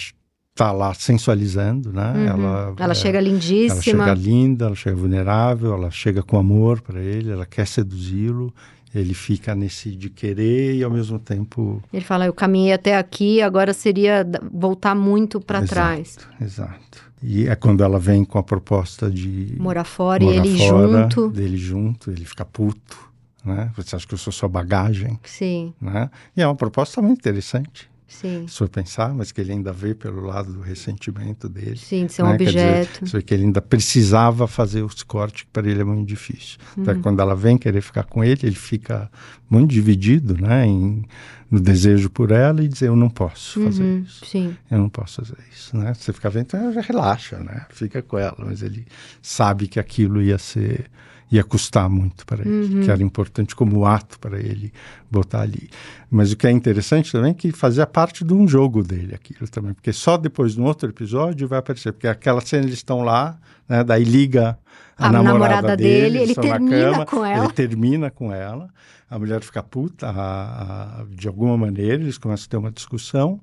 está 0.61 0.73
lá 0.73 0.93
sensualizando, 0.93 1.91
né? 1.91 2.13
Uhum. 2.13 2.27
Ela, 2.27 2.75
ela 2.79 2.93
é, 2.93 2.95
chega 2.95 3.21
lindíssima. 3.21 4.05
Ela 4.05 4.15
chega 4.15 4.15
linda, 4.15 4.67
ela 4.67 4.75
chega 4.75 4.97
vulnerável, 4.97 5.73
ela 5.73 5.91
chega 5.91 6.23
com 6.23 6.37
amor 6.37 6.83
para 6.83 7.01
ele, 7.01 7.31
ela 7.31 7.47
quer 7.47 7.67
seduzi-lo. 7.67 8.53
Ele 8.95 9.15
fica 9.15 9.55
nesse 9.55 9.95
de 9.95 10.11
querer 10.11 10.75
e 10.75 10.83
ao 10.83 10.91
mesmo 10.91 11.19
tempo. 11.19 11.81
Ele 11.93 12.05
fala: 12.05 12.27
Eu 12.27 12.33
caminhei 12.33 12.73
até 12.73 12.99
aqui, 12.99 13.41
agora 13.41 13.73
seria 13.73 14.27
voltar 14.53 14.97
muito 14.97 15.41
para 15.41 15.65
trás. 15.65 16.19
Exato. 16.41 17.11
E 17.23 17.47
é 17.47 17.55
quando 17.55 17.85
ela 17.85 18.01
vem 18.01 18.25
com 18.25 18.37
a 18.37 18.43
proposta 18.43 19.09
de. 19.09 19.55
Morar 19.59 19.85
fora 19.85 20.25
morar 20.25 20.35
e 20.35 20.39
ele 20.39 20.59
fora, 20.59 21.03
junto. 21.03 21.29
Dele 21.31 21.57
junto, 21.57 22.11
ele 22.11 22.25
fica 22.25 22.45
puto. 22.45 22.99
Né? 23.45 23.71
Você 23.77 23.95
acha 23.95 24.07
que 24.07 24.13
eu 24.13 24.19
sou 24.19 24.33
sua 24.33 24.49
bagagem? 24.49 25.19
Sim. 25.23 25.73
Né? 25.81 26.11
E 26.37 26.43
é 26.43 26.47
uma 26.47 26.57
proposta 26.57 27.01
muito 27.01 27.21
interessante. 27.21 27.89
Sim. 28.11 28.47
Se 28.49 28.59
for 28.59 28.69
pensar, 28.69 29.15
mas 29.15 29.31
que 29.31 29.41
ele 29.41 29.53
ainda 29.53 29.73
vê 29.73 29.95
pelo 29.95 30.21
lado 30.21 30.53
do 30.53 30.61
ressentimento 30.61 31.49
dele. 31.49 31.77
Sim, 31.77 32.07
de 32.07 32.13
ser 32.13 32.23
um 32.25 32.27
né? 32.27 32.35
objeto. 32.35 33.05
Dizer, 33.05 33.23
que 33.23 33.33
ele 33.33 33.45
ainda 33.45 33.63
precisava 33.63 34.49
fazer 34.49 34.83
os 34.83 35.03
cortes, 35.05 35.43
que 35.43 35.49
para 35.51 35.71
ele 35.71 35.81
é 35.81 35.85
muito 35.85 36.09
difícil. 36.09 36.59
Uhum. 36.77 36.83
Então, 36.83 37.01
quando 37.01 37.21
ela 37.21 37.37
vem 37.37 37.57
querer 37.57 37.81
ficar 37.81 38.03
com 38.03 38.25
ele, 38.25 38.41
ele 38.43 38.57
fica 38.57 39.09
muito 39.49 39.71
dividido, 39.71 40.37
né? 40.37 40.67
Em, 40.67 41.05
no 41.49 41.61
desejo 41.61 42.11
por 42.11 42.33
ela 42.33 42.63
e 42.63 42.69
dizer, 42.69 42.89
eu 42.89 42.97
não 42.97 43.09
posso 43.09 43.63
fazer 43.63 43.83
uhum, 43.83 43.99
isso. 44.01 44.27
Sim. 44.27 44.57
Eu 44.71 44.79
não 44.79 44.89
posso 44.89 45.23
fazer 45.23 45.39
isso, 45.53 45.77
né? 45.77 45.95
Você 45.95 46.13
fica 46.13 46.29
vendo, 46.29 46.43
então 46.43 46.73
já 46.73 46.81
relaxa, 46.81 47.39
né? 47.39 47.67
Fica 47.71 48.03
com 48.03 48.19
ela, 48.19 48.37
mas 48.39 48.63
ele 48.63 48.87
sabe 49.23 49.69
que 49.69 49.79
aquilo 49.79 50.21
ia 50.21 50.39
ser 50.39 50.91
ia 51.31 51.45
custar 51.45 51.89
muito 51.89 52.27
para 52.27 52.43
ele, 52.43 52.75
uhum. 52.75 52.83
que 52.83 52.91
era 52.91 53.03
importante 53.03 53.55
como 53.55 53.87
ato 53.87 54.19
para 54.19 54.39
ele 54.39 54.73
botar 55.11 55.43
ali. 55.43 55.71
Mas 56.11 56.33
o 56.33 56.37
que 56.37 56.47
é 56.47 56.51
interessante 56.51 57.13
também 57.13 57.31
é 57.31 57.35
que 57.35 57.53
fazia 57.53 57.87
parte 57.87 58.25
de 58.25 58.35
um 58.35 58.49
jogo 58.49 58.83
dele 58.83 59.15
aquilo 59.15 59.49
também, 59.49 59.73
porque 59.73 59.93
só 59.93 60.17
depois 60.17 60.57
no 60.57 60.65
outro 60.65 60.89
episódio 60.89 61.47
vai 61.47 61.61
aparecer, 61.61 61.93
porque 61.93 62.09
aquela 62.09 62.41
cena 62.41 62.65
eles 62.65 62.75
estão 62.75 63.03
lá, 63.03 63.39
né, 63.69 63.85
daí 63.85 64.03
liga 64.03 64.59
a, 64.99 65.07
a 65.07 65.13
namorada, 65.13 65.39
namorada, 65.39 65.77
dele, 65.77 66.19
ele 66.19 66.35
termina 66.35 66.91
cama, 66.91 67.07
com 67.07 67.25
ela. 67.25 67.45
Ele 67.45 67.53
termina 67.53 68.11
com 68.11 68.33
ela, 68.33 68.69
a 69.09 69.19
mulher 69.19 69.41
fica 69.43 69.63
puta 69.63 70.09
a, 70.09 71.01
a, 71.01 71.05
de 71.09 71.29
alguma 71.29 71.57
maneira, 71.57 72.03
eles 72.03 72.19
começam 72.19 72.47
a 72.47 72.49
ter 72.49 72.57
uma 72.57 72.73
discussão. 72.73 73.41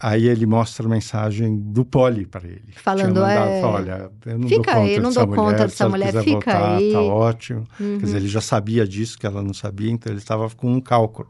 Aí 0.00 0.28
ele 0.28 0.46
mostra 0.46 0.86
a 0.86 0.88
mensagem 0.88 1.58
do 1.58 1.84
Poli 1.84 2.26
para 2.26 2.46
ele. 2.46 2.72
Falando, 2.72 3.20
mandado, 3.20 3.50
é... 3.50 3.64
olha, 3.64 4.10
eu 4.26 4.38
não 4.38 4.48
fica 4.48 4.72
dou 4.72 4.74
conta 4.74 4.80
aí, 4.80 5.00
não 5.00 5.08
dessa 5.08 5.20
dou 5.20 5.28
mulher, 5.28 5.50
conta 5.50 5.64
dessa 5.64 5.88
mulher, 5.88 6.12
fica 6.22 6.32
voltar, 6.32 6.76
aí. 6.76 6.92
Tá 6.92 7.00
ótimo. 7.00 7.64
Uhum. 7.80 7.98
Quer 7.98 8.04
dizer, 8.04 8.16
ele 8.18 8.28
já 8.28 8.40
sabia 8.40 8.86
disso, 8.86 9.18
que 9.18 9.26
ela 9.26 9.42
não 9.42 9.54
sabia, 9.54 9.90
então 9.90 10.12
ele 10.12 10.20
estava 10.20 10.48
com 10.50 10.72
um 10.72 10.80
cálculo. 10.80 11.28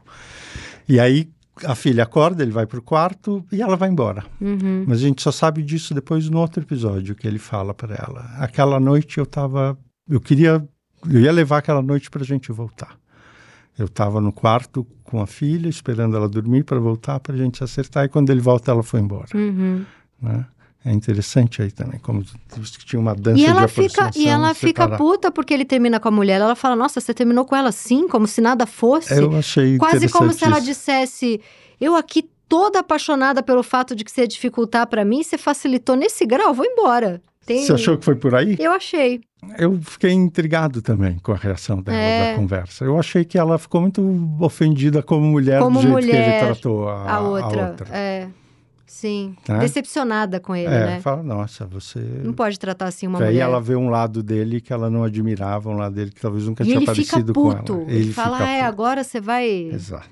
E 0.87 0.99
aí 0.99 1.29
a 1.65 1.75
filha 1.75 2.03
acorda, 2.03 2.43
ele 2.43 2.51
vai 2.51 2.65
para 2.65 2.79
o 2.79 2.81
quarto 2.81 3.43
e 3.51 3.61
ela 3.61 3.75
vai 3.75 3.89
embora. 3.89 4.23
Uhum. 4.39 4.85
Mas 4.87 4.99
a 4.99 5.01
gente 5.01 5.21
só 5.21 5.31
sabe 5.31 5.61
disso 5.63 5.93
depois 5.93 6.29
no 6.29 6.39
outro 6.39 6.63
episódio 6.63 7.15
que 7.15 7.27
ele 7.27 7.39
fala 7.39 7.73
para 7.73 7.95
ela. 7.95 8.21
Aquela 8.37 8.79
noite 8.79 9.17
eu 9.17 9.23
estava, 9.23 9.77
eu 10.09 10.19
queria, 10.19 10.65
eu 11.09 11.19
ia 11.19 11.31
levar 11.31 11.57
aquela 11.57 11.81
noite 11.81 12.09
para 12.09 12.21
a 12.21 12.25
gente 12.25 12.51
voltar. 12.51 12.97
Eu 13.79 13.85
estava 13.85 14.19
no 14.19 14.31
quarto 14.31 14.85
com 15.03 15.21
a 15.21 15.27
filha, 15.27 15.69
esperando 15.69 16.15
ela 16.15 16.27
dormir 16.27 16.63
para 16.63 16.79
voltar, 16.79 17.19
para 17.19 17.33
a 17.33 17.37
gente 17.37 17.63
acertar. 17.63 18.05
E 18.05 18.09
quando 18.09 18.29
ele 18.29 18.41
volta, 18.41 18.71
ela 18.71 18.83
foi 18.83 18.99
embora. 18.99 19.29
Uhum. 19.33 19.85
Né? 20.21 20.45
É 20.83 20.91
interessante 20.91 21.61
aí 21.61 21.71
também, 21.71 21.99
como 21.99 22.23
que 22.23 22.85
tinha 22.85 22.99
uma 22.99 23.13
dança 23.13 23.39
e 23.39 23.45
ela 23.45 23.65
de 23.65 23.73
fica 23.73 24.11
E 24.15 24.27
ela 24.27 24.53
fica 24.53 24.87
puta 24.87 25.29
porque 25.29 25.53
ele 25.53 25.65
termina 25.65 25.99
com 25.99 26.07
a 26.07 26.11
mulher. 26.11 26.39
Ela 26.39 26.55
fala, 26.55 26.75
nossa, 26.75 27.01
você 27.01 27.13
terminou 27.13 27.43
com 27.43 27.55
ela 27.55 27.69
assim, 27.69 28.07
como 28.07 28.25
se 28.25 28.39
nada 28.39 28.65
fosse. 28.65 29.13
Eu 29.13 29.35
achei 29.35 29.77
Quase 29.77 30.07
como 30.07 30.31
se 30.31 30.45
ela 30.45 30.59
dissesse, 30.59 31.41
eu 31.81 31.95
aqui 31.95 32.29
toda 32.47 32.79
apaixonada 32.79 33.43
pelo 33.43 33.61
fato 33.61 33.93
de 33.93 34.03
que 34.05 34.11
você 34.11 34.21
ia 34.21 34.27
dificultar 34.27 34.87
para 34.87 35.03
mim, 35.03 35.21
você 35.21 35.37
facilitou 35.37 35.95
nesse 35.95 36.25
grau, 36.25 36.53
vou 36.53 36.65
embora. 36.65 37.21
Tem... 37.49 37.65
Você 37.65 37.73
achou 37.73 37.97
que 37.97 38.05
foi 38.05 38.15
por 38.15 38.35
aí? 38.35 38.55
Eu 38.59 38.71
achei. 38.71 39.21
Eu 39.57 39.81
fiquei 39.81 40.11
intrigado 40.11 40.83
também 40.83 41.17
com 41.17 41.31
a 41.31 41.35
reação 41.35 41.81
dela 41.81 41.97
é... 41.97 42.33
da 42.33 42.37
conversa. 42.39 42.85
Eu 42.85 42.99
achei 42.99 43.25
que 43.25 43.39
ela 43.39 43.57
ficou 43.57 43.81
muito 43.81 44.37
ofendida 44.39 45.01
como 45.01 45.25
mulher 45.25 45.59
como 45.59 45.77
do 45.77 45.81
jeito 45.81 45.91
mulher, 45.91 46.11
que 46.11 46.29
ele 46.29 46.39
tratou 46.45 46.87
a, 46.87 47.11
a, 47.11 47.19
outra. 47.21 47.65
A 47.65 47.69
outra. 47.71 47.87
É. 47.89 48.27
Sim. 48.85 49.35
Né? 49.47 49.57
Decepcionada 49.61 50.39
com 50.39 50.55
ele, 50.55 50.67
é, 50.67 50.85
né? 50.85 51.01
Fala, 51.01 51.23
nossa, 51.23 51.65
você. 51.65 51.99
Não 52.23 52.33
pode 52.33 52.59
tratar 52.59 52.85
assim 52.85 53.07
uma 53.07 53.17
mulher. 53.17 53.31
Aí 53.31 53.39
ela 53.39 53.59
vê 53.59 53.75
um 53.75 53.89
lado 53.89 54.21
dele 54.21 54.61
que 54.61 54.71
ela 54.71 54.87
não 54.87 55.03
admirava, 55.03 55.71
um 55.71 55.77
lado 55.77 55.95
dele 55.95 56.11
que 56.11 56.21
talvez 56.21 56.45
nunca 56.45 56.61
e 56.61 56.67
tinha 56.67 56.85
parecido 56.85 57.17
fica 57.17 57.33
puto. 57.33 57.73
com 57.73 57.81
ela. 57.81 57.91
Ele, 57.91 58.03
ele 58.03 58.13
fala, 58.13 58.43
ah, 58.43 58.47
é, 58.47 58.61
agora 58.61 59.03
você 59.03 59.19
vai. 59.19 59.49
Exato. 59.49 60.07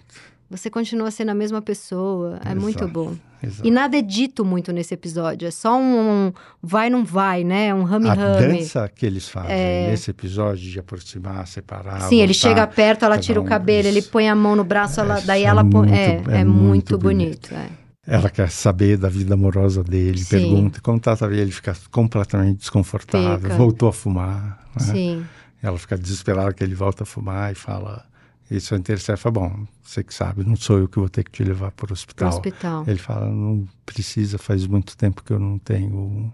Você 0.49 0.69
continua 0.69 1.11
sendo 1.11 1.29
a 1.29 1.33
mesma 1.33 1.61
pessoa. 1.61 2.39
É 2.43 2.51
Exato. 2.51 2.61
muito 2.61 2.87
bom. 2.87 3.15
Exato. 3.43 3.67
E 3.67 3.69
nada 3.69 3.97
é 3.97 4.01
dito 4.01 4.45
muito 4.45 4.71
nesse 4.71 4.93
episódio. 4.93 5.45
É 5.45 5.51
só 5.51 5.77
um, 5.77 6.27
um 6.27 6.33
vai, 6.63 6.89
não 6.89 7.03
vai, 7.03 7.43
né? 7.43 7.73
Um 7.73 7.83
rame-rame. 7.83 8.45
A 8.45 8.57
dança 8.59 8.89
que 8.93 9.05
eles 9.05 9.27
fazem 9.27 9.51
é... 9.51 9.87
nesse 9.89 10.09
episódio 10.09 10.69
de 10.69 10.79
aproximar, 10.79 11.45
separar. 11.47 11.99
Sim, 12.01 12.05
voltar, 12.07 12.15
ele 12.15 12.33
chega 12.33 12.65
perto, 12.65 13.03
ela 13.03 13.17
tira 13.17 13.41
um, 13.41 13.43
o 13.43 13.45
cabelo, 13.45 13.87
ele 13.87 14.01
põe 14.01 14.29
a 14.29 14.35
mão 14.35 14.55
no 14.55 14.63
braço, 14.63 15.01
ela, 15.01 15.19
daí 15.19 15.43
ela 15.43 15.65
põe. 15.65 15.91
É, 15.91 16.23
é, 16.29 16.39
é, 16.39 16.43
muito 16.45 16.97
bonito. 16.97 17.49
bonito 17.49 17.53
é. 17.53 17.87
Ela 18.09 18.29
quer 18.29 18.49
saber 18.49 18.97
da 18.97 19.09
vida 19.09 19.33
amorosa 19.33 19.83
dele, 19.83 20.19
Sim. 20.19 20.29
pergunta 20.29 20.79
como 20.81 20.97
tá, 20.97 21.13
tá, 21.13 21.27
ele 21.29 21.51
fica 21.51 21.75
completamente 21.91 22.59
desconfortável, 22.59 23.49
fica. 23.49 23.55
voltou 23.55 23.89
a 23.89 23.93
fumar. 23.93 24.65
Né? 24.79 24.85
Sim. 24.85 25.25
Ela 25.61 25.77
fica 25.77 25.97
desesperada 25.97 26.53
que 26.53 26.63
ele 26.63 26.73
volta 26.73 27.03
a 27.03 27.05
fumar 27.05 27.51
e 27.51 27.55
fala 27.55 28.05
isso 28.49 28.73
é 28.73 28.77
interessante. 28.77 29.19
Fala, 29.19 29.33
bom, 29.33 29.67
você 29.83 30.03
que 30.03 30.13
sabe, 30.13 30.43
não 30.43 30.55
sou 30.55 30.79
eu 30.79 30.87
que 30.87 30.99
vou 30.99 31.09
ter 31.09 31.23
que 31.23 31.31
te 31.31 31.43
levar 31.43 31.71
para 31.71 31.89
o 31.89 31.93
hospital. 31.93 32.29
hospital. 32.29 32.83
Ele 32.87 32.97
fala, 32.97 33.25
não 33.27 33.67
precisa, 33.85 34.37
faz 34.37 34.65
muito 34.65 34.95
tempo 34.95 35.23
que 35.23 35.31
eu 35.31 35.39
não 35.39 35.59
tenho 35.59 36.33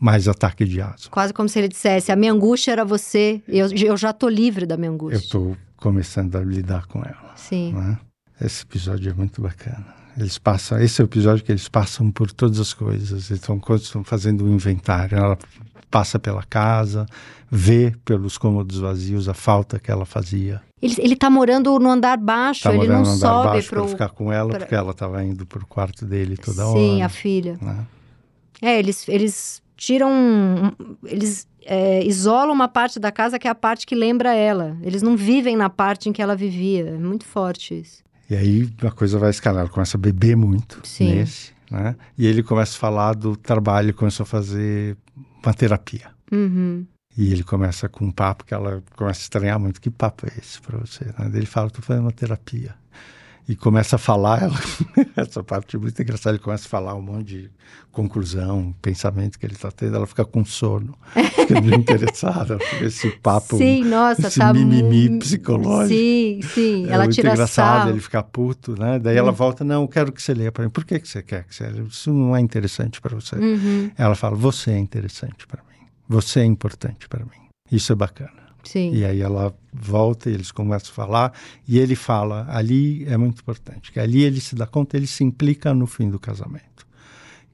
mais 0.00 0.26
ataque 0.26 0.64
de 0.64 0.80
asma. 0.80 1.10
Quase 1.10 1.32
como 1.32 1.48
se 1.48 1.58
ele 1.58 1.68
dissesse, 1.68 2.10
a 2.10 2.16
minha 2.16 2.32
angústia 2.32 2.72
era 2.72 2.84
você, 2.84 3.40
eu, 3.46 3.68
eu 3.70 3.96
já 3.96 4.10
estou 4.10 4.28
livre 4.28 4.66
da 4.66 4.76
minha 4.76 4.90
angústia. 4.90 5.16
Eu 5.16 5.20
estou 5.20 5.56
começando 5.76 6.34
a 6.36 6.40
lidar 6.40 6.86
com 6.86 7.00
ela. 7.00 7.34
Sim. 7.36 7.72
Né? 7.72 7.98
Esse 8.40 8.62
episódio 8.64 9.10
é 9.10 9.14
muito 9.14 9.40
bacana. 9.40 9.86
Eles 10.16 10.38
passam, 10.38 10.80
esse 10.80 11.00
é 11.00 11.04
o 11.04 11.06
episódio 11.06 11.44
que 11.44 11.52
eles 11.52 11.68
passam 11.68 12.10
por 12.10 12.32
todas 12.32 12.58
as 12.58 12.74
coisas. 12.74 13.10
Eles 13.10 13.30
estão, 13.30 13.60
estão 13.76 14.02
fazendo 14.04 14.44
um 14.44 14.54
inventário. 14.54 15.16
Ela 15.16 15.38
passa 15.90 16.18
pela 16.18 16.42
casa, 16.42 17.06
vê 17.54 17.92
pelos 18.02 18.38
cômodos 18.38 18.78
vazios 18.78 19.28
a 19.28 19.34
falta 19.34 19.78
que 19.78 19.90
ela 19.90 20.06
fazia. 20.06 20.62
Ele, 20.80 20.94
ele 20.98 21.14
tá 21.14 21.28
morando 21.28 21.78
no 21.78 21.90
andar 21.90 22.16
baixo, 22.16 22.62
tá 22.62 22.74
ele 22.74 22.88
não 22.88 23.04
sobe 23.04 23.62
para 23.62 23.86
ficar 23.86 24.08
com 24.08 24.32
ela, 24.32 24.48
pra... 24.48 24.60
porque 24.60 24.74
ela 24.74 24.92
estava 24.92 25.22
indo 25.22 25.44
pro 25.44 25.66
quarto 25.66 26.06
dele 26.06 26.38
toda 26.38 26.62
Sim, 26.62 26.68
hora. 26.68 26.78
Sim, 26.78 27.02
a 27.02 27.08
filha. 27.10 27.58
Né? 27.60 27.86
É, 28.62 28.78
eles, 28.78 29.06
eles 29.06 29.62
tiram. 29.76 30.72
Eles 31.04 31.46
é, 31.66 32.02
isolam 32.06 32.54
uma 32.54 32.68
parte 32.68 32.98
da 32.98 33.12
casa 33.12 33.38
que 33.38 33.46
é 33.46 33.50
a 33.50 33.54
parte 33.54 33.86
que 33.86 33.94
lembra 33.94 34.34
ela. 34.34 34.74
Eles 34.82 35.02
não 35.02 35.14
vivem 35.14 35.54
na 35.54 35.68
parte 35.68 36.08
em 36.08 36.12
que 36.12 36.22
ela 36.22 36.34
vivia. 36.34 36.88
É 36.88 36.98
muito 36.98 37.26
forte 37.26 37.78
isso. 37.78 38.02
E 38.30 38.34
aí 38.34 38.70
a 38.82 38.90
coisa 38.90 39.18
vai 39.18 39.28
escalar, 39.28 39.60
ela 39.60 39.68
começa 39.68 39.98
a 39.98 40.00
beber 40.00 40.38
muito 40.38 40.80
Sim. 40.84 41.16
nesse, 41.16 41.52
né? 41.70 41.94
E 42.16 42.26
ele 42.26 42.42
começa 42.42 42.74
a 42.76 42.80
falar 42.80 43.14
do 43.14 43.36
trabalho, 43.36 43.92
começou 43.92 44.24
a 44.24 44.26
fazer 44.26 44.96
uma 45.44 45.52
terapia. 45.52 46.06
Uhum. 46.32 46.86
E 47.16 47.32
ele 47.32 47.44
começa 47.44 47.88
com 47.88 48.06
um 48.06 48.10
papo 48.10 48.44
que 48.44 48.54
ela 48.54 48.82
começa 48.96 49.20
a 49.20 49.22
estranhar 49.22 49.58
muito. 49.58 49.80
Que 49.80 49.90
papo 49.90 50.26
é 50.26 50.32
esse 50.38 50.60
para 50.60 50.78
você? 50.78 51.04
Né? 51.04 51.30
Ele 51.34 51.46
fala, 51.46 51.66
estou 51.66 51.82
fazendo 51.82 52.04
uma 52.04 52.12
terapia. 52.12 52.74
E 53.48 53.56
começa 53.56 53.96
a 53.96 53.98
falar, 53.98 54.42
ela, 54.42 54.54
essa 55.16 55.42
parte 55.42 55.74
é 55.74 55.78
muito 55.78 56.00
engraçada, 56.00 56.36
ele 56.36 56.42
começa 56.42 56.66
a 56.66 56.68
falar 56.68 56.94
um 56.94 57.02
monte 57.02 57.24
de 57.24 57.50
conclusão, 57.90 58.72
pensamento 58.80 59.36
que 59.36 59.44
ele 59.44 59.54
está 59.54 59.70
tendo, 59.70 59.96
ela 59.96 60.06
fica 60.06 60.24
com 60.24 60.44
sono, 60.44 60.96
fica 61.12 61.60
muito 61.60 61.74
interessada, 61.80 62.56
esse 62.80 63.10
papo, 63.10 63.58
sim, 63.58 63.84
nossa, 63.84 64.28
esse 64.28 64.38
tá 64.38 64.54
mimimi 64.54 65.18
psicológico. 65.18 65.88
Sim, 65.88 66.40
sim, 66.54 66.86
é 66.86 66.92
ela 66.92 67.04
muito 67.04 67.16
tira 67.16 67.32
engraçado, 67.32 67.82
sal. 67.82 67.90
ele 67.90 68.00
fica 68.00 68.22
puto, 68.22 68.80
né? 68.80 69.00
Daí 69.00 69.16
ela 69.16 69.32
volta, 69.32 69.64
não, 69.64 69.82
eu 69.82 69.88
quero 69.88 70.12
que 70.12 70.22
você 70.22 70.32
leia 70.32 70.52
para 70.52 70.64
mim. 70.64 70.70
Por 70.70 70.84
que, 70.84 71.00
que 71.00 71.08
você 71.08 71.20
quer 71.20 71.44
que 71.44 71.54
você 71.54 71.66
leia? 71.66 71.82
Isso 71.82 72.12
não 72.12 72.36
é 72.36 72.40
interessante 72.40 73.00
para 73.00 73.16
você. 73.16 73.34
Uhum. 73.34 73.90
Ela 73.98 74.14
fala, 74.14 74.36
você 74.36 74.70
é 74.70 74.78
interessante 74.78 75.48
para 75.48 75.60
mim, 75.62 75.71
você 76.08 76.40
é 76.40 76.44
importante 76.44 77.08
para 77.08 77.24
mim. 77.24 77.48
Isso 77.70 77.92
é 77.92 77.96
bacana. 77.96 78.42
Sim. 78.64 78.92
E 78.94 79.04
aí 79.04 79.20
ela 79.20 79.54
volta 79.72 80.30
e 80.30 80.34
eles 80.34 80.52
começam 80.52 80.90
a 80.90 80.94
falar 80.94 81.32
e 81.66 81.78
ele 81.78 81.96
fala, 81.96 82.46
ali 82.48 83.04
é 83.06 83.16
muito 83.16 83.40
importante, 83.40 83.90
que 83.90 83.98
ali 83.98 84.22
ele 84.22 84.40
se 84.40 84.54
dá 84.54 84.66
conta, 84.66 84.96
ele 84.96 85.06
se 85.06 85.24
implica 85.24 85.74
no 85.74 85.86
fim 85.86 86.08
do 86.08 86.18
casamento. 86.18 86.86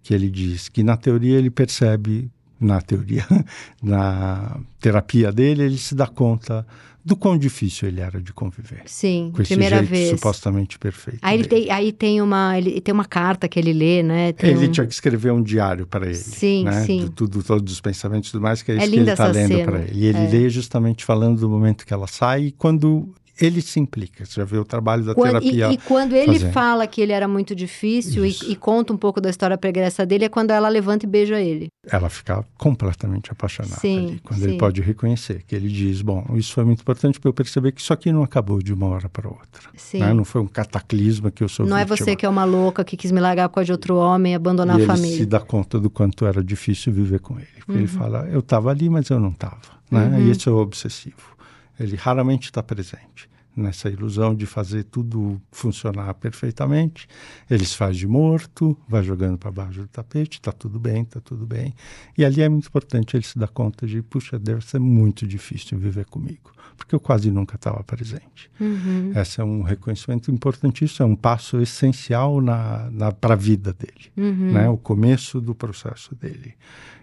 Que 0.02 0.14
ele 0.14 0.28
diz 0.28 0.68
que 0.68 0.82
na 0.82 0.96
teoria 0.96 1.38
ele 1.38 1.50
percebe, 1.50 2.30
na 2.60 2.80
teoria, 2.80 3.24
na 3.82 4.60
terapia 4.80 5.32
dele, 5.32 5.62
ele 5.62 5.78
se 5.78 5.94
dá 5.94 6.06
conta 6.06 6.66
do 7.08 7.16
quão 7.16 7.36
difícil 7.36 7.88
ele 7.88 8.00
era 8.00 8.20
de 8.20 8.32
conviver. 8.32 8.82
Sim, 8.86 9.30
com 9.34 9.42
esse 9.42 9.48
primeira 9.54 9.78
jeito 9.78 9.90
vez. 9.90 10.10
supostamente 10.10 10.78
perfeito. 10.78 11.18
Aí, 11.22 11.38
ele 11.38 11.48
tem, 11.48 11.70
aí 11.70 11.90
tem 11.92 12.20
uma 12.22 12.56
ele 12.58 12.80
tem 12.80 12.92
uma 12.92 13.04
carta 13.04 13.48
que 13.48 13.58
ele 13.58 13.72
lê, 13.72 14.02
né? 14.02 14.32
Tem 14.32 14.50
ele 14.50 14.68
um... 14.68 14.70
tinha 14.70 14.86
que 14.86 14.92
escrever 14.92 15.32
um 15.32 15.42
diário 15.42 15.86
para 15.86 16.06
ele. 16.06 16.14
Sim, 16.14 16.64
né? 16.64 16.84
sim. 16.84 17.00
De 17.04 17.10
tudo, 17.10 17.42
todos 17.42 17.72
os 17.72 17.80
pensamentos 17.80 18.28
e 18.28 18.32
tudo 18.32 18.42
mais, 18.42 18.62
que 18.62 18.70
é 18.70 18.74
É 18.76 18.78
isso 18.78 18.90
que 18.92 18.96
ele 18.98 19.10
está 19.10 19.26
lendo 19.26 19.64
para 19.64 19.78
ele. 19.80 19.90
E 19.94 20.06
ele 20.06 20.18
É. 20.18 20.28
lê 20.28 20.48
justamente 20.50 21.04
falando 21.04 21.40
do 21.40 21.48
momento 21.48 21.84
que 21.86 21.92
ela 21.94 22.06
sai 22.06 22.44
e 22.46 22.52
quando 22.52 23.08
ele 23.40 23.62
se 23.62 23.78
implica. 23.78 24.24
Você 24.24 24.40
já 24.40 24.44
vê 24.44 24.58
o 24.58 24.64
trabalho 24.64 25.04
da 25.04 25.14
quando, 25.14 25.40
terapia. 25.40 25.68
E, 25.70 25.74
e 25.74 25.78
quando 25.78 26.14
ele 26.14 26.34
fazendo. 26.34 26.52
fala 26.52 26.86
que 26.86 27.00
ele 27.00 27.12
era 27.12 27.28
muito 27.28 27.54
difícil 27.54 28.26
e, 28.26 28.36
e, 28.48 28.56
conta 28.56 28.92
um 28.92 28.96
pouco 28.96 29.20
da 29.20 29.30
história 29.30 29.56
pregressa 29.56 30.04
dele, 30.04 30.24
é 30.24 30.28
quando 30.28 30.50
ela 30.50 30.68
levanta 30.68 31.06
e 31.06 31.08
beija 31.08 31.40
ele. 31.40 31.68
Ela 31.90 32.10
fica 32.10 32.44
completamente 32.56 33.30
apaixonada 33.30 33.76
sim, 33.76 33.98
ali, 33.98 34.20
quando 34.20 34.40
sim. 34.40 34.48
ele 34.48 34.58
pode 34.58 34.80
reconhecer 34.80 35.42
que 35.46 35.54
ele 35.54 35.68
diz: 35.68 36.02
Bom, 36.02 36.24
isso 36.34 36.52
foi 36.52 36.64
muito 36.64 36.80
importante 36.80 37.20
para 37.20 37.28
eu 37.28 37.32
perceber 37.32 37.72
que 37.72 37.80
isso 37.80 37.92
aqui 37.92 38.10
não 38.12 38.22
acabou 38.22 38.60
de 38.60 38.72
uma 38.72 38.86
hora 38.86 39.08
para 39.08 39.28
outra. 39.28 39.70
Né? 39.94 40.12
Não 40.12 40.24
foi 40.24 40.40
um 40.40 40.46
cataclisma 40.46 41.30
que 41.30 41.42
eu 41.44 41.48
sou 41.48 41.64
Não 41.64 41.76
vítima. 41.76 41.94
é 41.94 41.96
você 41.96 42.16
que 42.16 42.26
é 42.26 42.28
uma 42.28 42.44
louca 42.44 42.84
que 42.84 42.96
quis 42.96 43.12
me 43.12 43.20
largar 43.20 43.48
por 43.48 43.56
causa 43.56 43.66
de 43.66 43.72
outro 43.72 43.96
homem 43.96 44.32
e 44.32 44.34
abandonar 44.34 44.78
e 44.78 44.82
a 44.82 44.86
família. 44.86 45.08
Ele 45.10 45.18
se 45.18 45.26
dá 45.26 45.40
conta 45.40 45.78
do 45.78 45.88
quanto 45.88 46.26
era 46.26 46.42
difícil 46.42 46.92
viver 46.92 47.20
com 47.20 47.38
ele. 47.38 47.46
Porque 47.58 47.72
uhum. 47.72 47.78
ele 47.78 47.86
fala: 47.86 48.28
Eu 48.30 48.40
estava 48.40 48.70
ali, 48.70 48.88
mas 48.90 49.08
eu 49.10 49.20
não 49.20 49.30
estava. 49.30 49.78
Né? 49.90 50.04
Uhum. 50.06 50.26
E 50.26 50.30
esse 50.30 50.48
é 50.48 50.52
o 50.52 50.56
obsessivo. 50.56 51.37
Ele 51.78 51.96
raramente 51.96 52.46
está 52.46 52.62
presente 52.62 53.28
nessa 53.58 53.88
ilusão 53.88 54.34
de 54.34 54.46
fazer 54.46 54.84
tudo 54.84 55.40
funcionar 55.50 56.14
perfeitamente. 56.14 57.08
Ele 57.50 57.64
se 57.64 57.76
faz 57.76 57.96
de 57.96 58.06
morto, 58.06 58.78
vai 58.88 59.02
jogando 59.02 59.36
para 59.36 59.50
baixo 59.50 59.80
do 59.80 59.88
tapete, 59.88 60.38
está 60.38 60.52
tudo 60.52 60.78
bem, 60.78 61.02
está 61.02 61.20
tudo 61.20 61.44
bem. 61.44 61.74
E 62.16 62.24
ali 62.24 62.40
é 62.40 62.48
muito 62.48 62.68
importante 62.68 63.16
ele 63.16 63.24
se 63.24 63.38
dar 63.38 63.48
conta 63.48 63.86
de, 63.86 64.00
puxa, 64.00 64.38
deve 64.38 64.64
ser 64.64 64.78
muito 64.78 65.26
difícil 65.26 65.76
viver 65.78 66.06
comigo, 66.06 66.52
porque 66.76 66.94
eu 66.94 67.00
quase 67.00 67.30
nunca 67.30 67.56
estava 67.56 67.82
presente. 67.82 68.50
Uhum. 68.60 69.12
Esse 69.14 69.40
é 69.40 69.44
um 69.44 69.62
reconhecimento 69.62 70.30
importantíssimo, 70.30 71.08
é 71.08 71.12
um 71.12 71.16
passo 71.16 71.60
essencial 71.60 72.40
na, 72.40 72.88
na 72.90 73.12
para 73.12 73.34
a 73.34 73.36
vida 73.36 73.72
dele, 73.72 74.12
uhum. 74.16 74.52
né? 74.52 74.68
o 74.68 74.78
começo 74.78 75.40
do 75.40 75.54
processo 75.54 76.14
dele 76.14 76.54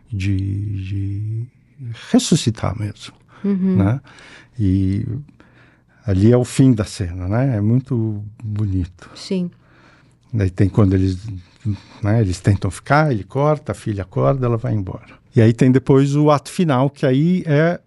de, 0.07 0.85
de 0.85 1.47
ressuscitar 2.11 2.77
mesmo. 2.79 3.13
Uhum. 3.43 3.75
Né? 3.75 4.01
E 4.59 5.05
ali 6.05 6.31
é 6.31 6.37
o 6.37 6.45
fim 6.45 6.73
da 6.73 6.85
cena, 6.85 7.27
né? 7.27 7.57
É 7.57 7.61
muito 7.61 8.23
bonito. 8.43 9.09
Sim. 9.15 9.49
Daí 10.33 10.49
tem 10.49 10.67
quando 10.67 10.93
eles, 10.93 11.17
né, 12.03 12.21
eles 12.21 12.39
tentam 12.39 12.69
ficar, 12.69 13.11
ele 13.11 13.23
corta, 13.23 13.71
a 13.71 13.75
filha 13.75 14.03
acorda, 14.03 14.45
ela 14.45 14.57
vai 14.57 14.73
embora. 14.73 15.15
E 15.35 15.41
aí 15.41 15.53
tem 15.53 15.71
depois 15.71 16.15
o 16.15 16.29
ato 16.29 16.49
final, 16.49 16.89
que 16.89 17.05
aí 17.05 17.43
é 17.45 17.79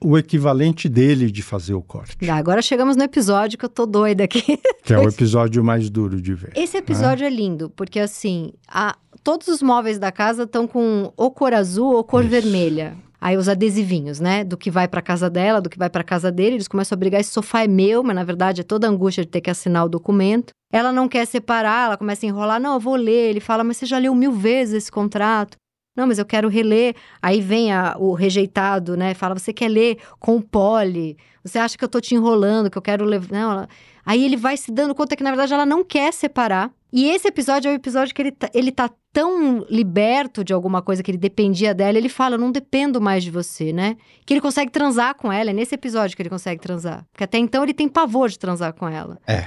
o 0.00 0.16
equivalente 0.16 0.88
dele 0.88 1.30
de 1.30 1.42
fazer 1.42 1.74
o 1.74 1.82
corte. 1.82 2.16
Agora 2.30 2.62
chegamos 2.62 2.96
no 2.96 3.02
episódio 3.02 3.58
que 3.58 3.64
eu 3.64 3.68
tô 3.68 3.84
doida 3.84 4.24
aqui. 4.24 4.58
Que 4.84 4.94
é 4.94 4.98
o 4.98 5.06
episódio 5.06 5.62
mais 5.62 5.90
duro 5.90 6.18
de 6.18 6.32
ver. 6.32 6.52
Esse 6.56 6.78
episódio 6.78 7.28
né? 7.28 7.30
é 7.30 7.34
lindo, 7.34 7.68
porque 7.68 8.00
assim, 8.00 8.54
a, 8.66 8.96
todos 9.22 9.46
os 9.48 9.60
móveis 9.60 9.98
da 9.98 10.10
casa 10.10 10.44
estão 10.44 10.66
com 10.66 11.12
ou 11.14 11.30
cor 11.30 11.52
azul 11.52 11.92
ou 11.94 12.02
cor 12.02 12.22
Isso. 12.22 12.30
vermelha. 12.30 12.96
Aí 13.20 13.36
os 13.36 13.48
adesivinhos, 13.48 14.20
né? 14.20 14.44
Do 14.44 14.56
que 14.56 14.70
vai 14.70 14.86
para 14.86 15.02
casa 15.02 15.28
dela, 15.28 15.60
do 15.60 15.68
que 15.68 15.78
vai 15.78 15.90
para 15.90 16.04
casa 16.04 16.30
dele. 16.30 16.56
Eles 16.56 16.68
começam 16.68 16.94
a 16.94 16.98
brigar. 16.98 17.20
Esse 17.20 17.32
sofá 17.32 17.64
é 17.64 17.68
meu, 17.68 18.02
mas 18.02 18.14
na 18.14 18.24
verdade 18.24 18.60
é 18.60 18.64
toda 18.64 18.86
a 18.86 18.90
angústia 18.90 19.24
de 19.24 19.30
ter 19.30 19.40
que 19.40 19.50
assinar 19.50 19.84
o 19.84 19.88
documento. 19.88 20.52
Ela 20.72 20.92
não 20.92 21.08
quer 21.08 21.26
separar, 21.26 21.86
ela 21.86 21.96
começa 21.96 22.24
a 22.24 22.28
enrolar. 22.28 22.60
Não, 22.60 22.74
eu 22.74 22.80
vou 22.80 22.94
ler. 22.94 23.30
Ele 23.30 23.40
fala, 23.40 23.64
mas 23.64 23.76
você 23.76 23.86
já 23.86 23.98
leu 23.98 24.14
mil 24.14 24.32
vezes 24.32 24.74
esse 24.74 24.92
contrato. 24.92 25.56
Não, 25.96 26.06
mas 26.06 26.18
eu 26.18 26.24
quero 26.24 26.48
reler. 26.48 26.94
Aí 27.20 27.40
vem 27.40 27.72
a, 27.72 27.96
o 27.98 28.12
rejeitado, 28.12 28.96
né? 28.96 29.14
Fala, 29.14 29.36
você 29.36 29.52
quer 29.52 29.68
ler 29.68 29.98
com 30.20 30.36
o 30.36 30.42
pole. 30.42 31.16
Você 31.42 31.58
acha 31.58 31.76
que 31.76 31.84
eu 31.84 31.88
tô 31.88 32.00
te 32.00 32.14
enrolando, 32.14 32.70
que 32.70 32.78
eu 32.78 32.82
quero 32.82 33.04
levar. 33.04 33.32
Não, 33.32 33.50
ela... 33.50 33.68
Aí 34.06 34.24
ele 34.24 34.36
vai 34.36 34.56
se 34.56 34.70
dando 34.70 34.94
conta 34.94 35.16
que, 35.16 35.24
na 35.24 35.30
verdade, 35.30 35.52
ela 35.52 35.66
não 35.66 35.82
quer 35.84 36.12
separar. 36.12 36.70
E 36.92 37.10
esse 37.10 37.28
episódio 37.28 37.68
é 37.68 37.72
o 37.72 37.74
episódio 37.74 38.14
que 38.14 38.22
ele 38.22 38.32
tá, 38.32 38.48
ele 38.54 38.72
tá 38.72 38.88
tão 39.18 39.66
liberto 39.68 40.44
de 40.44 40.52
alguma 40.52 40.80
coisa 40.80 41.02
que 41.02 41.10
ele 41.10 41.18
dependia 41.18 41.74
dela. 41.74 41.98
Ele 41.98 42.08
fala, 42.08 42.36
eu 42.36 42.38
não 42.38 42.52
dependo 42.52 43.00
mais 43.00 43.24
de 43.24 43.32
você, 43.32 43.72
né? 43.72 43.96
Que 44.24 44.32
ele 44.32 44.40
consegue 44.40 44.70
transar 44.70 45.16
com 45.16 45.32
ela. 45.32 45.50
É 45.50 45.52
nesse 45.52 45.74
episódio 45.74 46.14
que 46.14 46.22
ele 46.22 46.30
consegue 46.30 46.62
transar. 46.62 47.04
Porque 47.10 47.24
até 47.24 47.36
então 47.36 47.64
ele 47.64 47.74
tem 47.74 47.88
pavor 47.88 48.28
de 48.28 48.38
transar 48.38 48.72
com 48.74 48.88
ela. 48.88 49.18
É. 49.26 49.44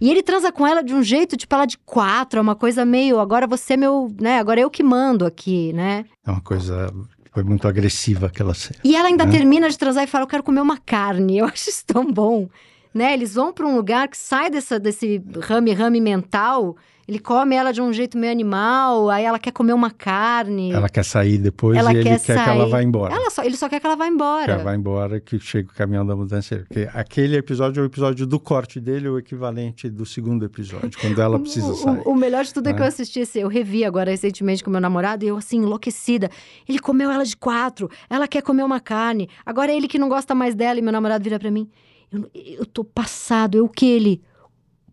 E 0.00 0.08
ele 0.08 0.22
transa 0.22 0.52
com 0.52 0.64
ela 0.64 0.84
de 0.84 0.94
um 0.94 1.02
jeito, 1.02 1.36
tipo, 1.36 1.52
ela 1.52 1.66
de 1.66 1.76
quatro, 1.78 2.38
é 2.38 2.40
uma 2.40 2.54
coisa 2.54 2.84
meio, 2.84 3.18
agora 3.18 3.48
você 3.48 3.74
é 3.74 3.76
meu, 3.76 4.14
né? 4.20 4.38
Agora 4.38 4.60
eu 4.60 4.70
que 4.70 4.84
mando 4.84 5.26
aqui, 5.26 5.72
né? 5.72 6.04
É 6.24 6.30
uma 6.30 6.40
coisa 6.40 6.94
foi 7.32 7.42
muito 7.42 7.66
agressiva 7.66 8.26
aquela 8.28 8.54
cena. 8.54 8.78
E 8.84 8.94
ela 8.94 9.08
ainda 9.08 9.26
né? 9.26 9.32
termina 9.32 9.68
de 9.68 9.76
transar 9.76 10.04
e 10.04 10.06
fala: 10.06 10.22
Eu 10.22 10.28
quero 10.28 10.44
comer 10.44 10.60
uma 10.60 10.78
carne. 10.78 11.38
Eu 11.42 11.46
acho 11.46 11.68
isso 11.68 11.84
tão 11.84 12.06
bom 12.12 12.48
né? 12.94 13.12
Eles 13.12 13.34
vão 13.34 13.52
para 13.52 13.66
um 13.66 13.76
lugar 13.76 14.08
que 14.08 14.16
sai 14.16 14.50
dessa, 14.50 14.78
desse 14.78 15.22
rame-rame 15.40 16.00
mental. 16.00 16.76
Ele 17.08 17.18
come 17.18 17.56
ela 17.56 17.72
de 17.72 17.80
um 17.80 17.90
jeito 17.90 18.18
meio 18.18 18.30
animal, 18.30 19.08
aí 19.08 19.24
ela 19.24 19.38
quer 19.38 19.50
comer 19.50 19.72
uma 19.72 19.90
carne. 19.90 20.70
Ela 20.70 20.90
quer 20.90 21.02
sair 21.02 21.38
depois 21.38 21.78
ela 21.78 21.90
e 21.90 21.96
ele 21.96 22.04
quer, 22.04 22.20
quer 22.20 22.44
que 22.44 22.50
ela 22.50 22.68
vá 22.68 22.82
embora. 22.82 23.14
Ela 23.14 23.30
só, 23.30 23.42
ele 23.42 23.56
só 23.56 23.66
quer 23.66 23.80
que 23.80 23.86
ela 23.86 23.96
vá 23.96 24.06
embora. 24.06 24.44
Que 24.44 24.50
ela 24.50 24.62
vá 24.62 24.74
embora, 24.74 25.18
que 25.18 25.40
chega 25.40 25.70
o 25.70 25.74
caminhão 25.74 26.04
da 26.04 26.14
mudança. 26.14 26.66
Porque 26.68 26.86
aquele 26.92 27.34
episódio 27.34 27.80
é 27.80 27.82
o 27.82 27.86
episódio 27.86 28.26
do 28.26 28.38
corte 28.38 28.78
dele, 28.78 29.08
o 29.08 29.18
equivalente 29.18 29.88
do 29.88 30.04
segundo 30.04 30.44
episódio, 30.44 30.90
quando 31.00 31.18
ela 31.18 31.38
precisa 31.40 31.72
sair. 31.76 32.02
O, 32.04 32.10
o 32.10 32.14
melhor 32.14 32.44
de 32.44 32.52
tudo 32.52 32.66
é, 32.66 32.72
é 32.72 32.74
que 32.74 32.82
eu 32.82 32.86
assisti 32.86 33.20
esse, 33.20 33.40
eu 33.40 33.48
revi 33.48 33.86
agora 33.86 34.10
recentemente 34.10 34.62
com 34.62 34.70
meu 34.70 34.80
namorado 34.80 35.24
e 35.24 35.28
eu 35.28 35.38
assim, 35.38 35.62
enlouquecida. 35.62 36.30
Ele 36.68 36.78
comeu 36.78 37.10
ela 37.10 37.24
de 37.24 37.38
quatro, 37.38 37.90
ela 38.10 38.28
quer 38.28 38.42
comer 38.42 38.64
uma 38.64 38.80
carne. 38.80 39.30
Agora 39.46 39.72
é 39.72 39.76
ele 39.78 39.88
que 39.88 39.98
não 39.98 40.10
gosta 40.10 40.34
mais 40.34 40.54
dela 40.54 40.78
e 40.78 40.82
meu 40.82 40.92
namorado 40.92 41.24
vira 41.24 41.38
para 41.38 41.50
mim. 41.50 41.70
Eu, 42.12 42.28
eu 42.34 42.66
tô 42.66 42.84
passado, 42.84 43.56
eu 43.56 43.66
que 43.66 43.86
ele. 43.86 44.20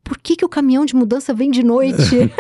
Por 0.06 0.20
que, 0.20 0.36
que 0.36 0.46
o 0.46 0.50
caminhão 0.50 0.86
de 0.86 0.96
mudança 0.96 1.34
vem 1.34 1.50
de 1.50 1.64
noite? 1.64 2.32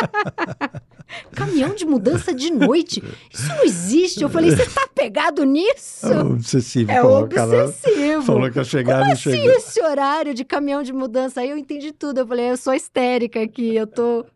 caminhão 1.34 1.74
de 1.74 1.86
mudança 1.86 2.34
de 2.34 2.52
noite? 2.52 3.02
Isso 3.32 3.48
não 3.48 3.64
existe. 3.64 4.22
Eu 4.22 4.28
falei, 4.28 4.50
você 4.50 4.66
tá 4.66 4.86
pegado 4.94 5.42
nisso? 5.44 6.06
É 6.06 6.20
obsessivo. 6.20 6.90
É 6.92 7.02
obsessivo. 7.02 8.22
Falou 8.22 8.50
que 8.50 8.58
ia 8.58 8.64
chegar 8.64 9.00
Como 9.00 9.12
assim 9.12 9.30
chegou. 9.30 9.50
esse 9.52 9.80
horário 9.82 10.34
de 10.34 10.44
caminhão 10.44 10.82
de 10.82 10.92
mudança? 10.92 11.40
Aí 11.40 11.48
eu 11.48 11.56
entendi 11.56 11.92
tudo. 11.92 12.18
Eu 12.18 12.26
falei, 12.26 12.50
eu 12.50 12.58
sou 12.58 12.74
histérica 12.74 13.40
aqui, 13.40 13.74
eu 13.74 13.86
tô... 13.86 14.26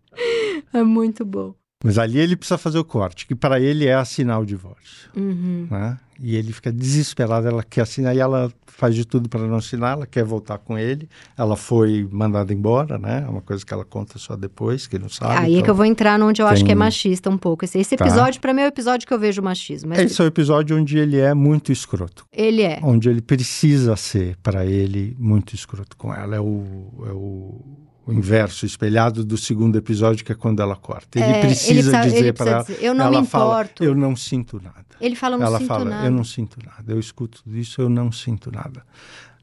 É 0.73 0.83
muito 0.83 1.27
bom. 1.27 1.55
Mas 1.85 1.99
ali 1.99 2.19
ele 2.19 2.35
precisa 2.35 2.57
fazer 2.57 2.79
o 2.79 2.85
corte, 2.85 3.27
que 3.27 3.35
para 3.35 3.61
ele 3.61 3.87
é 3.87 3.95
assinar 3.95 4.41
o 4.41 4.47
divórcio. 4.47 5.11
Uhum. 5.15 5.69
Né? 5.71 5.99
E 6.19 6.35
ele 6.35 6.51
fica 6.51 6.73
desesperado, 6.73 7.47
ela 7.47 7.63
quer 7.63 7.83
assinar 7.83 8.17
e 8.17 8.21
ela 8.21 8.51
faz 8.67 8.95
de 8.95 9.05
tudo 9.05 9.29
para 9.29 9.43
não 9.43 9.57
assinar, 9.57 9.93
ela 9.93 10.07
quer 10.07 10.25
voltar 10.25 10.59
com 10.59 10.79
ele. 10.79 11.09
Ela 11.37 11.57
foi 11.57 12.09
mandada 12.11 12.55
embora, 12.55 12.97
né? 12.99 13.25
É 13.27 13.31
uma 13.31 13.43
coisa 13.43 13.65
que 13.65 13.73
ela 13.73 13.85
conta 13.85 14.19
só 14.19 14.35
depois, 14.35 14.87
que 14.87 14.99
não 14.99 15.09
sabe. 15.11 15.33
Aí 15.33 15.51
então... 15.51 15.61
é 15.61 15.63
que 15.63 15.71
eu 15.71 15.75
vou 15.75 15.85
entrar 15.85 16.21
onde 16.21 16.41
eu 16.41 16.47
tem... 16.47 16.55
acho 16.55 16.65
que 16.65 16.73
é 16.73 16.75
machista 16.75 17.29
um 17.29 17.37
pouco. 17.37 17.65
Esse, 17.65 17.79
esse 17.79 17.97
tá. 17.97 18.05
episódio, 18.05 18.35
tá. 18.35 18.41
para 18.41 18.55
mim, 18.55 18.63
é 18.63 18.65
o 18.65 18.69
episódio 18.69 19.07
que 19.07 19.13
eu 19.13 19.19
vejo 19.19 19.43
machismo. 19.43 19.91
Mas... 19.91 19.99
Esse 19.99 20.21
é 20.23 20.25
o 20.25 20.29
episódio 20.29 20.77
onde 20.77 20.99
ele 20.99 21.19
é 21.19 21.35
muito 21.35 21.71
escroto. 21.71 22.27
Ele 22.33 22.63
é. 22.63 22.81
Onde 22.83 23.11
ele 23.11 23.21
precisa 23.21 23.95
ser, 23.95 24.37
para 24.43 24.65
ele, 24.65 25.15
muito 25.19 25.55
escroto 25.55 25.97
com 25.97 26.15
ela. 26.15 26.37
É 26.37 26.41
o. 26.41 26.65
É 27.07 27.13
o 27.13 27.61
o 28.07 28.13
inverso, 28.13 28.67
espelhado 28.67 29.25
do 29.25 29.37
segundo 29.37 29.77
episódio, 29.77 30.25
que 30.25 30.33
é 30.33 30.35
quando 30.35 30.61
ela 30.61 30.77
corta. 30.77 31.19
Ele 31.19 31.33
é, 31.33 31.41
precisa 31.41 32.03
ele 32.03 32.13
dizer 32.13 32.35
para 32.35 32.51
ela. 32.51 32.67
eu 32.81 32.95
não 32.95 33.07
ela 33.07 33.21
me 33.21 33.27
fala, 33.27 33.63
importo. 33.63 33.85
eu 33.85 33.95
não 33.95 34.15
sinto 34.15 34.61
nada. 34.63 34.85
Ele 35.01 35.17
fala, 35.17 35.39
não 35.39 35.47
ela 35.47 35.59
sinto 35.59 35.69
fala, 35.69 35.85
nada. 35.85 36.07
eu 36.07 36.11
não 36.11 36.25
sinto 36.25 36.59
nada. 36.65 36.93
Eu 36.93 37.01
escuto 37.01 37.43
tudo 37.43 37.57
isso, 37.57 37.81
eu 37.81 37.89
não 37.89 38.13
sinto 38.13 38.53
nada. 38.53 38.85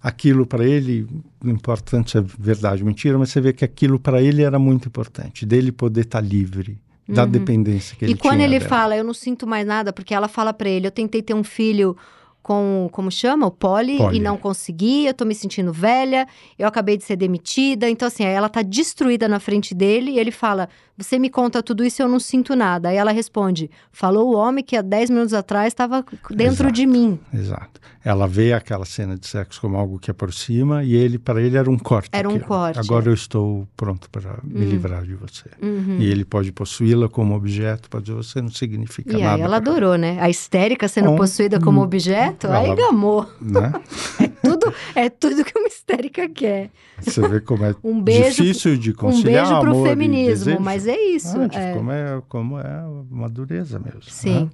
Aquilo 0.01 0.45
para 0.45 0.65
ele, 0.65 1.07
não 1.43 1.53
importa 1.53 1.91
tanto 1.91 2.11
se 2.11 2.17
é 2.17 2.21
verdade 2.21 2.81
ou 2.81 2.87
mentira, 2.87 3.17
mas 3.17 3.29
você 3.29 3.41
vê 3.41 3.53
que 3.53 3.65
aquilo 3.65 3.99
para 3.99 4.21
ele 4.21 4.43
era 4.43 4.57
muito 4.57 4.87
importante, 4.87 5.45
dele 5.45 5.71
poder 5.71 6.01
estar 6.01 6.21
tá 6.21 6.27
livre 6.27 6.79
da 7.07 7.23
uhum. 7.23 7.29
dependência 7.29 7.95
que 7.95 8.05
ele 8.05 8.13
tinha. 8.13 8.19
E 8.19 8.21
quando 8.21 8.41
ele 8.41 8.57
dela. 8.57 8.69
fala, 8.69 8.95
eu 8.95 9.03
não 9.03 9.13
sinto 9.13 9.45
mais 9.45 9.65
nada, 9.65 9.91
porque 9.91 10.13
ela 10.13 10.27
fala 10.27 10.53
para 10.53 10.69
ele, 10.69 10.87
eu 10.87 10.91
tentei 10.91 11.21
ter 11.21 11.33
um 11.33 11.43
filho 11.43 11.95
com, 12.41 12.89
como 12.91 13.11
chama? 13.11 13.45
O 13.45 13.51
poli, 13.51 13.97
Poli. 13.97 14.17
e 14.17 14.19
não 14.19 14.37
consegui, 14.37 15.05
eu 15.05 15.13
tô 15.13 15.25
me 15.25 15.35
sentindo 15.35 15.71
velha, 15.71 16.27
eu 16.57 16.67
acabei 16.67 16.97
de 16.97 17.03
ser 17.03 17.15
demitida. 17.15 17.89
Então, 17.89 18.07
assim, 18.07 18.23
ela 18.23 18.49
tá 18.49 18.61
destruída 18.61 19.27
na 19.27 19.39
frente 19.39 19.73
dele 19.75 20.11
e 20.11 20.19
ele 20.19 20.31
fala: 20.31 20.67
Você 20.97 21.17
me 21.17 21.29
conta 21.29 21.63
tudo 21.63 21.83
isso 21.83 22.01
e 22.01 22.03
eu 22.03 22.07
não 22.09 22.19
sinto 22.19 22.55
nada. 22.55 22.89
Aí 22.89 22.97
ela 22.97 23.11
responde: 23.11 23.69
Falou 23.91 24.29
o 24.31 24.35
homem 24.35 24.63
que 24.63 24.75
há 24.75 24.81
10 24.81 25.09
minutos 25.09 25.33
atrás 25.33 25.67
estava 25.67 26.05
dentro 26.29 26.65
Exato, 26.67 26.71
de 26.71 26.85
mim. 26.85 27.19
Exato. 27.33 27.79
Ela 28.03 28.27
vê 28.27 28.51
aquela 28.53 28.83
cena 28.83 29.15
de 29.15 29.27
sexo 29.27 29.61
como 29.61 29.77
algo 29.77 29.99
que 29.99 30.09
aproxima 30.09 30.83
e 30.83 30.95
ele, 30.95 31.19
para 31.19 31.39
ele, 31.39 31.55
era 31.55 31.69
um 31.69 31.77
corte. 31.77 32.09
Era 32.11 32.27
um 32.27 32.39
corte. 32.39 32.79
Agora 32.79 33.09
eu 33.09 33.13
estou 33.13 33.67
pronto 33.77 34.09
para 34.09 34.39
me 34.43 34.65
livrar 34.65 35.03
de 35.03 35.13
você. 35.13 35.49
Uhum. 35.61 35.97
E 35.99 36.05
ele 36.09 36.25
pode 36.25 36.51
possuí-la 36.51 37.07
como 37.07 37.35
objeto, 37.35 37.89
pode 37.89 38.05
dizer, 38.05 38.17
você 38.17 38.41
não 38.41 38.49
significa 38.49 39.15
e 39.15 39.21
nada. 39.21 39.35
aí 39.35 39.41
ela 39.41 39.57
adorou, 39.57 39.97
né? 39.97 40.17
A 40.19 40.29
histérica 40.29 40.87
sendo 40.87 41.11
Bom, 41.11 41.17
possuída 41.17 41.59
como 41.59 41.79
objeto, 41.81 42.47
aí 42.47 42.65
ela- 42.67 42.75
gamou. 42.75 43.27
Né? 43.39 43.71
É 44.43 44.49
tudo, 44.57 44.73
é 44.95 45.09
tudo 45.09 45.45
que 45.45 45.57
uma 45.57 45.67
histérica 45.67 46.27
quer. 46.27 46.71
Você 46.99 47.25
vê 47.27 47.39
como 47.39 47.63
é 47.63 47.75
Um 47.83 48.01
beijo- 48.01 48.41
difícil 48.43 48.75
de 48.75 48.89
Um 48.89 48.95
conciliar 48.95 49.45
beijo 49.45 49.61
pro 49.61 49.71
amor 49.71 49.85
e 49.85 49.89
feminismo, 49.91 50.45
desejo. 50.45 50.59
Mas 50.81 50.87
é 50.87 50.99
isso. 50.99 51.47
De 51.47 51.57
é. 51.57 51.73
Como, 51.73 51.91
é, 51.91 52.21
como 52.27 52.59
é 52.59 52.83
uma 53.09 53.29
dureza 53.29 53.79
mesmo. 53.79 54.03
Sim. 54.03 54.45
né? 54.45 54.49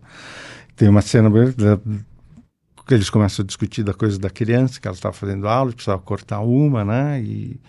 Tem 0.75 0.87
uma 0.87 1.01
cena 1.01 1.29
que 2.85 2.93
eles 2.93 3.09
começam 3.09 3.43
a 3.43 3.45
discutir 3.45 3.83
da 3.83 3.93
coisa 3.93 4.19
da 4.19 4.29
criança, 4.29 4.79
que 4.79 4.87
ela 4.87 4.95
estava 4.95 5.13
fazendo 5.13 5.47
aula, 5.47 5.71
precisava 5.71 6.01
cortar 6.01 6.39
uma, 6.41 6.85
né? 6.85 7.21
E 7.21 7.59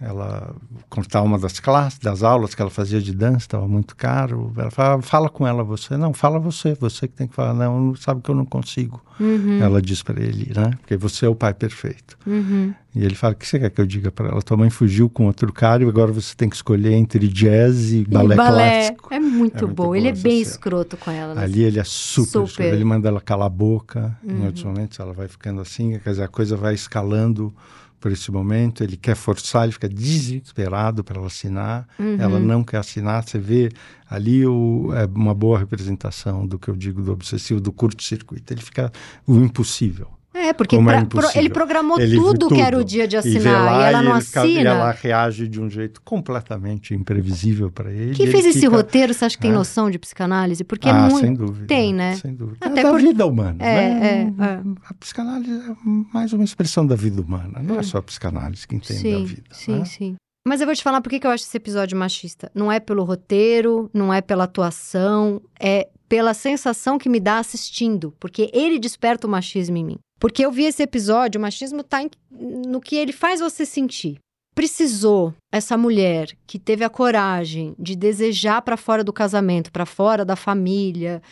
ela 0.00 0.54
cortar 0.88 1.20
uma 1.22 1.38
das 1.38 1.60
classes, 1.60 1.98
das 1.98 2.22
aulas 2.22 2.54
que 2.54 2.62
ela 2.62 2.70
fazia 2.70 3.02
de 3.02 3.14
dança, 3.14 3.38
estava 3.38 3.68
muito 3.68 3.94
caro. 3.94 4.50
Ela 4.56 4.70
falava, 4.70 5.02
fala 5.02 5.28
com 5.28 5.46
ela 5.46 5.62
você. 5.62 5.94
Não, 5.96 6.14
fala 6.14 6.38
você, 6.38 6.72
você 6.72 7.06
que 7.06 7.14
tem 7.14 7.26
que 7.26 7.34
falar. 7.34 7.52
Não, 7.52 7.94
sabe 7.94 8.22
que 8.22 8.30
eu 8.30 8.34
não 8.34 8.46
consigo. 8.46 9.02
Uhum. 9.20 9.60
Ela 9.60 9.82
diz 9.82 10.02
para 10.02 10.22
ele, 10.22 10.50
né? 10.56 10.70
Porque 10.80 10.96
você 10.96 11.26
é 11.26 11.28
o 11.28 11.34
pai 11.34 11.52
perfeito. 11.52 12.16
Uhum. 12.26 12.72
E 12.94 13.04
ele 13.04 13.14
fala, 13.14 13.34
o 13.34 13.36
que 13.36 13.46
você 13.46 13.58
quer 13.58 13.68
que 13.68 13.78
eu 13.78 13.86
diga 13.86 14.10
para 14.10 14.28
ela? 14.28 14.40
Tua 14.40 14.56
mãe 14.56 14.70
fugiu 14.70 15.10
com 15.10 15.26
outro 15.26 15.52
cara 15.52 15.84
e 15.84 15.86
agora 15.86 16.10
você 16.10 16.34
tem 16.34 16.48
que 16.48 16.56
escolher 16.56 16.94
entre 16.94 17.28
jazz 17.28 17.92
e 17.92 18.02
balé, 18.04 18.34
e 18.34 18.36
balé. 18.38 18.80
clássico. 18.80 19.14
É 19.14 19.20
muito, 19.20 19.34
é 19.34 19.36
muito 19.36 19.68
bom. 19.68 19.94
Ele 19.94 20.08
é 20.08 20.12
bem 20.12 20.42
cena. 20.42 20.54
escroto 20.54 20.96
com 20.96 21.10
ela. 21.10 21.34
Né? 21.34 21.42
Ali 21.42 21.62
ele 21.62 21.78
é 21.78 21.84
super, 21.84 22.48
super. 22.48 22.72
Ele 22.72 22.84
manda 22.84 23.06
ela 23.06 23.20
calar 23.20 23.48
a 23.48 23.50
boca. 23.50 24.16
Uhum. 24.24 24.38
Em 24.38 24.46
outros 24.46 24.64
momentos 24.64 24.98
ela 24.98 25.12
vai 25.12 25.28
ficando 25.28 25.60
assim, 25.60 25.98
quer 25.98 26.10
dizer, 26.10 26.22
a 26.22 26.28
coisa 26.28 26.56
vai 26.56 26.72
escalando 26.72 27.54
por 28.00 28.10
esse 28.10 28.30
momento, 28.32 28.82
ele 28.82 28.96
quer 28.96 29.14
forçar, 29.14 29.64
ele 29.64 29.72
fica 29.72 29.88
desesperado 29.88 31.04
para 31.04 31.18
ela 31.18 31.26
assinar, 31.26 31.86
uhum. 31.98 32.16
ela 32.18 32.40
não 32.40 32.64
quer 32.64 32.78
assinar, 32.78 33.22
você 33.22 33.38
vê 33.38 33.68
ali 34.08 34.46
o, 34.46 34.90
é 34.94 35.04
uma 35.04 35.34
boa 35.34 35.58
representação 35.58 36.46
do 36.46 36.58
que 36.58 36.68
eu 36.68 36.74
digo 36.74 37.02
do 37.02 37.12
obsessivo, 37.12 37.60
do 37.60 37.70
curto-circuito, 37.70 38.52
ele 38.52 38.62
fica 38.62 38.90
o 39.26 39.36
impossível. 39.36 40.08
É, 40.32 40.52
porque 40.52 40.80
pra, 40.80 40.98
é 40.98 41.04
pro, 41.04 41.28
ele 41.34 41.50
programou 41.50 41.98
ele 41.98 42.16
tudo, 42.16 42.38
tudo, 42.38 42.54
que 42.54 42.60
era 42.60 42.78
o 42.78 42.84
dia 42.84 43.08
de 43.08 43.16
assinar 43.16 43.80
e, 43.80 43.80
e 43.80 43.88
ela 43.88 44.02
não 44.02 44.14
assina. 44.14 44.48
E 44.48 44.64
ela 44.64 44.92
reage 44.92 45.48
de 45.48 45.60
um 45.60 45.68
jeito 45.68 46.00
completamente 46.02 46.94
imprevisível 46.94 47.70
para 47.70 47.90
ele. 47.90 48.14
Quem 48.14 48.28
fez 48.28 48.46
esse 48.46 48.60
fica... 48.60 48.70
roteiro, 48.70 49.12
você 49.12 49.24
acha 49.24 49.36
que 49.36 49.42
tem 49.42 49.50
é. 49.50 49.54
noção 49.54 49.90
de 49.90 49.98
psicanálise? 49.98 50.62
Porque 50.62 50.88
é 50.88 50.92
ah, 50.92 50.96
é 50.96 51.00
muito... 51.10 51.18
sem 51.18 51.34
dúvida. 51.34 51.66
Tem, 51.66 51.92
né? 51.92 52.14
Sem 52.16 52.32
dúvida. 52.32 52.58
Até 52.60 52.80
é 52.80 52.82
da 52.84 52.90
por... 52.90 53.00
vida 53.00 53.26
humana. 53.26 53.56
É, 53.64 53.94
né? 53.94 54.34
é, 54.38 54.44
é, 54.44 54.62
A 54.88 54.94
psicanálise 54.94 55.50
é 55.50 55.74
mais 56.12 56.32
uma 56.32 56.44
expressão 56.44 56.86
da 56.86 56.94
vida 56.94 57.20
humana, 57.20 57.60
não 57.60 57.76
é 57.76 57.80
hum. 57.80 57.82
só 57.82 57.98
a 57.98 58.02
psicanálise 58.02 58.68
que 58.68 58.76
entende 58.76 59.00
sim, 59.00 59.22
a 59.22 59.26
vida. 59.26 59.42
Sim, 59.50 59.78
né? 59.78 59.84
sim. 59.84 60.16
Mas 60.46 60.60
eu 60.60 60.66
vou 60.66 60.74
te 60.74 60.82
falar 60.82 61.00
por 61.00 61.10
que 61.10 61.26
eu 61.26 61.30
acho 61.30 61.44
esse 61.44 61.56
episódio 61.56 61.98
machista. 61.98 62.50
Não 62.54 62.72
é 62.72 62.80
pelo 62.80 63.04
roteiro, 63.04 63.90
não 63.92 64.14
é 64.14 64.20
pela 64.22 64.44
atuação, 64.44 65.42
é 65.58 65.88
pela 66.10 66.34
sensação 66.34 66.98
que 66.98 67.08
me 67.08 67.20
dá 67.20 67.38
assistindo, 67.38 68.12
porque 68.18 68.50
ele 68.52 68.80
desperta 68.80 69.28
o 69.28 69.30
machismo 69.30 69.76
em 69.76 69.84
mim. 69.84 69.98
Porque 70.18 70.44
eu 70.44 70.50
vi 70.50 70.64
esse 70.64 70.82
episódio, 70.82 71.38
o 71.38 71.42
machismo 71.42 71.82
está 71.82 72.00
no 72.28 72.80
que 72.80 72.96
ele 72.96 73.12
faz 73.12 73.38
você 73.38 73.64
sentir. 73.64 74.18
Precisou 74.52 75.32
essa 75.52 75.78
mulher 75.78 76.36
que 76.48 76.58
teve 76.58 76.82
a 76.82 76.90
coragem 76.90 77.76
de 77.78 77.94
desejar 77.94 78.60
para 78.62 78.76
fora 78.76 79.04
do 79.04 79.12
casamento, 79.12 79.70
para 79.70 79.86
fora 79.86 80.24
da 80.24 80.34
família, 80.34 81.22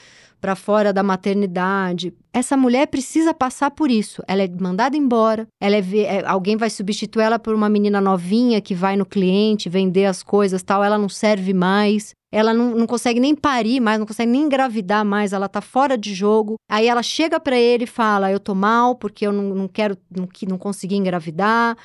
para 0.40 0.54
fora 0.54 0.92
da 0.92 1.02
maternidade. 1.02 2.14
Essa 2.32 2.56
mulher 2.56 2.86
precisa 2.86 3.34
passar 3.34 3.72
por 3.72 3.90
isso. 3.90 4.22
Ela 4.28 4.44
é 4.44 4.48
mandada 4.48 4.96
embora, 4.96 5.48
ela 5.60 5.74
é, 5.74 5.80
é, 5.80 6.24
alguém 6.24 6.56
vai 6.56 6.70
substituir 6.70 7.24
ela 7.24 7.38
por 7.40 7.52
uma 7.52 7.68
menina 7.68 8.00
novinha 8.00 8.60
que 8.60 8.76
vai 8.76 8.96
no 8.96 9.04
cliente 9.04 9.68
vender 9.68 10.04
as 10.04 10.22
coisas, 10.22 10.62
tal, 10.62 10.84
ela 10.84 10.96
não 10.96 11.08
serve 11.08 11.52
mais. 11.52 12.14
Ela 12.30 12.52
não, 12.52 12.74
não 12.74 12.86
consegue 12.86 13.18
nem 13.18 13.34
parir 13.34 13.80
mais, 13.80 13.98
não 13.98 14.06
consegue 14.06 14.30
nem 14.30 14.42
engravidar 14.42 15.04
mais, 15.04 15.32
ela 15.32 15.48
tá 15.48 15.62
fora 15.62 15.96
de 15.96 16.12
jogo. 16.12 16.56
Aí 16.68 16.86
ela 16.86 17.02
chega 17.02 17.40
para 17.40 17.56
ele 17.56 17.84
e 17.84 17.86
fala: 17.86 18.30
Eu 18.30 18.38
tô 18.38 18.54
mal 18.54 18.94
porque 18.96 19.26
eu 19.26 19.32
não, 19.32 19.54
não 19.54 19.68
quero, 19.68 19.96
não, 20.14 20.28
não 20.48 20.58
consegui 20.58 20.96
engravidar. 20.96 21.76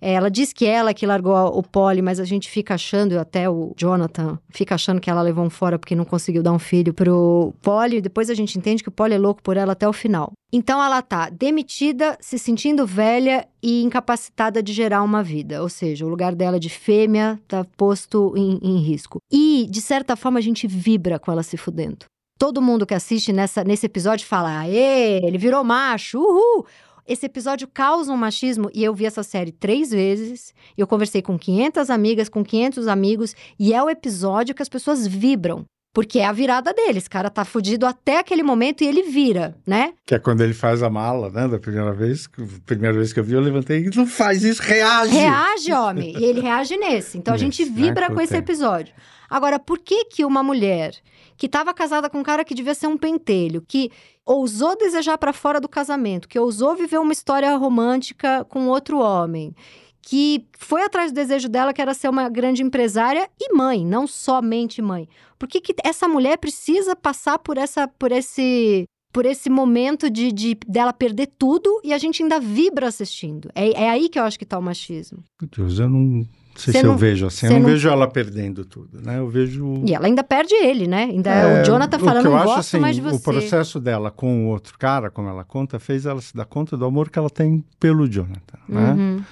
É, 0.00 0.12
ela 0.12 0.30
diz 0.30 0.52
que 0.52 0.64
ela 0.64 0.94
que 0.94 1.06
largou 1.06 1.34
o 1.58 1.62
Polly, 1.62 2.02
mas 2.02 2.20
a 2.20 2.24
gente 2.24 2.48
fica 2.48 2.74
achando, 2.74 3.18
até 3.18 3.48
o 3.50 3.72
Jonathan 3.76 4.38
fica 4.50 4.74
achando 4.74 5.00
que 5.00 5.10
ela 5.10 5.22
levou 5.22 5.44
um 5.44 5.50
fora 5.50 5.78
porque 5.78 5.94
não 5.94 6.04
conseguiu 6.04 6.42
dar 6.42 6.52
um 6.52 6.58
filho 6.58 6.94
pro 6.94 7.52
Polly. 7.60 8.00
Depois 8.00 8.30
a 8.30 8.34
gente 8.34 8.58
entende 8.58 8.82
que 8.82 8.88
o 8.88 8.92
Polly 8.92 9.14
é 9.14 9.18
louco 9.18 9.42
por 9.42 9.56
ela 9.56 9.72
até 9.72 9.88
o 9.88 9.92
final. 9.92 10.32
Então 10.52 10.82
ela 10.82 11.02
tá 11.02 11.28
demitida, 11.28 12.16
se 12.20 12.38
sentindo 12.38 12.86
velha 12.86 13.46
e 13.62 13.82
incapacitada 13.82 14.62
de 14.62 14.72
gerar 14.72 15.02
uma 15.02 15.22
vida. 15.22 15.62
Ou 15.62 15.68
seja, 15.68 16.06
o 16.06 16.08
lugar 16.08 16.34
dela 16.34 16.58
de 16.58 16.70
fêmea 16.70 17.38
tá 17.46 17.64
posto 17.76 18.32
em, 18.36 18.58
em 18.62 18.78
risco. 18.78 19.18
E, 19.30 19.66
de 19.68 19.80
certa 19.80 20.16
forma, 20.16 20.38
a 20.38 20.42
gente 20.42 20.66
vibra 20.66 21.18
com 21.18 21.30
ela 21.30 21.42
se 21.42 21.56
fudendo. 21.56 22.06
Todo 22.38 22.62
mundo 22.62 22.86
que 22.86 22.94
assiste 22.94 23.32
nessa, 23.32 23.64
nesse 23.64 23.86
episódio 23.86 24.24
fala: 24.24 24.60
Aê, 24.60 25.20
ele 25.24 25.36
virou 25.36 25.64
macho, 25.64 26.18
uhul! 26.20 26.64
Esse 27.08 27.24
episódio 27.24 27.66
causa 27.66 28.12
um 28.12 28.16
machismo 28.18 28.70
e 28.74 28.84
eu 28.84 28.94
vi 28.94 29.06
essa 29.06 29.22
série 29.22 29.50
três 29.50 29.90
vezes. 29.90 30.52
Eu 30.76 30.86
conversei 30.86 31.22
com 31.22 31.38
500 31.38 31.88
amigas, 31.88 32.28
com 32.28 32.44
500 32.44 32.86
amigos 32.86 33.34
e 33.58 33.72
é 33.72 33.82
o 33.82 33.88
episódio 33.88 34.54
que 34.54 34.60
as 34.60 34.68
pessoas 34.68 35.06
vibram. 35.06 35.64
Porque 35.94 36.18
é 36.18 36.26
a 36.26 36.32
virada 36.32 36.74
dele. 36.74 36.98
Esse 36.98 37.08
cara 37.08 37.30
tá 37.30 37.46
fudido 37.46 37.86
até 37.86 38.18
aquele 38.18 38.42
momento 38.42 38.84
e 38.84 38.86
ele 38.86 39.04
vira, 39.04 39.56
né? 39.66 39.94
Que 40.04 40.16
é 40.16 40.18
quando 40.18 40.42
ele 40.42 40.52
faz 40.52 40.82
a 40.82 40.90
mala, 40.90 41.30
né? 41.30 41.48
Da 41.48 41.58
primeira 41.58 41.94
vez. 41.94 42.28
Primeira 42.66 42.94
vez 42.94 43.10
que 43.10 43.18
eu 43.18 43.24
vi, 43.24 43.32
eu 43.32 43.40
levantei 43.40 43.86
e 43.86 43.96
não 43.96 44.06
faz 44.06 44.44
isso, 44.44 44.60
reage! 44.60 45.14
Reage, 45.14 45.72
homem! 45.72 46.14
e 46.14 46.22
ele 46.22 46.42
reage 46.42 46.76
nesse. 46.76 47.16
Então 47.16 47.32
a 47.32 47.38
gente 47.38 47.64
vibra 47.64 48.10
né? 48.10 48.14
com 48.14 48.20
esse 48.20 48.36
episódio. 48.36 48.92
Agora, 49.30 49.58
por 49.58 49.78
que 49.78 50.04
que 50.04 50.26
uma 50.26 50.42
mulher 50.42 50.92
que 51.38 51.46
estava 51.46 51.72
casada 51.72 52.10
com 52.10 52.18
um 52.18 52.22
cara 52.24 52.44
que 52.44 52.54
devia 52.54 52.74
ser 52.74 52.88
um 52.88 52.98
pentelho, 52.98 53.62
que 53.66 53.90
ousou 54.26 54.76
desejar 54.76 55.16
para 55.16 55.32
fora 55.32 55.60
do 55.60 55.68
casamento, 55.68 56.28
que 56.28 56.38
ousou 56.38 56.74
viver 56.74 56.98
uma 56.98 57.12
história 57.12 57.56
romântica 57.56 58.44
com 58.46 58.66
outro 58.66 58.98
homem, 58.98 59.54
que 60.02 60.44
foi 60.58 60.82
atrás 60.82 61.12
do 61.12 61.14
desejo 61.14 61.48
dela, 61.48 61.72
que 61.72 61.80
era 61.80 61.94
ser 61.94 62.08
uma 62.08 62.28
grande 62.28 62.62
empresária 62.62 63.30
e 63.40 63.54
mãe, 63.54 63.86
não 63.86 64.06
somente 64.06 64.82
mãe. 64.82 65.08
Por 65.38 65.48
que, 65.48 65.60
que 65.60 65.74
essa 65.84 66.08
mulher 66.08 66.38
precisa 66.38 66.96
passar 66.96 67.38
por 67.38 67.56
essa 67.56 67.86
por 67.86 68.10
esse 68.10 68.84
por 69.12 69.24
esse 69.24 69.48
momento 69.48 70.10
de, 70.10 70.32
de 70.32 70.58
dela 70.66 70.92
perder 70.92 71.28
tudo 71.38 71.80
e 71.82 71.92
a 71.92 71.98
gente 71.98 72.22
ainda 72.22 72.38
vibra 72.38 72.88
assistindo. 72.88 73.48
É, 73.54 73.84
é 73.84 73.88
aí 73.88 74.08
que 74.08 74.18
eu 74.18 74.22
acho 74.22 74.38
que 74.38 74.44
está 74.44 74.58
o 74.58 74.62
machismo. 74.62 75.24
Deus, 75.56 75.78
eu 75.78 75.88
não 75.88 76.26
sei 76.58 76.72
se 76.72 76.82
não, 76.82 76.92
eu 76.92 76.98
vejo 76.98 77.26
assim. 77.26 77.46
Eu 77.46 77.52
não, 77.52 77.60
não, 77.60 77.68
vejo 77.68 77.88
ela 77.88 78.08
perdendo 78.08 78.64
tudo, 78.64 79.00
né? 79.00 79.18
Eu 79.18 79.28
vejo. 79.28 79.82
E 79.86 79.94
ela 79.94 80.06
ainda 80.06 80.24
perde 80.24 80.54
ele, 80.54 80.86
né? 80.86 81.04
Ainda 81.04 81.30
é, 81.30 81.62
o 81.62 81.64
Jonathan 81.64 81.98
falando, 81.98 82.24
não 82.24 82.32
gosto 82.32 82.58
assim, 82.58 82.78
mais 82.78 82.96
de 82.96 83.02
você. 83.02 83.16
O 83.16 83.20
processo 83.20 83.80
dela 83.80 84.10
com 84.10 84.46
o 84.46 84.48
outro 84.48 84.78
cara, 84.78 85.10
como 85.10 85.28
ela 85.28 85.44
conta, 85.44 85.78
fez 85.78 86.04
ela 86.04 86.20
se 86.20 86.36
dar 86.36 86.44
conta 86.44 86.76
do 86.76 86.84
amor 86.84 87.10
que 87.10 87.18
ela 87.18 87.30
tem 87.30 87.64
pelo 87.78 88.08
Jonathan, 88.08 88.58
né? 88.68 88.92
Uhum. 88.92 89.22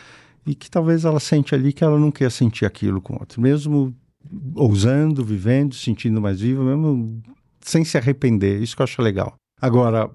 E 0.47 0.55
que 0.55 0.70
talvez 0.70 1.05
ela 1.05 1.18
sente 1.18 1.55
ali 1.55 1.72
que 1.72 1.83
ela 1.83 1.99
não 1.99 2.11
quer 2.11 2.31
sentir 2.31 2.64
aquilo 2.64 3.01
com 3.01 3.14
outro. 3.14 3.41
Mesmo 3.41 3.95
ousando, 4.55 5.24
vivendo, 5.24 5.74
sentindo 5.74 6.20
mais 6.20 6.41
viva, 6.41 6.62
mesmo 6.62 7.20
sem 7.61 7.85
se 7.85 7.99
arrepender. 7.99 8.62
Isso 8.62 8.77
que 8.77 8.83
eu 8.83 8.85
acho 8.85 9.03
legal. 9.03 9.35
Agora, 9.61 10.11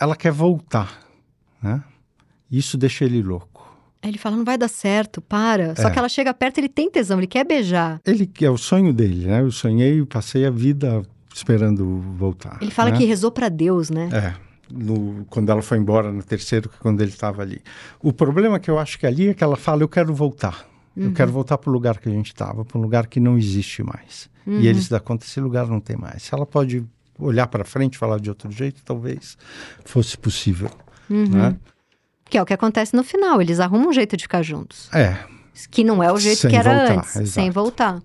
ela 0.00 0.16
quer 0.16 0.32
voltar, 0.32 1.00
né? 1.62 1.82
Isso 2.50 2.76
deixa 2.76 3.04
ele 3.04 3.22
louco. 3.22 3.55
Aí 4.06 4.10
ele 4.12 4.18
fala, 4.18 4.36
não 4.36 4.44
vai 4.44 4.56
dar 4.56 4.68
certo, 4.68 5.20
para. 5.20 5.74
Só 5.74 5.88
é. 5.88 5.90
que 5.90 5.98
ela 5.98 6.08
chega 6.08 6.32
perto, 6.32 6.58
ele 6.58 6.68
tem 6.68 6.88
tesão, 6.88 7.18
ele 7.18 7.26
quer 7.26 7.44
beijar. 7.44 8.00
Ele 8.06 8.30
é 8.40 8.48
o 8.48 8.56
sonho 8.56 8.92
dele, 8.92 9.26
né? 9.26 9.40
Eu 9.40 9.50
sonhei, 9.50 10.04
passei 10.06 10.46
a 10.46 10.50
vida 10.50 11.02
esperando 11.34 12.00
voltar. 12.16 12.56
Ele 12.62 12.70
fala 12.70 12.92
né? 12.92 12.98
que 12.98 13.04
rezou 13.04 13.32
para 13.32 13.48
Deus, 13.48 13.90
né? 13.90 14.08
É. 14.12 14.34
No, 14.72 15.24
quando 15.28 15.50
ela 15.50 15.60
foi 15.60 15.78
embora 15.78 16.12
no 16.12 16.22
terceiro, 16.22 16.70
quando 16.78 17.00
ele 17.00 17.10
estava 17.10 17.42
ali. 17.42 17.60
O 18.00 18.12
problema 18.12 18.60
que 18.60 18.70
eu 18.70 18.78
acho 18.78 18.96
que 18.96 19.08
ali 19.08 19.30
é 19.30 19.34
que 19.34 19.42
ela 19.42 19.56
fala, 19.56 19.82
eu 19.82 19.88
quero 19.88 20.14
voltar. 20.14 20.68
Uhum. 20.96 21.06
Eu 21.06 21.12
quero 21.12 21.32
voltar 21.32 21.58
para 21.58 21.68
o 21.68 21.72
lugar 21.72 21.98
que 21.98 22.08
a 22.08 22.12
gente 22.12 22.28
estava, 22.28 22.64
para 22.64 22.78
um 22.78 22.82
lugar 22.82 23.08
que 23.08 23.18
não 23.18 23.36
existe 23.36 23.82
mais. 23.82 24.30
Uhum. 24.46 24.60
E 24.60 24.68
ele 24.68 24.80
se 24.80 24.88
dá 24.88 25.00
conta, 25.00 25.26
esse 25.26 25.40
lugar 25.40 25.66
não 25.66 25.80
tem 25.80 25.96
mais. 25.96 26.22
Se 26.22 26.32
ela 26.32 26.46
pode 26.46 26.86
olhar 27.18 27.48
para 27.48 27.64
frente, 27.64 27.98
falar 27.98 28.20
de 28.20 28.28
outro 28.28 28.52
jeito, 28.52 28.84
talvez 28.84 29.36
fosse 29.84 30.16
possível, 30.16 30.70
uhum. 31.10 31.26
né? 31.26 31.56
Que 32.28 32.38
é 32.38 32.42
o 32.42 32.46
que 32.46 32.52
acontece 32.52 32.94
no 32.94 33.04
final, 33.04 33.40
eles 33.40 33.60
arrumam 33.60 33.88
um 33.88 33.92
jeito 33.92 34.16
de 34.16 34.24
ficar 34.24 34.42
juntos. 34.42 34.88
É. 34.92 35.16
Que 35.70 35.84
não 35.84 36.02
é 36.02 36.12
o 36.12 36.18
jeito 36.18 36.40
sem 36.40 36.50
que 36.50 36.56
era 36.56 36.78
voltar, 36.78 36.98
antes, 36.98 37.16
exato. 37.16 37.28
sem 37.28 37.50
voltar. 37.50 38.02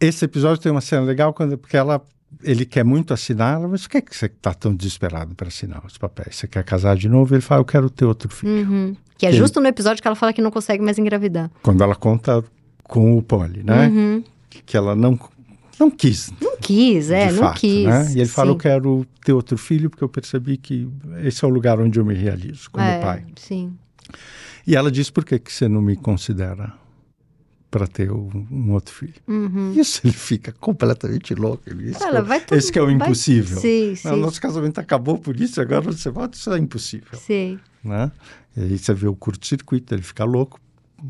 Esse 0.00 0.24
episódio 0.24 0.62
tem 0.62 0.72
uma 0.72 0.80
cena 0.80 1.02
legal 1.02 1.32
quando, 1.32 1.56
porque 1.58 1.76
ela, 1.76 2.00
ele 2.42 2.64
quer 2.64 2.84
muito 2.84 3.12
assinar, 3.12 3.60
mas 3.60 3.82
por 3.82 3.90
que, 3.90 4.02
que 4.02 4.16
você 4.16 4.26
está 4.26 4.54
tão 4.54 4.74
desesperado 4.74 5.34
para 5.34 5.48
assinar 5.48 5.84
os 5.84 5.98
papéis? 5.98 6.36
Você 6.36 6.48
quer 6.48 6.64
casar 6.64 6.96
de 6.96 7.08
novo? 7.08 7.34
Ele 7.34 7.42
fala, 7.42 7.60
eu 7.60 7.64
quero 7.64 7.90
ter 7.90 8.04
outro 8.04 8.28
filho. 8.28 8.68
Uhum. 8.68 8.96
Que 9.16 9.26
é 9.26 9.32
justo 9.32 9.60
no 9.60 9.66
episódio 9.66 10.00
que 10.00 10.06
ela 10.06 10.14
fala 10.14 10.32
que 10.32 10.40
não 10.40 10.50
consegue 10.50 10.82
mais 10.82 10.98
engravidar. 10.98 11.50
Quando 11.62 11.82
ela 11.82 11.94
conta 11.96 12.42
com 12.84 13.18
o 13.18 13.22
Poli, 13.22 13.62
né? 13.62 13.88
Uhum. 13.88 14.24
Que 14.48 14.76
ela 14.76 14.94
não 14.94 15.18
não 15.78 15.90
quis. 15.90 16.30
Não 16.40 16.56
quis, 16.58 17.10
é, 17.10 17.30
não 17.30 17.38
fato, 17.38 17.60
quis. 17.60 17.84
Né? 17.84 18.12
E 18.14 18.20
ele 18.20 18.28
fala, 18.28 18.50
eu 18.50 18.56
quero 18.56 19.06
ter 19.24 19.32
outro 19.32 19.56
filho 19.56 19.88
porque 19.88 20.02
eu 20.02 20.08
percebi 20.08 20.56
que 20.56 20.88
esse 21.22 21.44
é 21.44 21.48
o 21.48 21.50
lugar 21.50 21.80
onde 21.80 21.98
eu 21.98 22.04
me 22.04 22.14
realizo 22.14 22.70
como 22.70 22.84
é, 22.84 23.00
pai. 23.00 23.24
Sim. 23.36 23.76
E 24.66 24.76
ela 24.76 24.90
diz, 24.90 25.08
por 25.10 25.24
que, 25.24 25.38
que 25.38 25.52
você 25.52 25.68
não 25.68 25.80
me 25.80 25.96
considera 25.96 26.74
para 27.70 27.86
ter 27.86 28.10
um, 28.10 28.46
um, 28.50 28.72
outro 28.72 28.94
filho? 28.94 29.14
Uhum. 29.26 29.72
Isso 29.74 30.00
ele 30.04 30.12
fica 30.12 30.52
completamente 30.52 31.34
louco. 31.34 31.62
Ele, 31.66 31.90
esse, 31.90 32.02
ela, 32.02 32.40
que, 32.40 32.54
esse 32.54 32.72
que 32.72 32.78
é 32.78 32.82
o 32.82 32.90
impossível. 32.90 33.58
Sim, 33.58 33.94
sim. 33.94 34.16
Nosso 34.16 34.40
casamento 34.40 34.78
acabou 34.78 35.18
por 35.18 35.38
isso, 35.40 35.60
agora 35.60 35.80
você 35.82 36.10
volta, 36.10 36.36
isso 36.36 36.52
é 36.52 36.58
impossível. 36.58 37.18
Sim. 37.18 37.58
Né? 37.84 38.10
E 38.56 38.60
aí 38.62 38.78
você 38.78 38.92
vê 38.92 39.06
o 39.06 39.14
curto-circuito, 39.14 39.94
ele 39.94 40.02
fica 40.02 40.24
louco, 40.24 40.60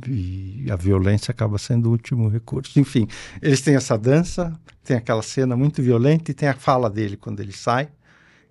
e 0.07 0.67
a 0.71 0.77
violência 0.77 1.33
acaba 1.33 1.59
sendo 1.59 1.87
o 1.87 1.93
último 1.93 2.29
recurso. 2.29 2.79
Enfim, 2.79 3.07
eles 3.41 3.61
têm 3.61 3.75
essa 3.75 3.97
dança, 3.97 4.59
tem 4.85 4.97
aquela 4.97 5.23
cena 5.23 5.57
muito 5.57 5.83
violenta 5.83 6.31
e 6.31 6.35
tem 6.35 6.49
a 6.49 6.55
fala 6.55 6.91
dele 6.91 7.17
quando 7.17 7.41
ele 7.41 7.53
sai. 7.53 7.89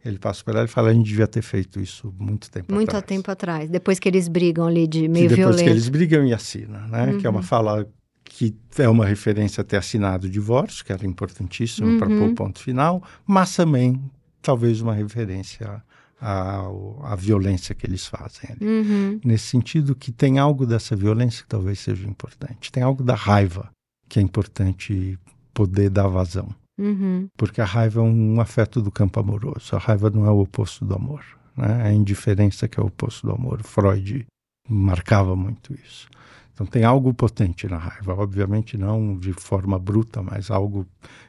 Ele 0.03 0.17
passa 0.17 0.43
por 0.43 0.55
ela 0.55 0.65
e 0.65 0.67
fala: 0.67 0.89
a 0.89 0.93
gente 0.93 1.07
devia 1.07 1.27
ter 1.27 1.41
feito 1.41 1.79
isso 1.79 2.13
muito 2.17 2.49
tempo 2.49 2.73
muito 2.73 2.89
atrás. 2.89 3.03
Muito 3.03 3.07
tempo 3.07 3.31
atrás. 3.31 3.69
Depois 3.69 3.99
que 3.99 4.07
eles 4.07 4.27
brigam 4.27 4.65
ali 4.65 4.87
de 4.87 5.07
meio 5.07 5.29
depois 5.29 5.37
violento. 5.37 5.57
Depois 5.57 5.61
que 5.63 5.69
eles 5.69 5.89
brigam 5.89 6.25
e 6.25 6.33
assinam, 6.33 6.87
né? 6.87 7.07
Uhum. 7.07 7.17
Que 7.19 7.27
é 7.27 7.29
uma 7.29 7.39
uhum. 7.39 7.45
fala 7.45 7.87
que 8.23 8.55
é 8.77 8.89
uma 8.89 9.05
referência 9.05 9.61
a 9.61 9.63
ter 9.63 9.77
assinado 9.77 10.27
o 10.27 10.29
divórcio, 10.29 10.83
que 10.83 10.91
era 10.91 11.05
importantíssimo 11.05 11.87
uhum. 11.87 11.97
para 11.97 12.07
pôr 12.07 12.29
o 12.29 12.35
ponto 12.35 12.59
final, 12.59 13.01
mas 13.25 13.55
também 13.55 14.01
talvez 14.41 14.81
uma 14.81 14.93
referência 14.93 15.81
à, 16.19 16.65
à 17.03 17.15
violência 17.15 17.75
que 17.75 17.85
eles 17.85 18.05
fazem. 18.05 18.55
Uhum. 18.61 19.19
Nesse 19.23 19.47
sentido 19.47 19.95
que 19.95 20.11
tem 20.11 20.39
algo 20.39 20.65
dessa 20.65 20.95
violência 20.95 21.43
que 21.43 21.49
talvez 21.49 21.79
seja 21.79 22.07
importante, 22.07 22.71
tem 22.71 22.83
algo 22.83 23.03
da 23.03 23.15
raiva 23.15 23.69
que 24.09 24.19
é 24.19 24.21
importante 24.21 25.17
poder 25.53 25.89
dar 25.89 26.07
vazão. 26.07 26.49
Uhum. 26.77 27.27
Porque 27.35 27.59
a 27.59 27.65
raiva 27.65 27.99
é 27.99 28.03
um 28.03 28.39
afeto 28.39 28.81
do 28.81 28.91
campo 28.91 29.19
amoroso. 29.19 29.75
A 29.75 29.79
raiva 29.79 30.09
não 30.09 30.25
é 30.25 30.31
o 30.31 30.39
oposto 30.39 30.85
do 30.85 30.93
amor. 30.93 31.23
Né? 31.55 31.81
É 31.85 31.87
a 31.87 31.93
indiferença 31.93 32.67
que 32.67 32.79
é 32.79 32.83
o 32.83 32.87
oposto 32.87 33.25
do 33.25 33.33
amor. 33.33 33.63
Freud 33.63 34.25
marcava 34.69 35.35
muito 35.35 35.73
isso. 35.73 36.07
Então 36.53 36.65
tem 36.65 36.83
algo 36.83 37.13
potente 37.13 37.67
na 37.67 37.77
raiva, 37.77 38.15
obviamente 38.15 38.77
não 38.77 39.17
de 39.17 39.31
forma 39.31 39.77
bruta, 39.77 40.23
mas 40.23 40.49
algo 40.49 40.87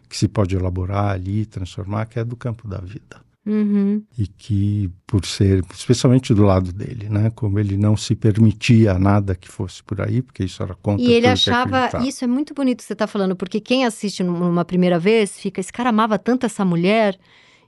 que 0.08 0.16
se 0.16 0.26
pode 0.26 0.56
elaborar 0.56 1.10
ali, 1.10 1.44
transformar, 1.44 2.06
que 2.06 2.18
é 2.18 2.24
do 2.24 2.34
campo 2.34 2.66
da 2.66 2.78
vida. 2.78 3.20
Uhum. 3.46 4.02
E 4.18 4.26
que, 4.26 4.90
por 5.06 5.24
ser, 5.24 5.64
especialmente 5.72 6.34
do 6.34 6.42
lado 6.42 6.70
dele, 6.72 7.08
né? 7.08 7.30
Como 7.34 7.58
ele 7.58 7.76
não 7.76 7.96
se 7.96 8.14
permitia 8.14 8.98
nada 8.98 9.34
que 9.34 9.48
fosse 9.48 9.82
por 9.82 10.00
aí, 10.00 10.20
porque 10.20 10.44
isso 10.44 10.62
era 10.62 10.74
contra 10.74 11.02
E 11.02 11.12
ele 11.12 11.26
achava, 11.26 11.88
isso 12.06 12.24
é 12.24 12.26
muito 12.26 12.52
bonito 12.52 12.78
que 12.78 12.84
você 12.84 12.92
está 12.92 13.06
falando, 13.06 13.34
porque 13.34 13.58
quem 13.58 13.86
assiste 13.86 14.22
numa 14.22 14.64
primeira 14.64 14.98
vez 14.98 15.38
fica, 15.38 15.60
esse 15.60 15.72
cara 15.72 15.88
amava 15.88 16.18
tanto 16.18 16.44
essa 16.44 16.64
mulher 16.64 17.18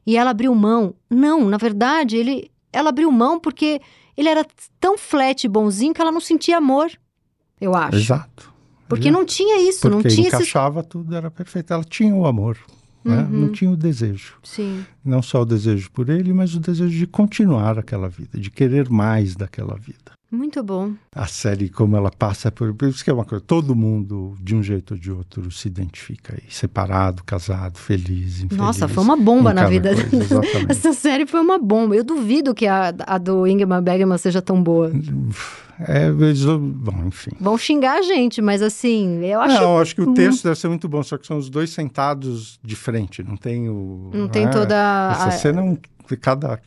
e 0.07 0.17
ela 0.17 0.31
abriu 0.31 0.55
mão. 0.55 0.95
Não, 1.09 1.49
na 1.49 1.57
verdade, 1.57 2.17
ele, 2.17 2.51
ela 2.73 2.91
abriu 2.91 3.11
mão 3.11 3.41
porque 3.41 3.81
ele 4.17 4.29
era 4.29 4.45
tão 4.79 4.99
flat 4.99 5.45
e 5.45 5.49
bonzinho 5.49 5.95
que 5.95 6.01
ela 6.01 6.13
não 6.13 6.21
sentia 6.21 6.59
amor, 6.59 6.91
eu 7.59 7.75
acho. 7.75 7.97
Exato. 7.97 8.53
Porque 8.87 9.09
Exato. 9.09 9.19
não 9.19 9.25
tinha 9.25 9.69
isso, 9.69 9.83
porque 9.83 9.95
não 9.95 10.03
tinha 10.03 10.29
encaixava 10.29 10.83
tudo, 10.83 11.15
era 11.15 11.31
perfeito. 11.31 11.73
Ela 11.73 11.85
tinha 11.85 12.15
o 12.15 12.27
amor, 12.27 12.59
né? 13.05 13.23
Uhum. 13.23 13.29
não 13.29 13.53
tinha 13.53 13.71
o 13.71 13.77
desejo. 13.77 14.35
Sim. 14.43 14.85
Não 15.05 15.23
só 15.23 15.43
o 15.43 15.47
desejo 15.47 15.91
por 15.91 16.09
ele, 16.09 16.33
mas 16.33 16.55
o 16.55 16.61
desejo 16.61 16.97
de 16.97 17.07
continuar 17.07 17.79
aquela 17.79 18.09
vida, 18.09 18.39
de 18.39 18.51
querer 18.51 18.89
mais 18.91 19.35
daquela 19.35 19.77
vida. 19.77 20.13
Muito 20.31 20.63
bom. 20.63 20.93
A 21.13 21.27
série, 21.27 21.69
como 21.69 21.97
ela 21.97 22.11
passa 22.11 22.53
por. 22.53 22.73
Por 22.73 22.89
isso 22.89 23.03
que 23.03 23.11
é 23.11 23.13
uma 23.13 23.25
coisa. 23.25 23.45
Todo 23.45 23.75
mundo, 23.75 24.37
de 24.41 24.55
um 24.55 24.63
jeito 24.63 24.95
ou 24.95 25.01
de 25.01 25.11
outro, 25.11 25.51
se 25.51 25.67
identifica 25.67 26.35
aí. 26.35 26.45
Separado, 26.49 27.25
casado, 27.25 27.79
feliz, 27.79 28.41
infeliz. 28.41 28.57
Nossa, 28.57 28.87
foi 28.87 29.03
uma 29.03 29.17
bomba 29.17 29.53
na 29.53 29.67
vida 29.67 29.91
coisa, 30.09 30.41
Essa 30.69 30.93
série 30.93 31.27
foi 31.27 31.41
uma 31.41 31.59
bomba. 31.59 31.97
Eu 31.97 32.05
duvido 32.05 32.55
que 32.55 32.67
a, 32.67 32.95
a 33.07 33.19
do 33.19 33.45
Ingmar 33.45 33.83
Bergman 33.83 34.19
seja 34.19 34.41
tão 34.41 34.63
boa. 34.63 34.93
É, 35.89 36.07
eles, 36.09 36.45
bom, 36.45 37.07
enfim. 37.07 37.31
Vão 37.41 37.57
xingar 37.57 37.99
a 37.99 38.03
gente, 38.03 38.41
mas 38.41 38.63
assim, 38.63 39.25
eu 39.25 39.41
acho. 39.41 39.55
Não, 39.57 39.75
eu 39.75 39.79
acho 39.79 39.95
que 39.95 40.03
o 40.03 40.15
texto 40.15 40.45
deve 40.45 40.57
ser 40.57 40.69
muito 40.69 40.89
bom, 40.89 41.03
só 41.03 41.17
que 41.17 41.27
são 41.27 41.39
os 41.39 41.49
dois 41.49 41.71
sentados 41.71 42.61
de 42.63 42.77
frente, 42.77 43.23
não 43.23 43.37
tem 43.37 43.69
o. 43.69 44.11
Não 44.13 44.29
tem 44.29 44.49
toda. 44.49 45.11
Essa 45.13 45.31
cena, 45.33 45.77
é 46.11 46.17
cada, 46.17 46.61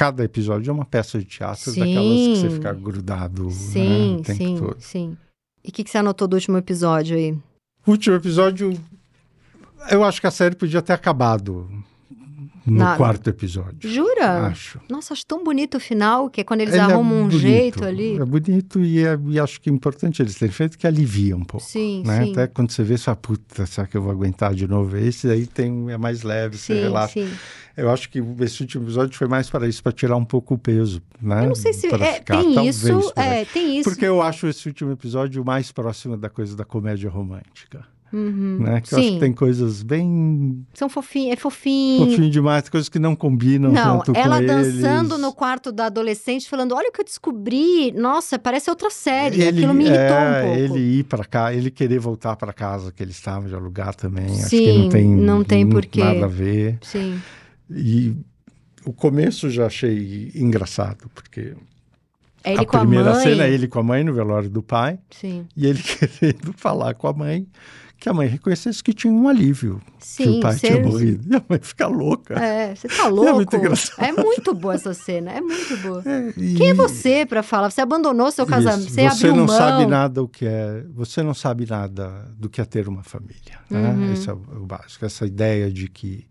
cada 0.00 0.24
episódio 0.24 0.70
é 0.70 0.72
uma 0.72 0.86
peça 0.86 1.18
de 1.18 1.26
teatro 1.26 1.72
sim. 1.72 1.80
daquelas 1.80 2.16
que 2.16 2.36
você 2.36 2.48
fica 2.48 2.72
grudado 2.72 3.50
sim, 3.50 4.14
né, 4.14 4.16
o 4.16 4.22
tempo 4.22 4.38
sim, 4.38 4.56
todo. 4.56 4.80
Sim, 4.80 5.18
E 5.62 5.68
o 5.68 5.72
que, 5.72 5.84
que 5.84 5.90
você 5.90 5.98
anotou 5.98 6.26
do 6.26 6.36
último 6.36 6.56
episódio 6.56 7.18
aí? 7.18 7.32
O 7.86 7.90
último 7.90 8.16
episódio, 8.16 8.72
eu 9.90 10.02
acho 10.02 10.18
que 10.18 10.26
a 10.26 10.30
série 10.30 10.56
podia 10.56 10.80
ter 10.80 10.94
acabado 10.94 11.68
no 12.66 12.96
quarto 12.96 13.30
episódio. 13.30 13.88
Jura? 13.88 14.46
Acho. 14.46 14.80
Nossa, 14.88 15.12
acho 15.12 15.24
tão 15.26 15.42
bonito 15.42 15.76
o 15.76 15.80
final, 15.80 16.28
que 16.28 16.40
é 16.40 16.44
quando 16.44 16.60
eles 16.60 16.74
Ele 16.74 16.82
arrumam 16.82 17.20
é 17.20 17.22
um 17.22 17.28
bonito, 17.28 17.38
jeito 17.38 17.84
ali. 17.84 18.16
É 18.16 18.24
bonito 18.24 18.80
e, 18.80 19.04
é, 19.04 19.18
e, 19.28 19.40
acho 19.40 19.60
que 19.60 19.70
é 19.70 19.72
importante 19.72 20.22
eles 20.22 20.34
terem 20.34 20.52
feito 20.52 20.78
que 20.78 20.86
alivia 20.86 21.36
um 21.36 21.44
pouco. 21.44 21.66
Sim, 21.66 22.02
né? 22.04 22.24
sim. 22.24 22.32
Até 22.32 22.46
quando 22.46 22.70
você 22.70 22.82
vê, 22.82 22.96
você 22.96 23.04
fala, 23.04 23.16
puta, 23.16 23.66
será 23.66 23.86
que 23.86 23.96
eu 23.96 24.02
vou 24.02 24.10
aguentar 24.10 24.54
de 24.54 24.66
novo? 24.66 24.96
Esse 24.96 25.28
aí 25.28 25.46
tem, 25.46 25.90
é 25.90 25.96
mais 25.96 26.22
leve, 26.22 26.56
sim, 26.56 26.74
você 26.74 26.80
relaxa. 26.82 27.12
Sim. 27.14 27.30
Eu 27.76 27.90
acho 27.90 28.10
que 28.10 28.22
esse 28.40 28.60
último 28.60 28.84
episódio 28.84 29.16
foi 29.16 29.26
mais 29.26 29.48
para 29.48 29.66
isso, 29.66 29.82
para 29.82 29.92
tirar 29.92 30.16
um 30.16 30.24
pouco 30.24 30.54
o 30.54 30.58
peso, 30.58 31.00
né? 31.20 31.44
Eu 31.44 31.48
não 31.48 31.54
sei 31.54 31.72
se 31.72 31.86
é, 31.86 32.14
ficar, 32.14 32.42
tem 32.42 32.68
isso, 32.68 33.12
é, 33.16 33.44
tem 33.44 33.78
isso. 33.78 33.88
Porque 33.88 34.04
eu 34.04 34.20
acho 34.20 34.46
esse 34.48 34.68
último 34.68 34.92
episódio 34.92 35.42
mais 35.44 35.72
próximo 35.72 36.16
da 36.16 36.28
coisa 36.28 36.54
da 36.56 36.64
comédia 36.64 37.08
romântica. 37.08 37.86
Uhum. 38.12 38.58
Né? 38.60 38.80
Que 38.80 38.88
Sim. 38.88 38.94
eu 38.96 39.00
acho 39.02 39.12
que 39.12 39.20
tem 39.20 39.32
coisas 39.32 39.82
bem. 39.82 40.66
São 40.74 40.88
fofinhos, 40.88 41.32
é 41.32 41.36
fofinho. 41.36 42.06
Fofinho 42.06 42.30
demais, 42.30 42.68
coisas 42.68 42.88
que 42.88 42.98
não 42.98 43.14
combinam 43.14 43.70
Não, 43.70 44.00
tanto 44.00 44.18
ela 44.18 44.40
com 44.40 44.46
dançando 44.46 45.14
eles. 45.14 45.20
no 45.22 45.32
quarto 45.32 45.70
da 45.70 45.86
adolescente, 45.86 46.48
falando: 46.48 46.74
Olha 46.74 46.88
o 46.88 46.92
que 46.92 47.00
eu 47.00 47.04
descobri. 47.04 47.92
Nossa, 47.92 48.38
parece 48.38 48.68
outra 48.68 48.90
série. 48.90 49.40
Ele, 49.42 49.58
Aquilo 49.60 49.74
me 49.74 49.84
irritou 49.84 50.00
é, 50.02 50.40
um 50.42 50.44
pouco. 50.46 50.58
Ele 50.58 50.78
ir 50.98 51.04
para 51.04 51.24
cá, 51.24 51.54
ele 51.54 51.70
querer 51.70 51.98
voltar 52.00 52.34
para 52.36 52.52
casa 52.52 52.90
que 52.90 53.02
ele 53.02 53.12
estava 53.12 53.48
de 53.48 53.54
alugar 53.54 53.94
também. 53.94 54.26
acho 54.26 54.48
Sim, 54.48 54.64
que 54.64 54.78
não 54.78 54.88
tem, 54.88 55.06
não 55.08 55.44
tem 55.44 55.68
porquê. 55.68 56.02
nada 56.02 56.24
a 56.24 56.28
ver. 56.28 56.78
Sim. 56.82 57.20
E 57.70 58.16
o 58.84 58.92
começo 58.92 59.48
já 59.50 59.66
achei 59.66 60.32
engraçado, 60.34 61.08
porque 61.14 61.54
É 62.42 62.52
ele 62.52 62.58
a 62.60 62.62
a 62.62 62.66
primeira 62.66 63.12
mãe. 63.12 63.22
cena 63.22 63.44
é 63.44 63.50
ele 63.52 63.68
com 63.68 63.78
a 63.78 63.82
mãe 63.82 64.02
no 64.02 64.12
velório 64.12 64.50
do 64.50 64.62
pai. 64.62 64.98
Sim. 65.10 65.46
E 65.56 65.66
ele 65.66 65.78
querendo 66.18 66.52
falar 66.56 66.94
com 66.94 67.06
a 67.06 67.12
mãe 67.12 67.46
que 68.00 68.08
a 68.08 68.14
mãe 68.14 68.26
reconhecesse 68.26 68.82
que 68.82 68.94
tinha 68.94 69.12
um 69.12 69.28
alívio. 69.28 69.80
Sim, 69.98 70.24
que 70.24 70.30
o 70.30 70.40
pai 70.40 70.54
ser- 70.58 70.68
tinha 70.68 70.82
morrido. 70.82 71.32
E 71.32 71.36
a 71.36 71.42
mãe 71.46 71.58
fica 71.62 71.86
louca. 71.86 72.34
É, 72.34 72.74
você 72.74 72.88
tá 72.88 73.06
louco? 73.08 73.34
muito 73.34 73.54
engraçado. 73.56 74.02
É 74.02 74.10
muito 74.12 74.54
boa 74.54 74.74
essa 74.74 74.94
cena, 74.94 75.30
é 75.32 75.40
muito 75.42 75.76
boa. 75.82 76.02
É, 76.06 76.32
e- 76.36 76.54
Quem 76.54 76.70
é 76.70 76.74
você 76.74 77.26
pra 77.26 77.42
falar? 77.42 77.70
Você 77.70 77.82
abandonou 77.82 78.30
seu 78.30 78.46
casamento, 78.46 78.86
Isso, 78.88 78.94
você, 78.94 79.06
abriu 79.06 79.36
não 79.36 79.46
mão. 79.46 79.56
sabe 79.56 79.86
nada 79.86 80.22
o 80.22 80.26
que 80.28 80.46
é, 80.46 80.82
você 80.94 81.22
não 81.22 81.34
sabe 81.34 81.66
nada 81.68 82.26
do 82.38 82.48
que 82.48 82.60
é 82.60 82.64
ter 82.64 82.88
uma 82.88 83.02
família. 83.02 83.58
Né? 83.68 83.90
Uhum. 83.90 84.12
Esse 84.14 84.30
é 84.30 84.32
o 84.32 84.38
básico. 84.66 85.04
Essa 85.04 85.26
ideia 85.26 85.70
de 85.70 85.86
que 85.88 86.26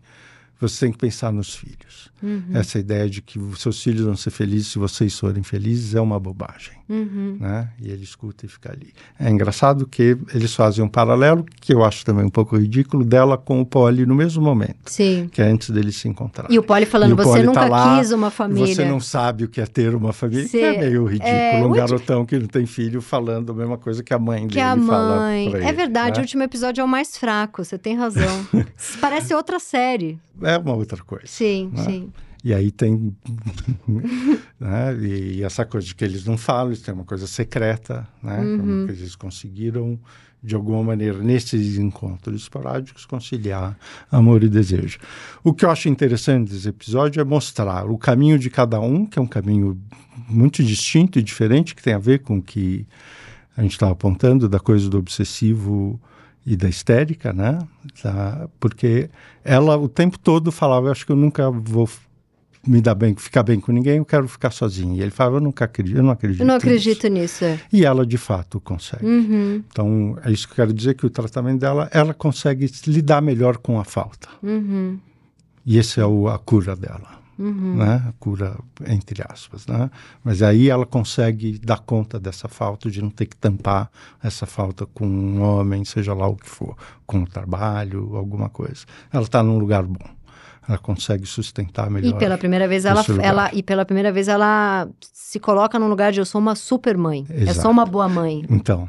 você 0.60 0.86
tem 0.86 0.92
que 0.92 0.98
pensar 0.98 1.32
nos 1.32 1.54
filhos. 1.54 2.10
Uhum. 2.22 2.42
Essa 2.52 2.78
ideia 2.78 3.08
de 3.08 3.22
que 3.22 3.38
os 3.38 3.62
seus 3.62 3.82
filhos 3.82 4.02
vão 4.04 4.14
ser 4.14 4.30
felizes 4.30 4.68
se 4.68 4.78
vocês 4.78 5.18
forem 5.18 5.42
felizes 5.42 5.94
é 5.94 6.00
uma 6.00 6.20
bobagem. 6.20 6.74
Uhum. 6.86 7.38
Né? 7.40 7.68
E 7.80 7.90
ele 7.90 8.02
escuta 8.04 8.44
e 8.44 8.48
fica 8.48 8.70
ali. 8.72 8.92
É 9.18 9.30
engraçado 9.30 9.86
que 9.86 10.18
eles 10.34 10.54
fazem 10.54 10.84
um 10.84 10.88
paralelo, 10.88 11.46
que 11.60 11.72
eu 11.72 11.82
acho 11.82 12.04
também 12.04 12.24
um 12.26 12.28
pouco 12.30 12.58
ridículo, 12.58 13.04
dela 13.04 13.38
com 13.38 13.60
o 13.60 13.64
Polly 13.64 14.04
no 14.04 14.14
mesmo 14.14 14.42
momento, 14.42 14.76
Sim. 14.90 15.30
que 15.32 15.40
é 15.40 15.46
antes 15.46 15.70
deles 15.70 15.96
se 15.96 16.08
encontrarem. 16.08 16.54
E 16.54 16.58
o 16.58 16.62
Polly 16.62 16.84
falando, 16.84 17.12
o 17.12 17.16
você 17.16 17.28
Polly 17.30 17.42
nunca 17.44 17.60
tá 17.60 17.68
lá, 17.68 17.98
quis 17.98 18.12
uma 18.12 18.30
família. 18.30 18.74
Você 18.74 18.84
não 18.84 19.00
sabe 19.00 19.44
o 19.44 19.48
que 19.48 19.60
é 19.60 19.66
ter 19.66 19.94
uma 19.94 20.12
família, 20.12 20.46
Cê- 20.46 20.60
é 20.60 20.78
meio 20.78 21.04
ridículo. 21.06 21.30
é, 21.32 21.64
um 21.64 21.72
garotão 21.72 22.26
que 22.26 22.38
não 22.38 22.48
tem 22.48 22.66
filho 22.66 23.00
falando 23.00 23.52
a 23.52 23.54
mesma 23.54 23.78
coisa 23.78 24.02
que 24.02 24.12
a 24.12 24.18
mãe 24.18 24.42
Que 24.46 24.56
dele 24.56 24.60
a 24.60 24.76
fala 24.76 25.16
mãe. 25.16 25.50
pra 25.50 25.60
É 25.60 25.68
ele, 25.68 25.72
verdade, 25.72 26.14
o 26.14 26.14
né? 26.16 26.20
último 26.22 26.42
episódio 26.42 26.82
é 26.82 26.84
o 26.84 26.88
mais 26.88 27.16
fraco, 27.16 27.64
você 27.64 27.78
tem 27.78 27.96
razão. 27.96 28.46
Parece 29.00 29.32
outra 29.32 29.58
série. 29.58 30.18
É 30.42 30.49
uma 30.58 30.74
outra 30.74 31.02
coisa. 31.02 31.26
Sim, 31.26 31.70
Né? 31.72 31.84
sim. 31.84 32.12
E 32.42 32.54
aí 32.54 32.70
tem. 32.70 33.14
né? 34.58 34.96
e, 34.98 35.42
essa 35.42 35.64
coisa 35.64 35.86
de 35.86 35.94
que 35.94 36.04
eles 36.04 36.24
não 36.24 36.38
falam, 36.38 36.68
eles 36.68 36.80
têm 36.80 36.94
uma 36.94 37.04
coisa 37.04 37.26
secreta, 37.26 38.08
né? 38.22 38.36
Como 38.36 38.86
que 38.86 38.92
eles 38.92 39.14
conseguiram, 39.14 39.98
de 40.42 40.54
alguma 40.54 40.82
maneira, 40.82 41.18
nesses 41.18 41.76
encontros 41.76 42.42
esporádicos, 42.42 43.04
conciliar 43.04 43.78
amor 44.10 44.42
e 44.42 44.48
desejo. 44.48 44.98
O 45.44 45.52
que 45.52 45.66
eu 45.66 45.70
acho 45.70 45.88
interessante 45.88 46.50
desse 46.50 46.68
episódio 46.68 47.20
é 47.20 47.24
mostrar 47.24 47.90
o 47.90 47.98
caminho 47.98 48.38
de 48.38 48.48
cada 48.48 48.80
um, 48.80 49.04
que 49.04 49.18
é 49.18 49.22
um 49.22 49.26
caminho 49.26 49.78
muito 50.26 50.64
distinto 50.64 51.18
e 51.18 51.22
diferente, 51.22 51.74
que 51.74 51.82
tem 51.82 51.92
a 51.92 51.98
ver 51.98 52.20
com 52.20 52.38
o 52.38 52.42
que 52.42 52.86
a 53.54 53.62
gente 53.62 53.72
estava 53.72 53.92
apontando, 53.92 54.48
da 54.48 54.58
coisa 54.58 54.88
do 54.88 54.96
obsessivo 54.96 56.00
e 56.46 56.56
da 56.56 56.68
histérica, 56.68 57.32
né? 57.32 57.58
Da- 58.02 58.48
porque 58.58 59.08
ela 59.44 59.76
o 59.76 59.88
tempo 59.88 60.18
todo 60.18 60.50
falava, 60.50 60.86
eu 60.88 60.92
acho 60.92 61.04
que 61.06 61.12
eu 61.12 61.16
nunca 61.16 61.50
vou 61.50 61.88
me 62.66 62.80
dar 62.80 62.94
bem, 62.94 63.14
ficar 63.16 63.42
bem 63.42 63.58
com 63.58 63.72
ninguém, 63.72 63.96
eu 63.98 64.04
quero 64.04 64.28
ficar 64.28 64.50
sozinho. 64.50 64.94
E 64.94 65.00
ele 65.00 65.10
falava, 65.10 65.36
eu 65.36 65.40
nunca 65.40 65.64
acredito, 65.64 65.96
eu 65.96 66.02
não 66.02 66.10
acredito. 66.10 66.40
Eu 66.42 66.46
não 66.46 66.54
nisso." 66.56 66.66
acredito 66.66 67.08
nisso. 67.08 67.44
é. 67.44 67.58
E 67.72 67.84
ela 67.86 68.04
de 68.04 68.18
fato 68.18 68.60
consegue. 68.60 69.04
Uhum, 69.06 69.62
Então, 69.70 70.18
é 70.24 70.30
isso 70.30 70.46
que 70.46 70.52
eu 70.52 70.56
quero 70.56 70.72
dizer 70.72 70.94
que 70.94 71.06
o 71.06 71.10
tratamento 71.10 71.60
dela, 71.60 71.88
ela 71.92 72.12
consegue 72.12 72.70
lidar 72.86 73.22
melhor 73.22 73.56
com 73.58 73.78
a 73.80 73.84
falta. 73.84 74.28
uhum, 74.42 74.98
E 75.64 75.78
esse 75.78 76.00
é 76.00 76.06
o, 76.06 76.28
a 76.28 76.38
cura 76.38 76.74
dela. 76.76 77.19
Uhum. 77.40 77.76
Né? 77.76 78.12
Cura, 78.18 78.56
entre 78.86 79.22
aspas. 79.28 79.66
Né? 79.66 79.90
Mas 80.22 80.42
aí 80.42 80.68
ela 80.68 80.86
consegue 80.86 81.58
dar 81.58 81.80
conta 81.80 82.20
dessa 82.20 82.48
falta, 82.48 82.90
de 82.90 83.00
não 83.02 83.10
ter 83.10 83.26
que 83.26 83.36
tampar 83.36 83.90
essa 84.22 84.46
falta 84.46 84.86
com 84.86 85.06
um 85.06 85.42
homem, 85.42 85.84
seja 85.84 86.14
lá 86.14 86.28
o 86.28 86.36
que 86.36 86.48
for, 86.48 86.76
com 87.06 87.22
o 87.22 87.26
trabalho, 87.26 88.14
alguma 88.16 88.48
coisa. 88.48 88.84
Ela 89.12 89.24
está 89.24 89.42
num 89.42 89.58
lugar 89.58 89.82
bom. 89.82 90.20
Ela 90.68 90.78
consegue 90.78 91.26
sustentar 91.26 91.90
melhor. 91.90 92.14
E 92.14 92.18
pela 92.18 92.38
primeira 92.38 92.68
vez 92.68 92.84
ela, 92.84 93.04
ela 93.20 93.50
e 93.52 93.62
pela 93.62 93.84
primeira 93.84 94.12
vez 94.12 94.28
ela 94.28 94.88
se 95.00 95.40
coloca 95.40 95.78
num 95.78 95.88
lugar 95.88 96.12
de 96.12 96.20
eu 96.20 96.26
sou 96.26 96.40
uma 96.40 96.54
super 96.54 96.96
mãe. 96.96 97.26
É 97.30 97.42
Exato. 97.42 97.62
só 97.62 97.70
uma 97.70 97.86
boa 97.86 98.08
mãe. 98.08 98.44
Então, 98.48 98.88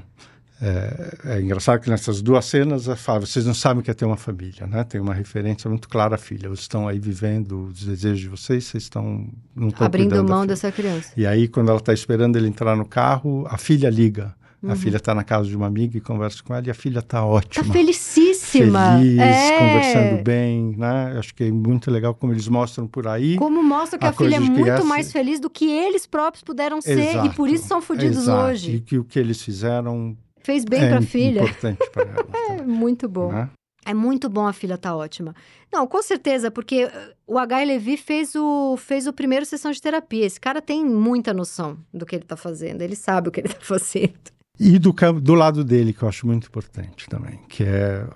é, 0.62 1.38
é 1.38 1.41
engraçado 1.41 1.82
que 1.82 1.89
nessas 1.89 2.22
duas 2.22 2.45
cenas 2.45 2.88
ela 2.88 2.95
fala, 2.95 3.22
vocês 3.22 3.45
não 3.45 3.53
sabem 3.53 3.82
o 3.82 3.84
que 3.84 3.89
é 3.89 3.93
ter 3.93 4.05
uma 4.05 4.18
família, 4.18 4.68
né? 4.68 4.84
Tem 4.84 5.01
uma 5.01 5.14
referência 5.14 5.70
muito 5.70 5.89
clara 5.89 6.16
à 6.16 6.18
filha. 6.18 6.49
Vocês 6.49 6.62
estão 6.62 6.88
aí 6.88 6.99
vivendo 6.99 7.66
os 7.66 7.84
desejos 7.84 8.20
de 8.20 8.28
vocês, 8.28 8.66
vocês 8.66 8.84
estão 8.84 9.28
não 9.55 9.70
estão 9.70 9.88
Abrindo 9.88 10.24
mão 10.24 10.45
dessa 10.45 10.72
criança. 10.72 11.12
E 11.18 11.26
aí, 11.26 11.47
quando 11.47 11.70
ela 11.70 11.80
está 11.80 11.93
esperando 11.93 12.36
ele 12.36 12.47
entrar 12.47 12.76
no 12.76 12.86
carro, 12.86 13.45
a 13.49 13.57
filha 13.57 13.89
liga 13.89 14.36
Uhum. 14.62 14.72
A 14.72 14.76
filha 14.76 14.97
está 14.97 15.16
na 15.16 15.24
casa 15.24 15.49
de 15.49 15.57
uma 15.57 15.66
amiga 15.66 15.97
e 15.97 16.01
conversa 16.01 16.43
com 16.43 16.53
ela 16.53 16.66
e 16.68 16.70
a 16.70 16.74
filha 16.74 16.99
está 16.99 17.26
ótima. 17.26 17.64
Está 17.64 17.74
felicíssima. 17.74 18.97
Feliz, 18.99 19.20
é. 19.20 19.57
conversando 19.57 20.24
bem, 20.24 20.76
né? 20.78 21.16
Acho 21.18 21.34
que 21.34 21.45
é 21.45 21.51
muito 21.51 21.89
legal 21.89 22.14
como 22.14 22.32
eles 22.32 22.47
mostram 22.47 22.86
por 22.86 23.07
aí. 23.07 23.38
Como 23.38 23.64
mostra 23.64 23.97
que 23.97 24.05
a, 24.05 24.09
a 24.09 24.14
filha 24.14 24.36
é 24.36 24.39
muito 24.39 24.86
mais 24.86 25.12
feliz 25.12 25.39
do 25.39 25.49
que 25.49 25.66
eles 25.66 26.05
próprios 26.05 26.43
puderam 26.43 26.80
ser 26.80 26.99
Exato. 26.99 27.26
e 27.26 27.30
por 27.32 27.49
isso 27.49 27.68
são 27.68 27.82
fodidos 27.82 28.28
hoje. 28.28 28.76
E 28.76 28.80
que 28.80 28.99
o 28.99 29.03
que 29.03 29.18
eles 29.18 29.41
fizeram 29.41 30.16
fez 30.44 30.66
bem 30.66 30.84
é 30.84 30.89
para 30.89 31.00
a 31.00 31.02
filha. 31.02 31.44
Importante 31.44 31.89
para 31.92 32.04
ela. 32.04 32.28
é 32.60 32.62
muito 32.62 33.08
bom. 33.08 33.32
Né? 33.32 33.50
É 33.84 33.94
muito 33.94 34.30
bom, 34.30 34.46
a 34.46 34.54
filha 34.54 34.78
tá 34.78 34.96
ótima. 34.96 35.36
Não, 35.74 35.88
com 35.88 36.02
certeza, 36.04 36.52
porque 36.52 36.86
uh, 36.86 36.89
o 37.26 37.39
H. 37.39 37.64
Levi 37.64 37.98
fez 37.98 38.36
o, 38.36 38.78
fez 38.78 39.08
o 39.08 39.14
primeiro 39.14 39.46
sessão 39.46 39.72
de 39.72 39.82
terapia. 39.82 40.26
Esse 40.26 40.39
cara 40.39 40.62
tem 40.62 40.86
muita 40.86 41.34
noção 41.34 41.78
do 41.92 42.06
que 42.06 42.16
ele 42.16 42.26
tá 42.26 42.38
fazendo, 42.38 42.82
ele 42.82 42.96
sabe 42.96 43.30
o 43.30 43.32
que 43.32 43.39
ele 43.39 43.50
tá 43.50 43.60
fazendo. 43.62 44.14
E 44.60 44.78
do, 44.78 44.94
do 45.20 45.34
lado 45.34 45.64
dele, 45.64 45.94
que 45.94 46.04
eu 46.04 46.10
acho 46.10 46.28
muito 46.28 46.48
importante 46.48 47.10
também, 47.10 47.39
que 47.50 47.64
é 47.64 48.08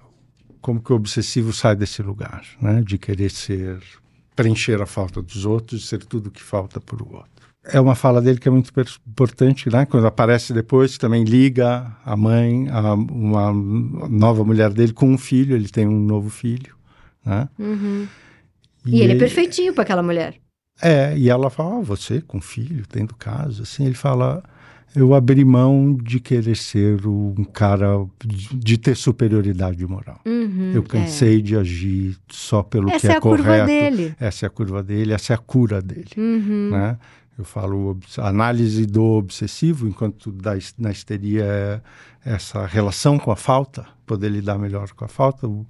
como 0.61 0.81
que 0.81 0.93
o 0.93 0.95
obsessivo 0.95 1.51
sai 1.51 1.75
desse 1.75 2.03
lugar, 2.03 2.45
né? 2.61 2.83
De 2.85 2.99
querer 2.99 3.31
ser, 3.31 3.81
preencher 4.35 4.79
a 4.81 4.85
falta 4.85 5.21
dos 5.21 5.45
outros, 5.45 5.87
ser 5.87 6.03
tudo 6.05 6.29
que 6.29 6.41
falta 6.41 6.79
para 6.79 7.03
o 7.03 7.15
outro 7.15 7.34
é 7.67 7.79
uma 7.79 7.95
fala 7.95 8.21
dele 8.21 8.39
que 8.39 8.47
é 8.47 8.51
muito 8.51 8.71
importante, 9.07 9.69
né? 9.69 9.85
Quando 9.85 10.05
aparece 10.05 10.53
depois, 10.53 10.97
também 10.97 11.23
liga 11.23 11.95
a 12.05 12.15
mãe, 12.15 12.67
a 12.69 12.93
uma 12.93 13.51
nova 14.09 14.43
mulher 14.43 14.71
dele 14.71 14.93
com 14.93 15.09
um 15.09 15.17
filho, 15.17 15.55
ele 15.55 15.69
tem 15.69 15.87
um 15.87 15.99
novo 15.99 16.29
filho, 16.29 16.75
né? 17.25 17.49
Uhum. 17.57 18.07
E, 18.85 18.97
e, 18.97 19.01
ele 19.01 19.13
é 19.13 19.15
perfeitinho 19.17 19.73
para 19.73 19.83
aquela 19.83 20.03
mulher. 20.03 20.35
É, 20.81 21.17
e 21.17 21.29
ela 21.29 21.49
fala, 21.49 21.77
oh, 21.77 21.81
você 21.81 22.21
com 22.21 22.39
filho, 22.39 22.85
tendo 22.87 23.15
casa, 23.15 23.63
assim, 23.63 23.85
ele 23.85 23.95
fala, 23.95 24.43
eu 24.95 25.13
abri 25.13 25.43
mão 25.43 25.97
de 26.01 26.19
querer 26.19 26.55
ser 26.55 27.05
um 27.05 27.43
cara, 27.43 28.05
de, 28.23 28.55
de 28.55 28.77
ter 28.77 28.95
superioridade 28.95 29.85
moral. 29.85 30.19
Uhum, 30.25 30.71
eu 30.73 30.83
cansei 30.83 31.39
é. 31.39 31.41
de 31.41 31.57
agir 31.57 32.17
só 32.29 32.61
pelo 32.61 32.89
essa 32.89 33.07
que 33.07 33.13
é, 33.13 33.17
é 33.17 33.19
correto. 33.19 33.49
Essa 33.49 33.51
é 33.51 33.57
a 33.57 33.59
curva 33.59 33.65
dele. 33.65 34.15
Essa 34.19 34.45
é 34.45 34.47
a 34.47 34.49
curva 34.49 34.83
dele, 34.83 35.13
essa 35.13 35.33
é 35.33 35.35
a 35.35 35.39
cura 35.39 35.81
dele, 35.81 36.11
uhum. 36.17 36.69
né? 36.71 36.97
Eu 37.37 37.43
falo 37.43 37.97
análise 38.19 38.85
do 38.85 39.03
obsessivo, 39.03 39.87
enquanto 39.87 40.31
da, 40.31 40.51
na 40.77 40.91
histeria 40.91 41.43
é 41.43 41.81
essa 42.23 42.65
relação 42.65 43.19
com 43.19 43.31
a 43.31 43.35
falta, 43.35 43.85
poder 44.05 44.29
lidar 44.29 44.57
melhor 44.57 44.91
com 44.93 45.03
a 45.03 45.07
falta. 45.07 45.45
Uma 45.45 45.65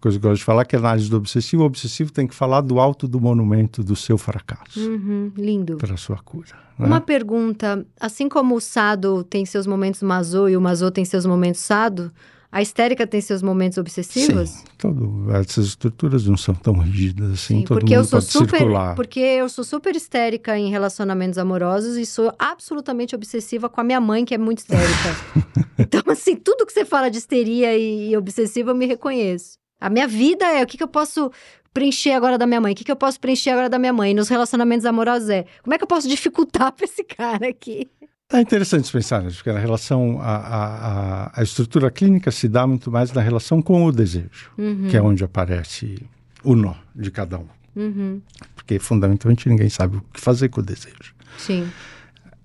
coisa 0.00 0.18
que 0.18 0.26
eu 0.26 0.30
gosto 0.30 0.40
de 0.40 0.44
falar 0.44 0.64
que 0.64 0.74
é 0.74 0.78
análise 0.78 1.08
do 1.08 1.16
obsessivo. 1.16 1.62
O 1.62 1.66
obsessivo 1.66 2.12
tem 2.12 2.26
que 2.26 2.34
falar 2.34 2.62
do 2.62 2.80
alto 2.80 3.06
do 3.06 3.20
monumento 3.20 3.84
do 3.84 3.94
seu 3.94 4.18
fracasso. 4.18 4.80
Uhum, 4.80 5.32
lindo. 5.36 5.76
Para 5.76 5.94
a 5.94 5.96
sua 5.96 6.18
cura. 6.18 6.50
Né? 6.76 6.86
Uma 6.86 7.00
pergunta: 7.00 7.86
assim 8.00 8.28
como 8.28 8.56
o 8.56 8.60
Sado 8.60 9.22
tem 9.22 9.46
seus 9.46 9.66
momentos 9.66 10.02
Mazô 10.02 10.48
e 10.48 10.56
o 10.56 10.60
Mazô 10.60 10.90
tem 10.90 11.04
seus 11.04 11.24
momentos 11.24 11.60
Sado, 11.60 12.12
a 12.50 12.62
histérica 12.62 13.06
tem 13.06 13.20
seus 13.20 13.42
momentos 13.42 13.76
obsessivos? 13.76 14.48
Sim, 14.48 14.64
todo, 14.78 15.30
essas 15.34 15.66
estruturas 15.66 16.26
não 16.26 16.36
são 16.36 16.54
tão 16.54 16.78
rígidas 16.78 17.32
assim, 17.32 17.58
Sim, 17.58 17.64
todo 17.64 17.80
porque 17.80 17.94
mundo 17.94 18.04
eu 18.04 18.08
sou 18.08 18.20
pode 18.20 18.32
super, 18.32 18.58
circular. 18.58 18.94
Porque 18.94 19.20
eu 19.20 19.48
sou 19.48 19.62
super 19.62 19.94
histérica 19.94 20.58
em 20.58 20.70
relacionamentos 20.70 21.38
amorosos 21.38 21.96
e 21.96 22.06
sou 22.06 22.32
absolutamente 22.38 23.14
obsessiva 23.14 23.68
com 23.68 23.80
a 23.80 23.84
minha 23.84 24.00
mãe, 24.00 24.24
que 24.24 24.34
é 24.34 24.38
muito 24.38 24.58
histérica. 24.58 25.16
então, 25.78 26.02
assim, 26.08 26.36
tudo 26.36 26.64
que 26.64 26.72
você 26.72 26.86
fala 26.86 27.10
de 27.10 27.18
histeria 27.18 27.76
e, 27.76 28.10
e 28.10 28.16
obsessiva, 28.16 28.70
eu 28.70 28.74
me 28.74 28.86
reconheço. 28.86 29.58
A 29.80 29.90
minha 29.90 30.08
vida 30.08 30.44
é 30.46 30.62
o 30.62 30.66
que, 30.66 30.76
que 30.76 30.82
eu 30.82 30.88
posso 30.88 31.30
preencher 31.72 32.12
agora 32.12 32.38
da 32.38 32.46
minha 32.46 32.60
mãe? 32.60 32.72
O 32.72 32.76
que, 32.76 32.82
que 32.82 32.90
eu 32.90 32.96
posso 32.96 33.20
preencher 33.20 33.50
agora 33.50 33.68
da 33.68 33.78
minha 33.78 33.92
mãe? 33.92 34.14
Nos 34.14 34.28
relacionamentos 34.28 34.86
amorosos 34.86 35.28
é, 35.28 35.44
como 35.62 35.74
é 35.74 35.78
que 35.78 35.84
eu 35.84 35.88
posso 35.88 36.08
dificultar 36.08 36.72
para 36.74 36.84
esse 36.84 37.04
cara 37.04 37.48
aqui? 37.48 37.88
É 38.30 38.40
interessante 38.40 38.92
pensar 38.92 39.22
nisso, 39.22 39.36
porque 39.38 39.50
a 39.50 39.58
relação, 39.58 40.20
a, 40.20 40.36
a, 40.36 41.40
a, 41.40 41.42
estrutura 41.42 41.90
clínica 41.90 42.30
se 42.30 42.46
dá 42.46 42.66
muito 42.66 42.90
mais 42.90 43.10
na 43.10 43.22
relação 43.22 43.62
com 43.62 43.86
o 43.86 43.90
desejo, 43.90 44.50
uhum. 44.58 44.88
que 44.90 44.96
é 44.96 45.02
onde 45.02 45.24
aparece 45.24 46.06
o 46.44 46.54
nó 46.54 46.74
de 46.94 47.10
cada 47.10 47.38
um. 47.38 47.46
Uhum. 47.74 48.20
Porque 48.54 48.78
fundamentalmente 48.78 49.48
ninguém 49.48 49.70
sabe 49.70 49.96
o 49.96 50.04
que 50.12 50.20
fazer 50.20 50.50
com 50.50 50.60
o 50.60 50.64
desejo. 50.64 51.14
Sim 51.38 51.70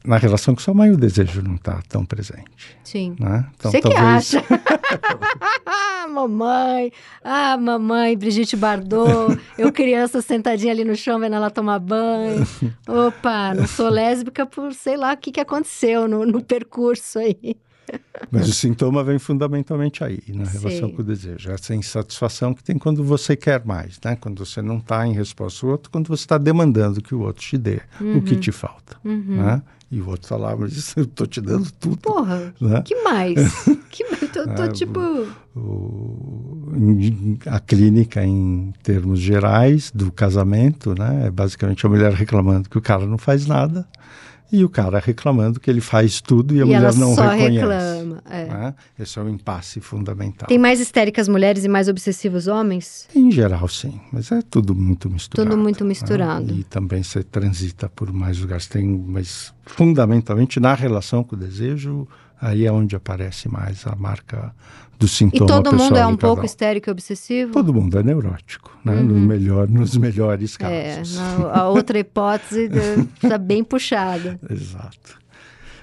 na 0.04 0.18
relação 0.18 0.54
com 0.54 0.62
sua 0.62 0.74
mãe 0.74 0.92
o 0.92 0.98
desejo 0.98 1.42
não 1.42 1.56
está 1.56 1.82
tão 1.88 2.06
presente. 2.06 2.78
Sim. 2.84 3.16
Né? 3.20 3.46
Então, 3.56 3.72
Você 3.72 3.82
talvez... 3.82 4.30
que 4.30 4.38
acha? 4.38 4.46
mamãe, 6.08 6.92
ah, 7.24 7.58
mamãe, 7.58 8.16
Brigitte 8.18 8.56
Bardot, 8.56 9.40
eu 9.58 9.72
criança 9.72 10.22
sentadinha 10.22 10.72
ali 10.72 10.84
no 10.84 10.96
chão 10.96 11.20
vendo 11.20 11.36
ela 11.36 11.50
tomar 11.50 11.80
banho. 11.80 12.46
Opa, 12.88 13.54
não 13.54 13.68
sou 13.68 13.90
lésbica 13.90 14.46
por 14.46 14.74
sei 14.74 14.98
lá 14.98 15.14
o 15.14 15.18
que, 15.18 15.32
que 15.32 15.40
aconteceu 15.40 16.08
no, 16.08 16.26
no 16.26 16.44
percurso 16.44 17.20
aí. 17.20 17.58
Mas 18.32 18.48
o 18.48 18.54
sintoma 18.54 19.04
vem 19.04 19.20
fundamentalmente 19.20 20.04
aí, 20.04 20.20
na 20.30 20.46
relação 20.46 20.90
Sim. 20.90 20.96
com 20.96 21.02
o 21.02 21.06
desejo. 21.06 21.52
Essa 21.52 21.76
insatisfação 21.76 22.54
que 22.54 22.64
tem 22.64 22.78
quando 22.78 23.04
você 23.04 23.36
quer 23.36 23.64
mais, 23.66 24.00
né? 24.04 24.16
Quando 24.16 24.46
você 24.46 24.62
não 24.62 24.78
está 24.78 25.06
em 25.06 25.14
resposta 25.14 25.66
ao 25.66 25.74
outro, 25.74 25.92
quando 25.92 26.08
você 26.08 26.24
está 26.24 26.38
demandando 26.38 27.02
que 27.02 27.14
o 27.14 27.22
outro 27.22 27.44
te 27.44 27.58
dê 27.58 27.82
uhum. 28.00 28.18
o 28.18 28.22
que 28.22 28.36
uhum. 28.36 28.40
te 28.40 28.52
falta. 28.52 28.98
Uhum. 29.04 29.44
Né? 29.44 29.62
E 29.94 30.02
o 30.02 30.10
outro 30.10 30.28
fala, 30.28 30.56
mas 30.56 30.98
eu 30.98 31.06
tô 31.06 31.28
te 31.28 31.40
dando 31.40 31.70
tudo. 31.80 31.98
Porra, 31.98 32.52
né? 32.60 32.82
que 32.82 32.96
mais? 33.04 33.36
que 33.92 34.04
mais? 34.10 34.32
Tô, 34.32 34.44
tô 34.48 34.64
é, 34.64 34.68
tipo... 34.70 35.00
A 37.46 37.60
clínica, 37.60 38.26
em 38.26 38.74
termos 38.82 39.20
gerais, 39.20 39.92
do 39.94 40.12
casamento, 40.12 40.96
né? 40.98 41.28
É 41.28 41.30
basicamente 41.30 41.86
a 41.86 41.90
mulher 41.90 42.12
reclamando 42.12 42.68
que 42.68 42.78
o 42.80 42.82
cara 42.82 43.06
não 43.06 43.20
faz 43.20 43.46
nada 43.46 43.88
e 44.54 44.64
o 44.64 44.70
cara 44.70 45.00
reclamando 45.00 45.60
que 45.60 45.68
ele 45.68 45.82
faz 45.82 46.22
tudo 46.22 46.56
e 46.56 46.60
a 46.60 46.62
e 46.62 46.66
mulher 46.66 46.94
não 46.94 47.16
só 47.16 47.28
reconhece. 47.28 47.58
reclama. 47.58 48.24
É. 48.30 48.46
Né? 48.46 48.76
Esse 49.00 49.18
é 49.18 49.22
o 49.24 49.26
um 49.26 49.30
impasse 49.30 49.82
fundamental. 49.82 50.48
Tem 50.48 50.60
mais 50.60 50.80
histéricas 50.80 51.28
mulheres 51.28 51.66
e 51.66 51.68
mais 51.68 51.90
obsessivos 51.90 52.46
homens? 52.46 53.10
Em 53.16 53.32
geral, 53.32 53.68
sim. 53.68 54.00
Mas 54.12 54.32
é 54.32 54.44
tudo 54.44 54.76
muito 54.76 55.10
misturado. 55.10 55.50
Tudo 55.50 55.60
muito 55.60 55.84
misturado. 55.84 56.54
Né? 56.54 56.60
E 56.60 56.64
também 56.66 57.02
você 57.02 57.24
transita 57.24 57.90
por 57.90 58.14
mais 58.14 58.40
lugares. 58.40 58.68
Tem, 58.68 58.86
mas 58.88 59.52
fundamentalmente 59.66 60.60
na 60.60 60.76
relação 60.76 61.24
com 61.24 61.36
o 61.36 61.40
desejo, 61.40 62.08
aí 62.40 62.66
é 62.66 62.72
onde 62.72 62.96
aparece 62.96 63.50
mais 63.50 63.86
a 63.88 63.96
marca 63.96 64.54
do 65.00 65.08
sintoma 65.08 65.46
E 65.46 65.48
todo 65.48 65.76
mundo 65.76 65.98
é 65.98 66.06
um 66.06 66.16
pouco 66.16 66.46
histérico 66.46 66.90
e 66.90 66.92
obsessivo? 66.92 67.52
Todo 67.52 67.74
mundo 67.74 67.98
é 67.98 68.04
neurótico, 68.04 68.76
né? 68.84 68.96
Uhum. 68.96 69.04
No 69.04 69.20
melhor, 69.20 69.68
nos 69.68 69.96
melhores 69.98 70.56
é, 70.60 70.96
casos. 70.96 71.18
É, 71.18 71.60
a 71.60 71.68
outra 71.68 72.00
hipótese 72.00 72.70
está 73.22 73.38
bem 73.38 73.64
puxada. 73.64 74.40
Exato. 74.50 75.22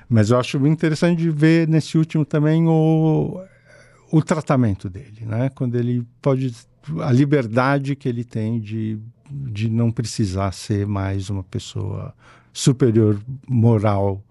Mas 0.08 0.30
eu 0.30 0.38
acho 0.38 0.64
interessante 0.66 1.30
ver 1.30 1.68
nesse 1.68 1.96
último 1.96 2.24
também 2.24 2.66
o, 2.66 3.40
o 4.10 4.22
tratamento 4.22 4.88
dele, 4.88 5.22
né? 5.24 5.50
Quando 5.50 5.76
ele 5.76 6.06
pode... 6.20 6.52
A 7.02 7.12
liberdade 7.12 7.94
que 7.94 8.08
ele 8.08 8.24
tem 8.24 8.58
de, 8.58 8.98
de 9.30 9.68
não 9.68 9.92
precisar 9.92 10.50
ser 10.52 10.86
mais 10.86 11.30
uma 11.30 11.44
pessoa 11.44 12.12
superior 12.52 13.20
moral 13.46 14.24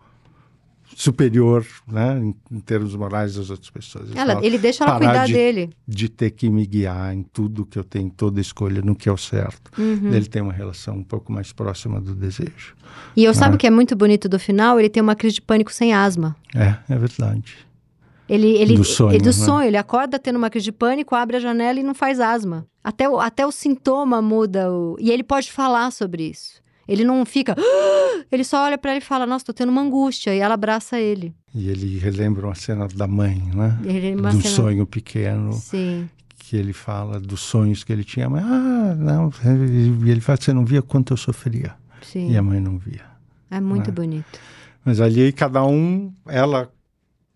superior, 1.00 1.66
né, 1.88 2.20
em, 2.20 2.36
em, 2.52 2.60
termos 2.60 2.94
morais 2.94 3.36
das 3.36 3.50
outras 3.50 3.70
pessoas. 3.70 4.14
Ela, 4.14 4.46
ele 4.46 4.58
deixa 4.58 4.84
ela 4.84 4.98
cuidar 4.98 5.26
de, 5.28 5.32
dele. 5.32 5.70
De 5.88 6.10
ter 6.10 6.30
que 6.30 6.50
me 6.50 6.66
guiar 6.66 7.14
em 7.14 7.24
tudo 7.24 7.66
que 7.66 7.80
eu 7.80 7.86
tenho, 7.86 8.10
toda 8.10 8.42
escolha, 8.42 8.82
no 8.82 8.94
que 8.94 9.08
é 9.08 9.12
o 9.12 9.16
certo. 9.16 9.72
Uhum. 9.80 10.12
Ele 10.14 10.26
tem 10.26 10.42
uma 10.42 10.52
relação 10.52 10.98
um 10.98 11.04
pouco 11.04 11.32
mais 11.32 11.54
próxima 11.54 12.02
do 12.02 12.14
desejo. 12.14 12.76
E 13.16 13.24
eu 13.24 13.32
né? 13.32 13.34
sabe 13.34 13.56
o 13.56 13.58
que 13.58 13.66
é 13.66 13.70
muito 13.70 13.96
bonito 13.96 14.28
do 14.28 14.38
final? 14.38 14.78
Ele 14.78 14.90
tem 14.90 15.02
uma 15.02 15.16
crise 15.16 15.36
de 15.36 15.42
pânico 15.42 15.72
sem 15.72 15.94
asma. 15.94 16.36
É, 16.54 16.76
é 16.94 16.98
verdade. 16.98 17.56
Ele, 18.28 18.58
ele, 18.58 18.76
do 18.76 18.84
sonho, 18.84 19.12
ele, 19.12 19.20
do 19.20 19.28
né? 19.28 19.32
sonho, 19.32 19.68
ele 19.70 19.78
acorda 19.78 20.20
tendo 20.20 20.36
uma 20.36 20.50
crise 20.50 20.66
de 20.66 20.74
pânico, 20.74 21.16
abre 21.16 21.38
a 21.38 21.40
janela 21.40 21.80
e 21.80 21.84
não 21.84 21.96
faz 21.96 22.20
asma. 22.20 22.68
Até 22.84 23.08
o, 23.10 23.22
até 23.22 23.48
o 23.48 23.54
sintoma 23.54 24.22
muda. 24.22 24.70
O... 24.70 24.98
E 25.00 25.12
ele 25.12 25.24
pode 25.24 25.50
falar 25.50 25.92
sobre 25.92 26.30
isso. 26.30 26.59
Ele 26.90 27.04
não 27.04 27.24
fica. 27.24 27.56
Ele 28.32 28.44
só 28.44 28.66
olha 28.66 28.78
para 28.78 28.92
ela 28.92 28.98
e 28.98 29.02
fala: 29.02 29.26
Nossa, 29.26 29.46
tô 29.46 29.54
tendo 29.54 29.70
uma 29.70 29.82
angústia. 29.82 30.34
E 30.34 30.40
ela 30.40 30.56
abraça 30.56 31.00
ele. 31.00 31.34
E 31.54 31.68
ele 31.70 31.98
relembra 31.98 32.46
uma 32.46 32.54
cena 32.54 32.88
da 32.88 33.08
mãe, 33.08 33.42
né? 33.56 33.78
Do 34.16 34.42
cena... 34.42 34.56
sonho 34.56 34.86
pequeno. 34.86 35.54
Sim. 35.54 36.08
Que 36.38 36.56
ele 36.56 36.74
fala 36.74 37.20
dos 37.20 37.40
sonhos 37.40 37.84
que 37.84 37.92
ele 37.92 38.04
tinha. 38.04 38.30
Mas, 38.30 38.44
ah, 38.44 38.96
não. 38.96 39.32
E 40.06 40.12
ele 40.12 40.22
fala: 40.22 40.38
Você 40.40 40.54
não 40.54 40.64
via 40.64 40.82
quanto 40.82 41.14
eu 41.14 41.18
sofria. 41.18 41.74
Sim. 42.02 42.32
E 42.32 42.38
a 42.38 42.42
mãe 42.42 42.60
não 42.60 42.78
via. 42.78 43.06
É 43.50 43.60
muito 43.60 43.88
né? 43.88 43.94
bonito. 43.94 44.40
Mas 44.86 45.02
ali 45.02 45.32
cada 45.32 45.66
um, 45.66 46.14
ela 46.28 46.72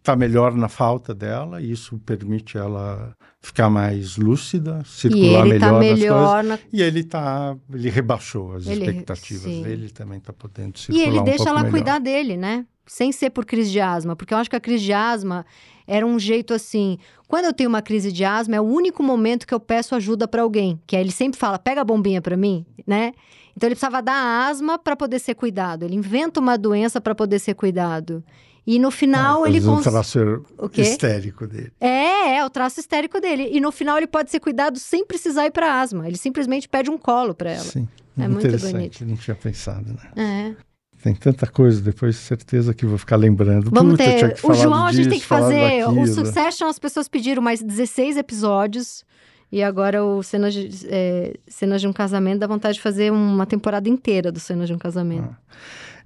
está 0.03 0.17
melhor 0.17 0.53
na 0.53 0.67
falta 0.67 1.15
dela, 1.15 1.61
e 1.61 1.71
isso 1.71 1.97
permite 1.99 2.57
ela 2.57 3.15
ficar 3.39 3.69
mais 3.69 4.17
lúcida, 4.17 4.83
circular 4.85 5.47
e 5.47 5.51
ele 5.51 5.59
tá 5.59 5.71
melhor, 5.71 6.39
tá 6.39 6.43
melhor 6.43 6.43
na... 6.43 6.59
E 6.73 6.81
ele 6.81 7.03
tá, 7.05 7.55
ele 7.73 7.89
rebaixou 7.89 8.53
as 8.53 8.67
ele, 8.67 8.81
expectativas 8.81 9.43
sim. 9.43 9.63
dele, 9.63 9.89
também 9.89 10.17
está 10.17 10.33
podendo 10.33 10.77
circular 10.77 11.05
E 11.05 11.07
ele 11.07 11.19
um 11.19 11.23
deixa 11.23 11.47
ela 11.47 11.59
melhor. 11.59 11.71
cuidar 11.71 11.99
dele, 11.99 12.35
né? 12.35 12.65
Sem 12.85 13.13
ser 13.13 13.29
por 13.29 13.45
crise 13.45 13.71
de 13.71 13.79
asma, 13.79 14.13
porque 14.13 14.33
eu 14.33 14.37
acho 14.37 14.49
que 14.49 14.57
a 14.57 14.59
crise 14.59 14.83
de 14.83 14.91
asma 14.91 15.45
era 15.87 16.05
um 16.05 16.19
jeito 16.19 16.53
assim, 16.53 16.97
quando 17.25 17.45
eu 17.45 17.53
tenho 17.53 17.69
uma 17.69 17.81
crise 17.81 18.11
de 18.11 18.25
asma 18.25 18.57
é 18.57 18.61
o 18.61 18.65
único 18.65 19.01
momento 19.01 19.47
que 19.47 19.53
eu 19.53 19.59
peço 19.59 19.95
ajuda 19.95 20.27
para 20.27 20.41
alguém, 20.41 20.77
que 20.85 20.97
ele 20.97 21.11
sempre 21.11 21.39
fala: 21.39 21.57
"Pega 21.57 21.79
a 21.79 21.85
bombinha 21.85 22.21
para 22.21 22.35
mim", 22.35 22.65
né? 22.85 23.13
Então 23.55 23.67
ele 23.67 23.75
precisava 23.75 24.01
dar 24.01 24.49
asma 24.49 24.77
para 24.77 24.97
poder 24.97 25.19
ser 25.19 25.35
cuidado. 25.35 25.83
Ele 25.83 25.95
inventa 25.95 26.41
uma 26.41 26.57
doença 26.57 26.99
para 26.99 27.15
poder 27.15 27.39
ser 27.39 27.53
cuidado. 27.53 28.21
E 28.65 28.79
no 28.79 28.89
final 28.91 29.43
ah, 29.43 29.49
ele 29.49 29.59
consegue. 29.59 29.89
O 29.89 29.91
traço 29.91 30.45
o 30.57 30.69
quê? 30.69 30.81
histérico 30.81 31.45
dele. 31.45 31.71
É, 31.81 32.37
é, 32.37 32.45
o 32.45 32.49
traço 32.49 32.79
histérico 32.79 33.19
dele. 33.19 33.49
E 33.51 33.59
no 33.59 33.71
final 33.71 33.97
ele 33.97 34.07
pode 34.07 34.31
ser 34.31 34.39
cuidado 34.39 34.79
sem 34.79 35.05
precisar 35.05 35.45
ir 35.45 35.51
para 35.51 35.81
asma. 35.81 36.07
Ele 36.07 36.17
simplesmente 36.17 36.69
pede 36.69 36.89
um 36.89 36.97
colo 36.97 37.33
para 37.35 37.51
ela. 37.51 37.63
Sim. 37.63 37.87
É 38.17 38.27
muito 38.27 38.57
bonito. 38.59 39.05
Não 39.05 39.17
tinha 39.17 39.35
pensado, 39.35 39.93
né? 39.93 40.55
É. 40.55 40.73
Tem 41.03 41.13
tanta 41.13 41.45
coisa, 41.45 41.81
depois 41.81 42.15
certeza 42.15 42.73
que 42.73 42.85
vou 42.85 42.97
ficar 42.97 43.17
lembrando. 43.17 43.69
Vamos 43.69 43.97
Puta, 43.97 44.03
ter. 44.05 44.35
o 44.41 44.53
João, 44.53 44.85
disso, 44.85 44.87
a 44.87 44.91
gente 44.93 45.09
tem 45.09 45.19
que 45.19 45.25
fazer. 45.25 45.83
Daquilo. 45.85 46.01
O 46.01 46.07
Succession, 46.07 46.67
as 46.67 46.79
pessoas 46.79 47.09
pediram 47.09 47.41
mais 47.41 47.61
16 47.61 48.15
episódios. 48.15 49.03
E 49.51 49.61
agora 49.61 50.03
o 50.03 50.23
Cenas 50.23 50.53
de, 50.53 50.87
é, 50.87 51.33
Cenas 51.47 51.81
de 51.81 51.87
um 51.87 51.93
Casamento 51.93 52.39
dá 52.39 52.47
vontade 52.47 52.75
de 52.75 52.81
fazer 52.81 53.11
uma 53.11 53.45
temporada 53.45 53.89
inteira 53.89 54.31
do 54.31 54.39
Cenas 54.39 54.67
de 54.67 54.73
um 54.73 54.77
Casamento. 54.77 55.29
Ah. 55.29 55.37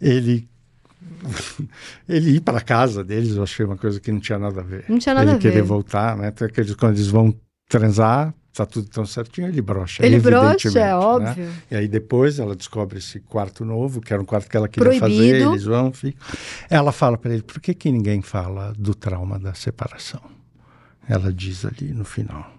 Ele. 0.01 0.49
ele 2.07 2.37
ir 2.37 2.41
para 2.41 2.61
casa 2.61 3.03
deles, 3.03 3.35
eu 3.35 3.43
achei 3.43 3.65
uma 3.65 3.77
coisa 3.77 3.99
que 3.99 4.11
não 4.11 4.19
tinha 4.19 4.39
nada 4.39 4.61
a 4.61 4.63
ver. 4.63 4.85
Não 4.87 4.99
tinha 4.99 5.15
nada 5.15 5.25
ele 5.25 5.31
a 5.31 5.39
ver. 5.39 5.47
Ele 5.47 5.53
querer 5.53 5.63
voltar, 5.63 6.17
né? 6.17 6.27
Até 6.27 6.47
que 6.47 6.61
eles, 6.61 6.75
quando 6.75 6.95
eles 6.95 7.07
vão 7.07 7.33
transar, 7.69 8.33
tá 8.57 8.65
tudo 8.65 8.89
tão 8.89 9.05
certinho, 9.05 9.47
ele 9.47 9.61
brocha. 9.61 10.05
Ele 10.05 10.19
brocha, 10.19 10.69
é 10.69 10.71
né? 10.73 10.95
óbvio. 10.95 11.49
E 11.69 11.75
aí 11.75 11.87
depois 11.87 12.39
ela 12.39 12.55
descobre 12.55 12.97
esse 12.97 13.19
quarto 13.19 13.63
novo, 13.63 14.01
que 14.01 14.11
era 14.11 14.21
um 14.21 14.25
quarto 14.25 14.49
que 14.49 14.57
ela 14.57 14.67
queria 14.67 14.99
Proibido. 14.99 15.21
fazer, 15.21 15.41
eles 15.47 15.63
vão, 15.63 15.91
ficam. 15.91 16.27
Ela 16.69 16.91
fala 16.91 17.17
para 17.17 17.33
ele, 17.33 17.43
por 17.43 17.59
que, 17.59 17.73
que 17.73 17.91
ninguém 17.91 18.21
fala 18.21 18.73
do 18.77 18.95
trauma 18.95 19.37
da 19.37 19.53
separação? 19.53 20.21
Ela 21.07 21.31
diz 21.31 21.65
ali 21.65 21.93
no 21.93 22.03
final, 22.03 22.51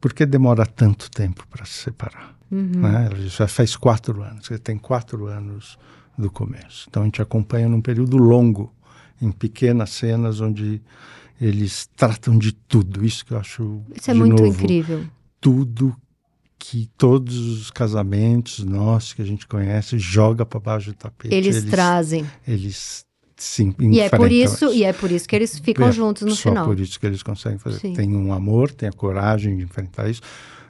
por 0.00 0.12
que 0.12 0.26
demora 0.26 0.66
tanto 0.66 1.10
tempo 1.10 1.46
para 1.48 1.64
se 1.64 1.74
separar? 1.74 2.34
Uhum. 2.50 2.80
Né? 2.80 3.08
Ela 3.10 3.18
diz, 3.18 3.36
faz 3.48 3.76
quatro 3.76 4.22
anos, 4.22 4.46
você 4.46 4.58
tem 4.58 4.76
quatro 4.76 5.26
anos 5.26 5.78
do 6.18 6.30
começo. 6.30 6.86
Então 6.88 7.02
a 7.02 7.04
gente 7.06 7.20
acompanha 7.20 7.68
num 7.68 7.80
período 7.80 8.16
longo, 8.16 8.72
em 9.20 9.30
pequenas 9.30 9.90
cenas 9.90 10.40
onde 10.40 10.80
eles 11.40 11.88
tratam 11.96 12.38
de 12.38 12.52
tudo. 12.52 13.04
Isso 13.04 13.24
que 13.24 13.32
eu 13.32 13.38
acho. 13.38 13.82
Isso 13.94 14.10
é 14.10 14.14
muito 14.14 14.42
novo, 14.42 14.62
incrível 14.62 15.06
tudo 15.46 15.96
que 16.58 16.88
todos 16.98 17.36
os 17.36 17.70
casamentos 17.70 18.64
nossos 18.64 19.12
que 19.12 19.22
a 19.22 19.24
gente 19.24 19.46
conhece 19.46 19.96
joga 19.96 20.44
para 20.44 20.58
baixo 20.58 20.90
do 20.90 20.96
tapete. 20.96 21.32
Eles, 21.32 21.56
eles 21.56 21.70
trazem. 21.70 22.26
Eles 22.46 23.06
sim 23.36 23.72
e 23.78 24.00
é 24.00 24.08
por 24.08 24.32
isso 24.32 24.72
e 24.72 24.82
é 24.82 24.94
por 24.94 25.10
isso 25.12 25.28
que 25.28 25.36
eles 25.36 25.58
ficam 25.58 25.86
é, 25.86 25.92
juntos 25.92 26.22
no 26.22 26.34
só 26.34 26.48
final. 26.48 26.64
por 26.66 26.80
isso 26.80 26.98
que 26.98 27.06
eles 27.06 27.22
conseguem 27.22 27.58
fazer. 27.58 27.78
Sim. 27.78 27.92
Tem 27.92 28.16
um 28.16 28.32
amor, 28.32 28.72
tem 28.72 28.88
a 28.88 28.92
coragem 28.92 29.56
de 29.56 29.62
enfrentar 29.62 30.08
isso, 30.08 30.22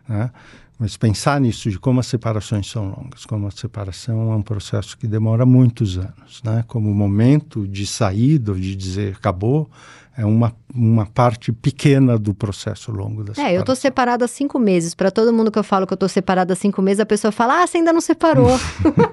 né? 0.07 0.31
Mas 0.79 0.97
pensar 0.97 1.41
nisso, 1.41 1.71
de 1.71 1.79
como 1.79 2.01
as 2.01 2.07
separações 2.07 2.71
são 2.71 2.89
longas, 2.89 3.25
como 3.25 3.47
a 3.47 3.51
separação 3.51 4.33
é 4.33 4.37
um 4.37 4.43
processo 4.43 4.97
que 4.99 5.07
demora 5.07 5.47
muitos 5.47 5.97
anos, 5.97 6.43
né? 6.45 6.65
Como 6.67 6.91
o 6.91 6.95
momento 6.95 7.67
de 7.67 7.87
saída, 7.87 8.53
de 8.53 8.77
dizer 8.77 9.15
acabou, 9.17 9.71
é 10.19 10.25
uma, 10.25 10.55
uma 10.75 11.07
parte 11.07 11.53
pequena 11.53 12.19
do 12.19 12.35
processo 12.35 12.91
longo 12.91 13.23
da 13.23 13.35
separação. 13.35 13.55
É, 13.55 13.59
eu 13.59 13.65
tô 13.65 13.75
separada 13.75 14.25
há 14.25 14.29
cinco 14.29 14.59
meses. 14.59 14.95
Para 14.95 15.11
todo 15.11 15.33
mundo 15.33 15.51
que 15.51 15.59
eu 15.59 15.65
falo 15.65 15.87
que 15.87 15.93
eu 15.93 15.97
tô 15.97 16.09
separada 16.09 16.53
há 16.55 16.57
cinco 16.57 16.81
meses, 16.83 17.01
a 17.01 17.07
pessoa 17.07 17.31
fala, 17.31 17.63
ah, 17.63 17.67
você 17.67 17.79
ainda 17.79 17.93
não 17.93 18.01
separou. 18.01 18.59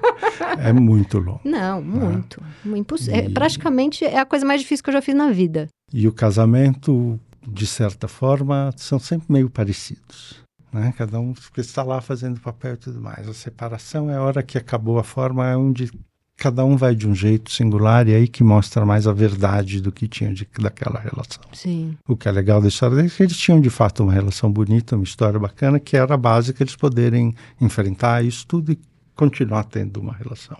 é 0.58 0.72
muito 0.72 1.18
longo. 1.18 1.40
Não, 1.44 1.82
muito. 1.82 2.42
É. 2.66 2.78
Imposs... 2.78 3.08
E... 3.08 3.12
É, 3.12 3.28
praticamente 3.30 4.04
é 4.04 4.18
a 4.18 4.24
coisa 4.24 4.46
mais 4.46 4.60
difícil 4.60 4.82
que 4.82 4.90
eu 4.90 4.94
já 4.94 5.02
fiz 5.02 5.14
na 5.14 5.30
vida. 5.30 5.68
E 5.92 6.08
o 6.08 6.12
casamento, 6.12 7.18
de 7.46 7.66
certa 7.66 8.08
forma, 8.08 8.70
são 8.76 8.98
sempre 8.98 9.26
meio 9.30 9.50
parecidos. 9.50 10.43
Né? 10.74 10.92
Cada 10.98 11.20
um 11.20 11.32
está 11.56 11.84
lá 11.84 12.00
fazendo 12.00 12.40
papel 12.40 12.74
e 12.74 12.76
tudo 12.76 13.00
mais. 13.00 13.28
A 13.28 13.32
separação 13.32 14.10
é 14.10 14.16
a 14.16 14.22
hora 14.22 14.42
que 14.42 14.58
acabou 14.58 14.98
a 14.98 15.04
forma, 15.04 15.48
é 15.48 15.56
onde 15.56 15.88
cada 16.36 16.64
um 16.64 16.76
vai 16.76 16.96
de 16.96 17.06
um 17.06 17.14
jeito 17.14 17.52
singular 17.52 18.08
e 18.08 18.14
aí 18.14 18.26
que 18.26 18.42
mostra 18.42 18.84
mais 18.84 19.06
a 19.06 19.12
verdade 19.12 19.80
do 19.80 19.92
que 19.92 20.08
tinha 20.08 20.34
de, 20.34 20.48
daquela 20.58 20.98
relação. 20.98 21.44
Sim. 21.52 21.96
O 22.08 22.16
que 22.16 22.28
é 22.28 22.32
legal 22.32 22.60
da 22.60 22.66
história 22.66 22.96
deles 22.96 23.14
é 23.14 23.16
que 23.16 23.22
eles 23.22 23.36
tinham 23.36 23.60
de 23.60 23.70
fato 23.70 24.02
uma 24.02 24.12
relação 24.12 24.50
bonita, 24.50 24.96
uma 24.96 25.04
história 25.04 25.38
bacana, 25.38 25.78
que 25.78 25.96
era 25.96 26.12
a 26.12 26.16
base 26.16 26.52
que 26.52 26.60
eles 26.60 26.74
poderem 26.74 27.36
enfrentar 27.60 28.24
isso 28.24 28.44
tudo 28.44 28.72
e 28.72 28.78
continuar 29.14 29.62
tendo 29.62 30.00
uma 30.00 30.12
relação. 30.12 30.58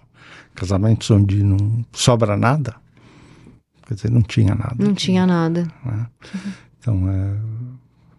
Casamentos 0.54 1.10
onde 1.10 1.42
não 1.42 1.84
sobra 1.92 2.36
nada, 2.36 2.76
quer 3.88 3.94
dizer, 3.94 4.12
não 4.12 4.22
tinha 4.22 4.54
nada. 4.54 4.76
Não 4.78 4.94
tinha 4.94 5.26
nada. 5.26 5.64
Né? 5.84 6.06
Uhum. 6.34 6.52
Então, 6.78 7.10
é, 7.10 7.36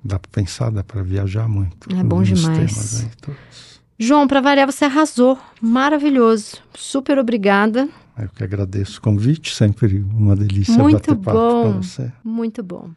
dá 0.05 0.19
para 0.19 0.29
pensar, 0.31 0.69
dá 0.69 0.83
para 0.83 1.01
viajar 1.01 1.49
muito. 1.49 1.91
É 1.91 2.03
bom 2.03 2.21
demais. 2.21 3.07
João, 3.97 4.27
para 4.27 4.39
variar, 4.39 4.71
você 4.71 4.85
arrasou. 4.85 5.37
Maravilhoso. 5.59 6.57
Super 6.75 7.17
obrigada. 7.17 7.89
Eu 8.17 8.29
que 8.29 8.43
agradeço 8.43 8.99
o 8.99 9.01
convite, 9.01 9.53
sempre 9.53 10.05
uma 10.13 10.35
delícia 10.35 10.77
Muito 10.77 10.97
bater 10.97 11.15
papo 11.15 11.37
bom. 11.37 11.63
com 11.63 11.81
você. 11.81 12.11
Muito 12.23 12.63
bom. 12.63 12.91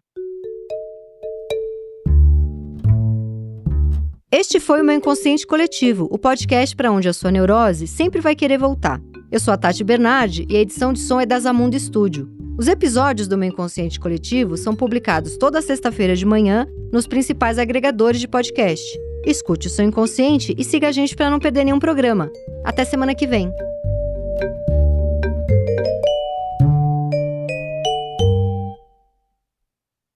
Este 4.31 4.61
foi 4.61 4.83
o 4.83 4.85
meu 4.85 4.95
Inconsciente 4.95 5.47
Coletivo, 5.47 6.07
o 6.11 6.19
podcast 6.19 6.77
para 6.77 6.93
onde 6.93 7.09
a 7.09 7.13
sua 7.15 7.31
neurose 7.31 7.87
sempre 7.87 8.21
vai 8.21 8.37
querer 8.37 8.59
voltar. 8.59 9.01
Eu 9.31 9.39
sou 9.39 9.53
a 9.53 9.59
Tati 9.59 9.85
Bernardi 9.85 10.47
e 10.49 10.57
a 10.57 10.61
edição 10.61 10.91
de 10.91 11.01
som 11.01 11.21
é 11.21 11.27
da 11.27 11.39
Zamundo 11.39 11.79
Studio. 11.79 12.27
Os 12.57 12.67
episódios 12.67 13.29
do 13.29 13.37
meu 13.37 13.51
Inconsciente 13.51 14.01
Coletivo 14.01 14.57
são 14.57 14.75
publicados 14.75 15.37
toda 15.37 15.61
sexta-feira 15.61 16.17
de 16.17 16.25
manhã 16.25 16.67
nos 16.91 17.07
principais 17.07 17.59
agregadores 17.59 18.23
de 18.23 18.27
podcast. 18.27 18.83
Escute 19.27 19.67
o 19.67 19.71
seu 19.71 19.85
inconsciente 19.85 20.55
e 20.57 20.65
siga 20.65 20.89
a 20.89 20.93
gente 20.93 21.15
para 21.15 21.29
não 21.29 21.39
perder 21.39 21.65
nenhum 21.65 21.79
programa. 21.79 22.31
Até 22.65 22.87
semana 22.87 23.15
que 23.15 23.27
vem. 23.27 23.53